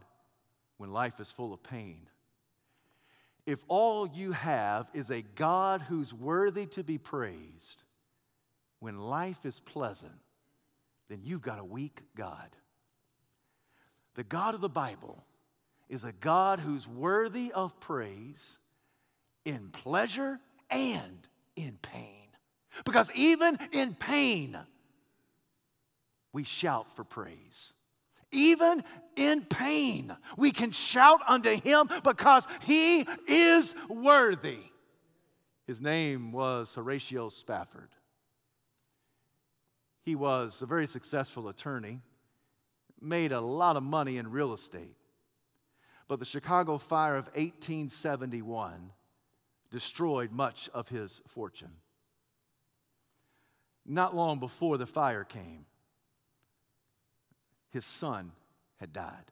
when 0.78 0.92
life 0.92 1.20
is 1.20 1.32
full 1.32 1.54
of 1.54 1.64
pain. 1.64 2.08
If 3.46 3.64
all 3.68 4.08
you 4.08 4.34
have 4.34 4.88
is 4.94 5.10
a 5.10 5.24
God 5.36 5.82
who's 5.82 6.14
worthy 6.14 6.68
to 6.68 6.84
be 6.84 6.98
praised 6.98 7.84
when 8.80 9.00
life 9.00 9.46
is 9.46 9.60
pleasant, 9.60 10.12
then 11.10 11.22
you've 11.24 11.42
got 11.42 11.60
a 11.60 11.64
weak 11.64 12.02
God. 12.16 12.50
The 14.16 14.24
God 14.24 14.56
of 14.56 14.62
the 14.62 14.70
Bible 14.70 15.24
is 15.90 16.04
a 16.04 16.12
God 16.12 16.60
who's 16.60 16.88
worthy 16.88 17.52
of 17.52 17.80
praise 17.80 18.58
in 19.46 19.70
pleasure 19.70 20.40
and 20.70 21.28
in 21.56 21.78
pain. 21.82 22.28
Because 22.86 23.10
even 23.14 23.58
in 23.72 23.94
pain, 23.96 24.58
we 26.34 26.44
shout 26.44 26.96
for 26.96 27.04
praise. 27.04 27.74
Even 28.32 28.84
in 29.18 29.42
pain, 29.42 30.16
we 30.38 30.52
can 30.52 30.72
shout 30.72 31.20
unto 31.28 31.50
him 31.50 31.90
because 32.04 32.48
he 32.62 33.06
is 33.28 33.76
worthy. 33.90 34.60
His 35.68 35.82
name 35.82 36.32
was 36.32 36.74
Horatio 36.74 37.30
Spafford. 37.30 37.90
He 40.04 40.16
was 40.16 40.62
a 40.62 40.66
very 40.66 40.88
successful 40.88 41.50
attorney, 41.50 42.00
made 43.02 43.32
a 43.32 43.42
lot 43.42 43.78
of 43.78 43.84
money 43.84 44.18
in 44.18 44.32
real 44.32 44.54
estate. 44.54 44.96
But 46.08 46.20
the 46.20 46.26
Chicago 46.26 46.78
fire 46.78 47.16
of 47.16 47.28
1871 47.28 48.92
destroyed 49.72 50.32
much 50.32 50.70
of 50.74 50.90
his 50.90 51.22
fortune. 51.28 51.72
Not 53.86 54.16
long 54.16 54.40
before 54.40 54.78
the 54.78 54.86
fire 54.86 55.24
came, 55.24 55.66
his 57.72 57.86
son 57.86 58.34
had 58.78 58.94
died. 58.94 59.32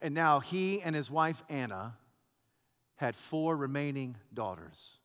And 0.00 0.14
now 0.14 0.40
he 0.40 0.80
and 0.80 0.96
his 0.96 1.10
wife 1.10 1.44
Anna 1.48 1.96
had 2.96 3.14
four 3.14 3.56
remaining 3.56 4.16
daughters. 4.32 4.98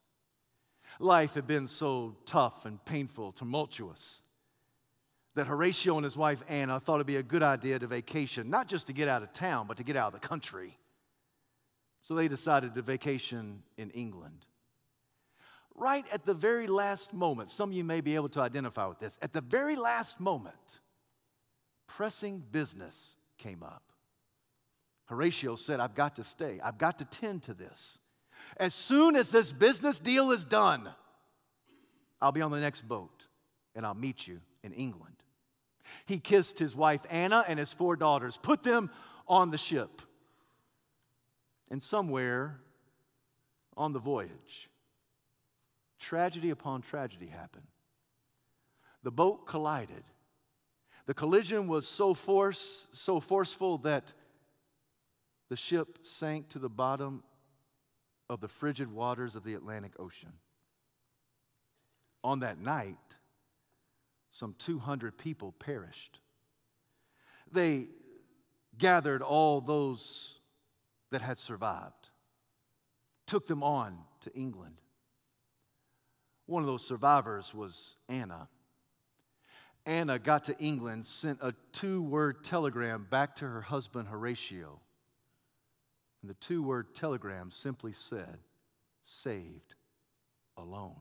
Life 0.99 1.33
had 1.33 1.45
been 1.45 1.67
so 1.67 2.15
tough 2.25 2.65
and 2.65 2.83
painful, 2.85 3.33
tumultuous, 3.33 4.21
that 5.39 5.47
Horatio 5.47 5.95
and 5.95 6.03
his 6.03 6.17
wife 6.17 6.43
Anna 6.49 6.81
thought 6.81 6.95
it'd 6.95 7.07
be 7.07 7.15
a 7.15 7.23
good 7.23 7.43
idea 7.43 7.79
to 7.79 7.87
vacation, 7.87 8.49
not 8.49 8.67
just 8.67 8.87
to 8.87 8.93
get 8.93 9.07
out 9.07 9.23
of 9.23 9.31
town, 9.31 9.67
but 9.67 9.77
to 9.77 9.83
get 9.83 9.95
out 9.95 10.13
of 10.13 10.21
the 10.21 10.27
country. 10.27 10.77
So 12.01 12.13
they 12.13 12.27
decided 12.27 12.75
to 12.75 12.81
vacation 12.81 13.63
in 13.77 13.89
England. 13.91 14.47
Right 15.75 16.03
at 16.11 16.25
the 16.25 16.33
very 16.33 16.67
last 16.67 17.13
moment, 17.13 17.49
some 17.51 17.69
of 17.69 17.75
you 17.75 17.85
may 17.85 18.01
be 18.01 18.15
able 18.15 18.27
to 18.29 18.41
identify 18.41 18.85
with 18.87 18.99
this, 18.99 19.17
at 19.21 19.31
the 19.31 19.39
very 19.39 19.77
last 19.77 20.19
moment, 20.19 20.81
pressing 21.87 22.43
business 22.51 23.15
came 23.37 23.63
up. 23.63 23.83
Horatio 25.05 25.55
said, 25.55 25.79
I've 25.79 25.95
got 25.95 26.17
to 26.17 26.23
stay. 26.25 26.59
I've 26.61 26.77
got 26.77 26.97
to 26.97 27.05
tend 27.05 27.43
to 27.43 27.53
this. 27.53 27.97
As 28.57 28.73
soon 28.75 29.15
as 29.15 29.31
this 29.31 29.53
business 29.53 29.99
deal 29.99 30.31
is 30.31 30.43
done, 30.43 30.89
I'll 32.21 32.33
be 32.33 32.41
on 32.41 32.51
the 32.51 32.59
next 32.59 32.85
boat 32.85 33.27
and 33.73 33.85
I'll 33.85 33.93
meet 33.93 34.27
you 34.27 34.41
in 34.63 34.73
England. 34.73 35.15
He 36.05 36.19
kissed 36.19 36.59
his 36.59 36.75
wife 36.75 37.05
Anna 37.09 37.43
and 37.47 37.59
his 37.59 37.73
four 37.73 37.95
daughters, 37.95 38.37
put 38.37 38.63
them 38.63 38.89
on 39.27 39.51
the 39.51 39.57
ship. 39.57 40.01
And 41.69 41.81
somewhere 41.81 42.59
on 43.77 43.93
the 43.93 43.99
voyage, 43.99 44.69
tragedy 45.99 46.49
upon 46.49 46.81
tragedy 46.81 47.27
happened. 47.27 47.67
The 49.03 49.11
boat 49.11 49.45
collided 49.45 50.03
the 51.09 51.15
collision 51.15 51.67
was 51.67 51.87
so 51.87 52.13
force, 52.13 52.87
so 52.91 53.19
forceful 53.19 53.79
that 53.79 54.13
the 55.49 55.55
ship 55.55 55.97
sank 56.03 56.49
to 56.49 56.59
the 56.59 56.69
bottom 56.69 57.23
of 58.29 58.41
the 58.41 58.47
frigid 58.47 58.91
waters 58.91 59.35
of 59.35 59.43
the 59.43 59.55
Atlantic 59.55 59.93
Ocean. 59.97 60.33
On 62.23 62.41
that 62.41 62.59
night, 62.59 63.17
some 64.31 64.55
200 64.59 65.17
people 65.17 65.53
perished. 65.53 66.19
They 67.51 67.87
gathered 68.77 69.21
all 69.21 69.61
those 69.61 70.39
that 71.11 71.21
had 71.21 71.37
survived, 71.37 72.09
took 73.25 73.47
them 73.47 73.63
on 73.63 73.97
to 74.21 74.33
England. 74.33 74.75
One 76.45 76.63
of 76.63 76.67
those 76.67 76.85
survivors 76.85 77.53
was 77.53 77.95
Anna. 78.07 78.47
Anna 79.85 80.19
got 80.19 80.43
to 80.45 80.57
England, 80.59 81.05
sent 81.05 81.39
a 81.41 81.53
two 81.71 82.01
word 82.03 82.43
telegram 82.43 83.07
back 83.09 83.35
to 83.37 83.45
her 83.45 83.61
husband 83.61 84.07
Horatio. 84.07 84.79
And 86.21 86.29
the 86.29 86.35
two 86.35 86.61
word 86.61 86.93
telegram 86.93 87.49
simply 87.49 87.91
said, 87.91 88.37
saved 89.03 89.75
alone. 90.57 90.95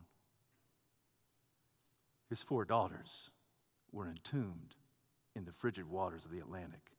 His 2.29 2.43
four 2.43 2.65
daughters 2.65 3.31
were 3.93 4.09
entombed 4.09 4.77
in 5.35 5.45
the 5.45 5.53
frigid 5.53 5.89
waters 5.89 6.25
of 6.25 6.31
the 6.31 6.41
Atlantic. 6.41 6.93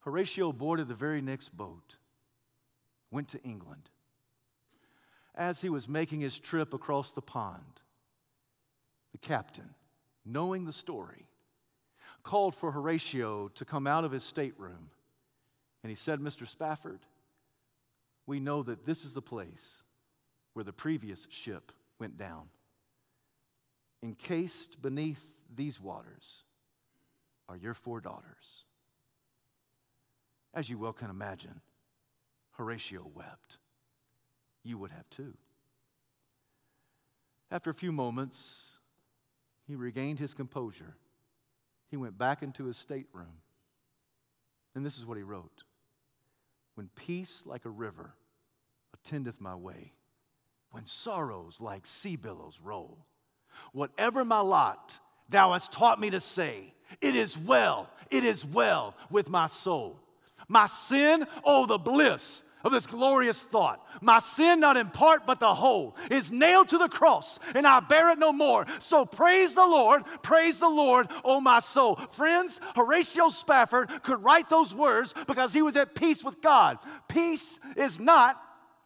Horatio 0.00 0.52
boarded 0.52 0.88
the 0.88 0.94
very 0.94 1.22
next 1.22 1.56
boat, 1.56 1.96
went 3.10 3.28
to 3.28 3.42
England. 3.42 3.90
As 5.34 5.60
he 5.60 5.68
was 5.68 5.88
making 5.88 6.20
his 6.20 6.38
trip 6.38 6.74
across 6.74 7.10
the 7.10 7.22
pond, 7.22 7.82
the 9.12 9.18
captain 9.18 9.74
knowing 10.24 10.64
the 10.64 10.72
story, 10.72 11.26
called 12.22 12.54
for 12.54 12.72
Horatio 12.72 13.48
to 13.48 13.64
come 13.64 13.86
out 13.86 14.04
of 14.04 14.12
his 14.12 14.24
stateroom. 14.24 14.90
And 15.82 15.90
he 15.90 15.96
said, 15.96 16.20
Mr. 16.20 16.48
Spafford, 16.48 17.00
we 18.26 18.40
know 18.40 18.62
that 18.62 18.86
this 18.86 19.04
is 19.04 19.12
the 19.12 19.22
place 19.22 19.82
where 20.54 20.64
the 20.64 20.72
previous 20.72 21.26
ship 21.30 21.72
went 21.98 22.16
down. 22.16 22.48
Encased 24.04 24.82
beneath 24.82 25.26
these 25.56 25.80
waters 25.80 26.42
are 27.48 27.56
your 27.56 27.72
four 27.72 28.02
daughters. 28.02 28.66
As 30.52 30.68
you 30.68 30.76
well 30.76 30.92
can 30.92 31.08
imagine, 31.08 31.62
Horatio 32.50 33.10
wept. 33.14 33.56
You 34.62 34.76
would 34.76 34.90
have 34.90 35.08
too. 35.08 35.32
After 37.50 37.70
a 37.70 37.74
few 37.74 37.92
moments, 37.92 38.78
he 39.66 39.74
regained 39.74 40.18
his 40.18 40.34
composure. 40.34 40.96
He 41.90 41.96
went 41.96 42.18
back 42.18 42.42
into 42.42 42.66
his 42.66 42.76
stateroom. 42.76 43.38
And 44.74 44.84
this 44.84 44.98
is 44.98 45.06
what 45.06 45.16
he 45.16 45.22
wrote 45.22 45.64
When 46.74 46.90
peace 46.94 47.42
like 47.46 47.64
a 47.64 47.70
river 47.70 48.12
attendeth 48.92 49.40
my 49.40 49.54
way, 49.54 49.94
when 50.72 50.84
sorrows 50.84 51.58
like 51.58 51.86
sea 51.86 52.16
billows 52.16 52.60
roll, 52.62 53.06
whatever 53.72 54.24
my 54.24 54.40
lot, 54.40 54.98
thou 55.28 55.52
hast 55.52 55.72
taught 55.72 56.00
me 56.00 56.10
to 56.10 56.20
say, 56.20 56.72
It 57.00 57.16
is 57.16 57.36
well, 57.36 57.88
it 58.10 58.24
is 58.24 58.44
well 58.44 58.94
with 59.10 59.28
my 59.28 59.46
soul. 59.46 59.98
My 60.48 60.66
sin, 60.66 61.26
oh, 61.44 61.66
the 61.66 61.78
bliss 61.78 62.44
of 62.64 62.72
this 62.72 62.86
glorious 62.86 63.42
thought. 63.42 63.86
My 64.00 64.18
sin, 64.20 64.58
not 64.58 64.76
in 64.76 64.88
part, 64.88 65.26
but 65.26 65.38
the 65.38 65.54
whole, 65.54 65.96
is 66.10 66.32
nailed 66.32 66.68
to 66.68 66.78
the 66.78 66.88
cross, 66.88 67.38
and 67.54 67.66
I 67.66 67.80
bear 67.80 68.10
it 68.10 68.18
no 68.18 68.32
more. 68.32 68.66
So 68.80 69.04
praise 69.04 69.54
the 69.54 69.66
Lord, 69.66 70.02
praise 70.22 70.58
the 70.58 70.68
Lord, 70.68 71.08
oh 71.24 71.40
my 71.40 71.60
soul. 71.60 71.96
Friends, 72.12 72.60
Horatio 72.74 73.28
Spafford 73.28 73.90
could 74.02 74.22
write 74.24 74.48
those 74.48 74.74
words 74.74 75.14
because 75.26 75.52
he 75.52 75.62
was 75.62 75.76
at 75.76 75.94
peace 75.94 76.24
with 76.24 76.40
God. 76.40 76.78
Peace 77.06 77.60
is 77.76 78.00
not 78.00 78.40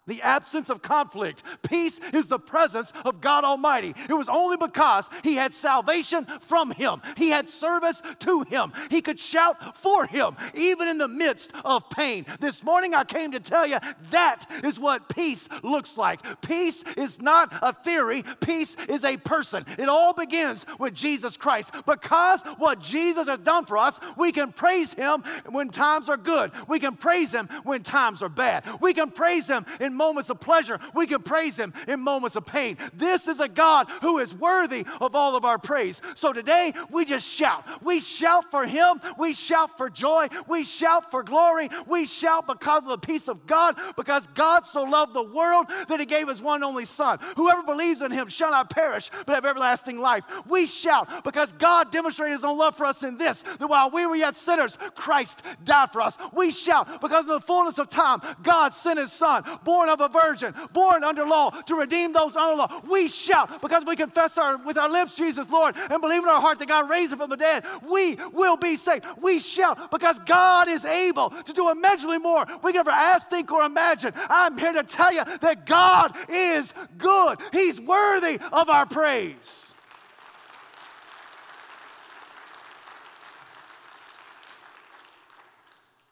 the 0.09 0.23
absence 0.23 0.71
of 0.71 0.83
conflict. 0.83 1.43
Peace 1.63 2.01
is 2.13 2.27
the 2.27 2.39
presence 2.39 2.93
of 3.05 3.21
God 3.21 3.45
Almighty. 3.45 3.95
It 4.09 4.15
was 4.15 4.29
only 4.29 4.57
because 4.57 5.09
he 5.23 5.37
had 5.37 5.55
salvation 5.55 6.27
from 6.41 6.73
him, 6.73 7.01
he 7.17 7.29
had 7.29 7.49
service 7.49 8.03
to 8.21 8.43
him, 8.43 8.73
he 8.91 9.01
could 9.01 9.21
shout 9.21 9.77
for 9.77 10.07
him, 10.07 10.35
even 10.55 10.89
in 10.89 10.99
the 10.99 11.09
midst 11.09 11.53
of 11.65 11.89
pain. 11.91 12.27
This 12.41 12.65
morning 12.65 12.95
I 12.95 13.05
came 13.05 13.33
to 13.33 13.41
tell 13.41 13.67
you 13.67 13.77
that 14.11 14.47
is 14.65 14.81
what 14.81 15.09
peace 15.09 15.49
looks 15.63 15.97
like. 15.97 16.21
Peace 16.41 16.83
is 16.97 17.21
not 17.21 17.57
a 17.63 17.73
theory, 17.73 18.25
peace 18.41 18.77
is 18.89 19.05
a 19.05 19.17
person. 19.19 19.65
It 19.79 19.89
all 19.89 20.15
begins 20.15 20.65
with 20.79 20.95
Jesus 20.95 21.37
Christ. 21.37 21.71
Because 21.87 22.43
what 22.57 22.81
Jesus 22.81 23.29
has 23.29 23.41
done 23.41 23.67
for 23.67 23.77
us, 23.77 24.01
we 24.17 24.33
can 24.33 24.53
praise 24.53 24.95
him 24.95 25.23
when 25.51 25.69
times 25.69 26.09
are 26.09 26.17
good, 26.17 26.51
we 26.67 26.81
can 26.81 26.97
praise 26.97 27.33
him 27.33 27.49
when 27.65 27.83
times 27.83 28.23
are 28.23 28.29
bad, 28.29 28.65
we 28.81 28.95
can 28.95 29.11
praise 29.11 29.47
him 29.47 29.67
in 29.81 29.95
moments 29.99 30.31
of 30.31 30.41
pleasure, 30.41 30.81
we 30.95 31.07
can 31.07 31.21
praise 31.23 31.57
Him 31.57 31.75
in 31.87 32.01
moments 32.01 32.37
of 32.37 32.47
pain. 32.47 32.79
This 32.95 33.29
is 33.29 33.41
a 33.41 33.49
God 33.49 33.89
who 34.01 34.19
is 34.19 34.35
worthy 34.35 34.87
of 35.01 35.15
all 35.15 35.37
of 35.37 35.45
our 35.45 35.59
praise. 35.59 36.01
So 36.15 36.33
today, 36.33 36.73
we 36.91 37.05
just 37.05 37.29
shout. 37.29 37.65
We 37.83 38.01
shout 38.01 38.51
for 38.51 38.65
Him, 38.67 39.01
we 39.19 39.35
shout 39.35 39.77
for 39.77 39.91
joy, 39.91 40.29
we 40.47 40.65
shout 40.65 41.11
for 41.11 41.23
glory, 41.23 41.69
we 41.87 42.07
shout 42.07 42.47
because 42.47 42.85
of 42.85 42.89
the 42.89 42.99
peace 42.99 43.29
of 43.29 43.47
God, 43.47 43.77
because 43.97 44.27
God 44.29 44.65
so 44.65 44.85
loved 44.85 45.13
the 45.13 45.23
world 45.23 45.67
that 45.89 46.01
He 46.01 46.07
gave 46.07 46.29
His 46.29 46.41
one 46.41 46.63
only 46.63 46.85
Son. 46.85 47.19
Whoever 47.37 47.63
believes 47.63 48.01
in 48.01 48.13
Him 48.13 48.29
shall 48.29 48.53
not 48.53 48.71
perish, 48.71 49.11
but 49.27 49.35
have 49.35 49.45
everlasting 49.45 50.01
life. 50.01 50.25
We 50.49 50.67
shout 50.67 51.25
because 51.25 51.53
God 51.53 51.91
demonstrated 51.91 52.35
His 52.35 52.45
own 52.45 52.57
love 52.57 52.77
for 52.77 52.87
us 52.87 53.03
in 53.03 53.19
this 53.19 53.43
that 53.43 53.67
while 53.67 53.91
we 53.91 54.07
were 54.07 54.17
yet 54.17 54.37
sinners, 54.37 54.79
Christ 54.95 55.43
died 55.65 55.91
for 55.91 56.01
us. 56.01 56.17
We 56.33 56.53
shout 56.53 57.01
because 57.01 57.25
in 57.25 57.33
the 57.33 57.41
fullness 57.41 57.79
of 57.79 57.89
time, 57.89 58.21
God 58.43 58.73
sent 58.75 58.99
His 58.99 59.13
Son, 59.13 59.45
born 59.65 59.88
born 59.89 60.01
of 60.01 60.15
a 60.15 60.21
virgin, 60.21 60.55
born 60.73 61.05
under 61.05 61.25
law, 61.25 61.51
to 61.51 61.75
redeem 61.75 62.13
those 62.13 62.37
under 62.37 62.57
law. 62.57 62.83
We 62.91 63.09
shout 63.09 63.61
because 63.61 63.85
we 63.87 63.97
confess 63.97 64.37
our, 64.39 64.57
with 64.59 64.77
our 64.77 64.89
lips, 64.89 65.17
Jesus, 65.17 65.49
Lord, 65.51 65.77
and 65.77 66.01
believe 66.01 66.23
in 66.23 66.29
our 66.29 66.41
heart 66.41 66.59
that 66.59 66.69
God 66.69 66.91
raised 66.91 67.13
him 67.13 67.19
from 67.19 67.31
the 67.31 67.37
dead. 67.37 67.65
We 67.89 68.17
will 68.33 68.57
be 68.57 68.77
saved. 68.77 69.05
We 69.21 69.39
shout 69.39 69.91
because 69.91 70.19
God 70.21 70.69
is 70.69 70.85
able 70.85 71.31
to 71.31 71.53
do 71.53 71.71
immeasurably 71.71 72.19
more 72.19 72.47
we 72.63 72.73
can 72.73 72.81
ever 72.81 72.91
ask, 72.91 73.29
think, 73.29 73.51
or 73.51 73.63
imagine. 73.63 74.13
I'm 74.29 74.59
here 74.59 74.73
to 74.73 74.83
tell 74.83 75.13
you 75.13 75.25
that 75.41 75.67
God 75.67 76.15
is 76.29 76.73
good. 76.97 77.39
He's 77.53 77.81
worthy 77.81 78.39
of 78.53 78.69
our 78.69 78.87
praise. 78.87 79.73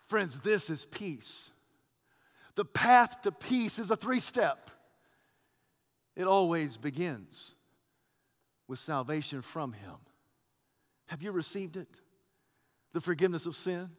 Friends, 0.09 0.39
this 0.39 0.70
is 0.70 0.85
peace. 0.85 1.51
The 2.57 2.65
path 2.65 3.23
to 3.23 3.33
peace 3.33 3.79
is 3.79 3.91
a 3.91 3.97
three 3.97 4.21
step. 4.21 4.71
It 6.17 6.25
always 6.25 6.77
begins 6.77 7.55
with 8.67 8.79
salvation 8.79 9.43
from 9.43 9.73
Him. 9.73 9.95
Have 11.07 11.23
you 11.23 11.31
received 11.31 11.77
it? 11.77 12.01
The 12.93 13.01
forgiveness 13.01 13.47
of 13.47 13.55
sin 13.55 13.91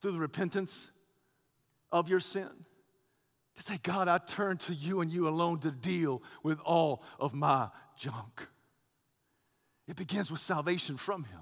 through 0.00 0.12
the 0.12 0.18
repentance 0.18 0.90
of 1.92 2.08
your 2.08 2.20
sin? 2.20 2.48
To 3.56 3.62
say, 3.62 3.78
God, 3.82 4.08
I 4.08 4.18
turn 4.18 4.58
to 4.58 4.74
you 4.74 5.02
and 5.02 5.12
you 5.12 5.28
alone 5.28 5.60
to 5.60 5.70
deal 5.70 6.22
with 6.42 6.58
all 6.60 7.02
of 7.20 7.34
my 7.34 7.68
junk. 7.96 8.46
It 9.86 9.96
begins 9.96 10.30
with 10.30 10.40
salvation 10.40 10.96
from 10.96 11.24
Him, 11.24 11.40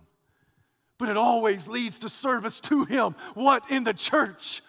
but 0.99 1.09
it 1.09 1.17
always 1.17 1.67
leads 1.69 2.01
to 2.01 2.09
service 2.09 2.61
to 2.63 2.85
Him. 2.85 3.15
What 3.35 3.71
in 3.71 3.85
the 3.85 3.95
church? 3.95 4.63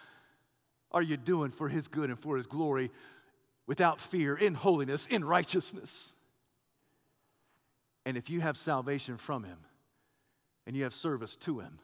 Are 0.96 1.02
you 1.02 1.18
doing 1.18 1.50
for 1.50 1.68
His 1.68 1.88
good 1.88 2.08
and 2.08 2.18
for 2.18 2.38
His 2.38 2.46
glory 2.46 2.90
without 3.66 4.00
fear, 4.00 4.34
in 4.34 4.54
holiness, 4.54 5.04
in 5.04 5.22
righteousness? 5.22 6.14
And 8.06 8.16
if 8.16 8.30
you 8.30 8.40
have 8.40 8.56
salvation 8.56 9.18
from 9.18 9.44
Him 9.44 9.58
and 10.66 10.74
you 10.74 10.84
have 10.84 10.94
service 10.94 11.36
to 11.36 11.60
Him, 11.60 11.80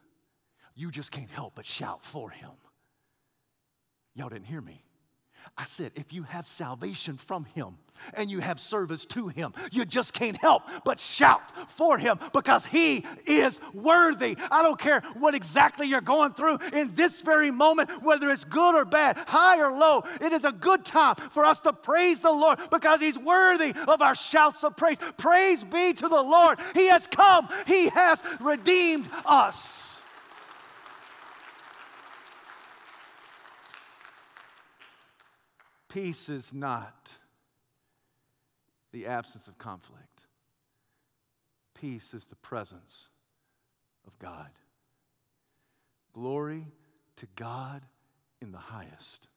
you 0.74 0.90
just 0.90 1.10
can't 1.10 1.28
help 1.28 1.52
but 1.56 1.66
shout 1.66 2.02
for 2.02 2.30
Him. 2.30 2.52
Y'all 4.14 4.30
didn't 4.30 4.46
hear 4.46 4.62
me. 4.62 4.82
I 5.56 5.64
said, 5.64 5.92
if 5.94 6.12
you 6.12 6.22
have 6.22 6.46
salvation 6.46 7.16
from 7.16 7.44
Him 7.44 7.76
and 8.14 8.30
you 8.30 8.40
have 8.40 8.58
service 8.58 9.04
to 9.06 9.28
Him, 9.28 9.52
you 9.70 9.84
just 9.84 10.12
can't 10.12 10.36
help 10.36 10.62
but 10.84 10.98
shout 10.98 11.42
for 11.70 11.98
Him 11.98 12.18
because 12.32 12.64
He 12.64 13.06
is 13.26 13.60
worthy. 13.74 14.36
I 14.50 14.62
don't 14.62 14.78
care 14.78 15.02
what 15.18 15.34
exactly 15.34 15.86
you're 15.86 16.00
going 16.00 16.32
through 16.32 16.58
in 16.72 16.94
this 16.94 17.20
very 17.20 17.50
moment, 17.50 18.02
whether 18.02 18.30
it's 18.30 18.44
good 18.44 18.74
or 18.74 18.84
bad, 18.84 19.18
high 19.26 19.60
or 19.60 19.76
low. 19.76 20.04
It 20.20 20.32
is 20.32 20.44
a 20.44 20.52
good 20.52 20.84
time 20.84 21.16
for 21.16 21.44
us 21.44 21.60
to 21.60 21.72
praise 21.72 22.20
the 22.20 22.32
Lord 22.32 22.58
because 22.70 23.00
He's 23.00 23.18
worthy 23.18 23.74
of 23.86 24.00
our 24.00 24.14
shouts 24.14 24.64
of 24.64 24.76
praise. 24.76 24.98
Praise 25.16 25.62
be 25.64 25.92
to 25.92 26.08
the 26.08 26.22
Lord. 26.22 26.58
He 26.74 26.88
has 26.88 27.06
come, 27.06 27.48
He 27.66 27.88
has 27.90 28.22
redeemed 28.40 29.08
us. 29.26 29.91
Peace 35.92 36.30
is 36.30 36.54
not 36.54 37.12
the 38.92 39.06
absence 39.06 39.46
of 39.46 39.58
conflict, 39.58 40.22
peace 41.74 42.14
is 42.14 42.24
the 42.24 42.36
presence 42.36 43.10
of 44.06 44.18
God. 44.18 44.48
Glory 46.14 46.64
to 47.16 47.26
God 47.36 47.82
in 48.40 48.52
the 48.52 48.58
highest, 48.58 49.28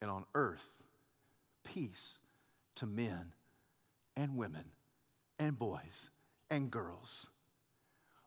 and 0.00 0.10
on 0.10 0.24
earth, 0.34 0.82
peace 1.64 2.18
to 2.76 2.86
men 2.86 3.34
and 4.16 4.38
women 4.38 4.64
and 5.38 5.58
boys 5.58 6.08
and 6.48 6.70
girls 6.70 7.28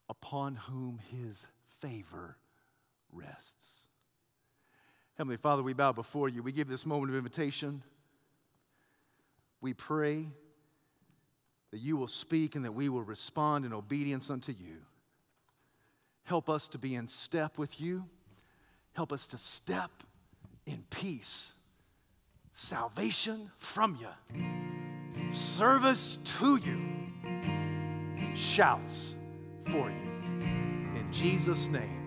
upon 0.09 0.55
whom 0.55 0.99
his 1.09 1.47
favor 1.79 2.37
rests. 3.11 3.82
Heavenly 5.17 5.37
Father, 5.37 5.61
we 5.61 5.73
bow 5.73 5.91
before 5.91 6.27
you. 6.27 6.41
We 6.41 6.51
give 6.51 6.67
this 6.67 6.85
moment 6.85 7.11
of 7.11 7.17
invitation. 7.17 7.83
We 9.61 9.73
pray 9.73 10.27
that 11.71 11.79
you 11.79 11.97
will 11.97 12.07
speak 12.07 12.55
and 12.55 12.65
that 12.65 12.73
we 12.73 12.89
will 12.89 13.03
respond 13.03 13.65
in 13.65 13.73
obedience 13.73 14.29
unto 14.29 14.51
you. 14.51 14.77
Help 16.23 16.49
us 16.49 16.67
to 16.69 16.77
be 16.77 16.95
in 16.95 17.07
step 17.07 17.57
with 17.57 17.79
you. 17.79 18.05
Help 18.93 19.11
us 19.11 19.27
to 19.27 19.37
step 19.37 19.91
in 20.65 20.83
peace, 20.89 21.53
salvation 22.53 23.51
from 23.57 23.97
you, 23.99 25.33
service 25.33 26.17
to 26.23 26.57
you, 26.57 26.79
and 27.23 28.37
shouts 28.37 29.15
for 29.65 29.89
you. 29.89 30.11
In 30.95 31.07
Jesus' 31.11 31.67
name. 31.67 32.02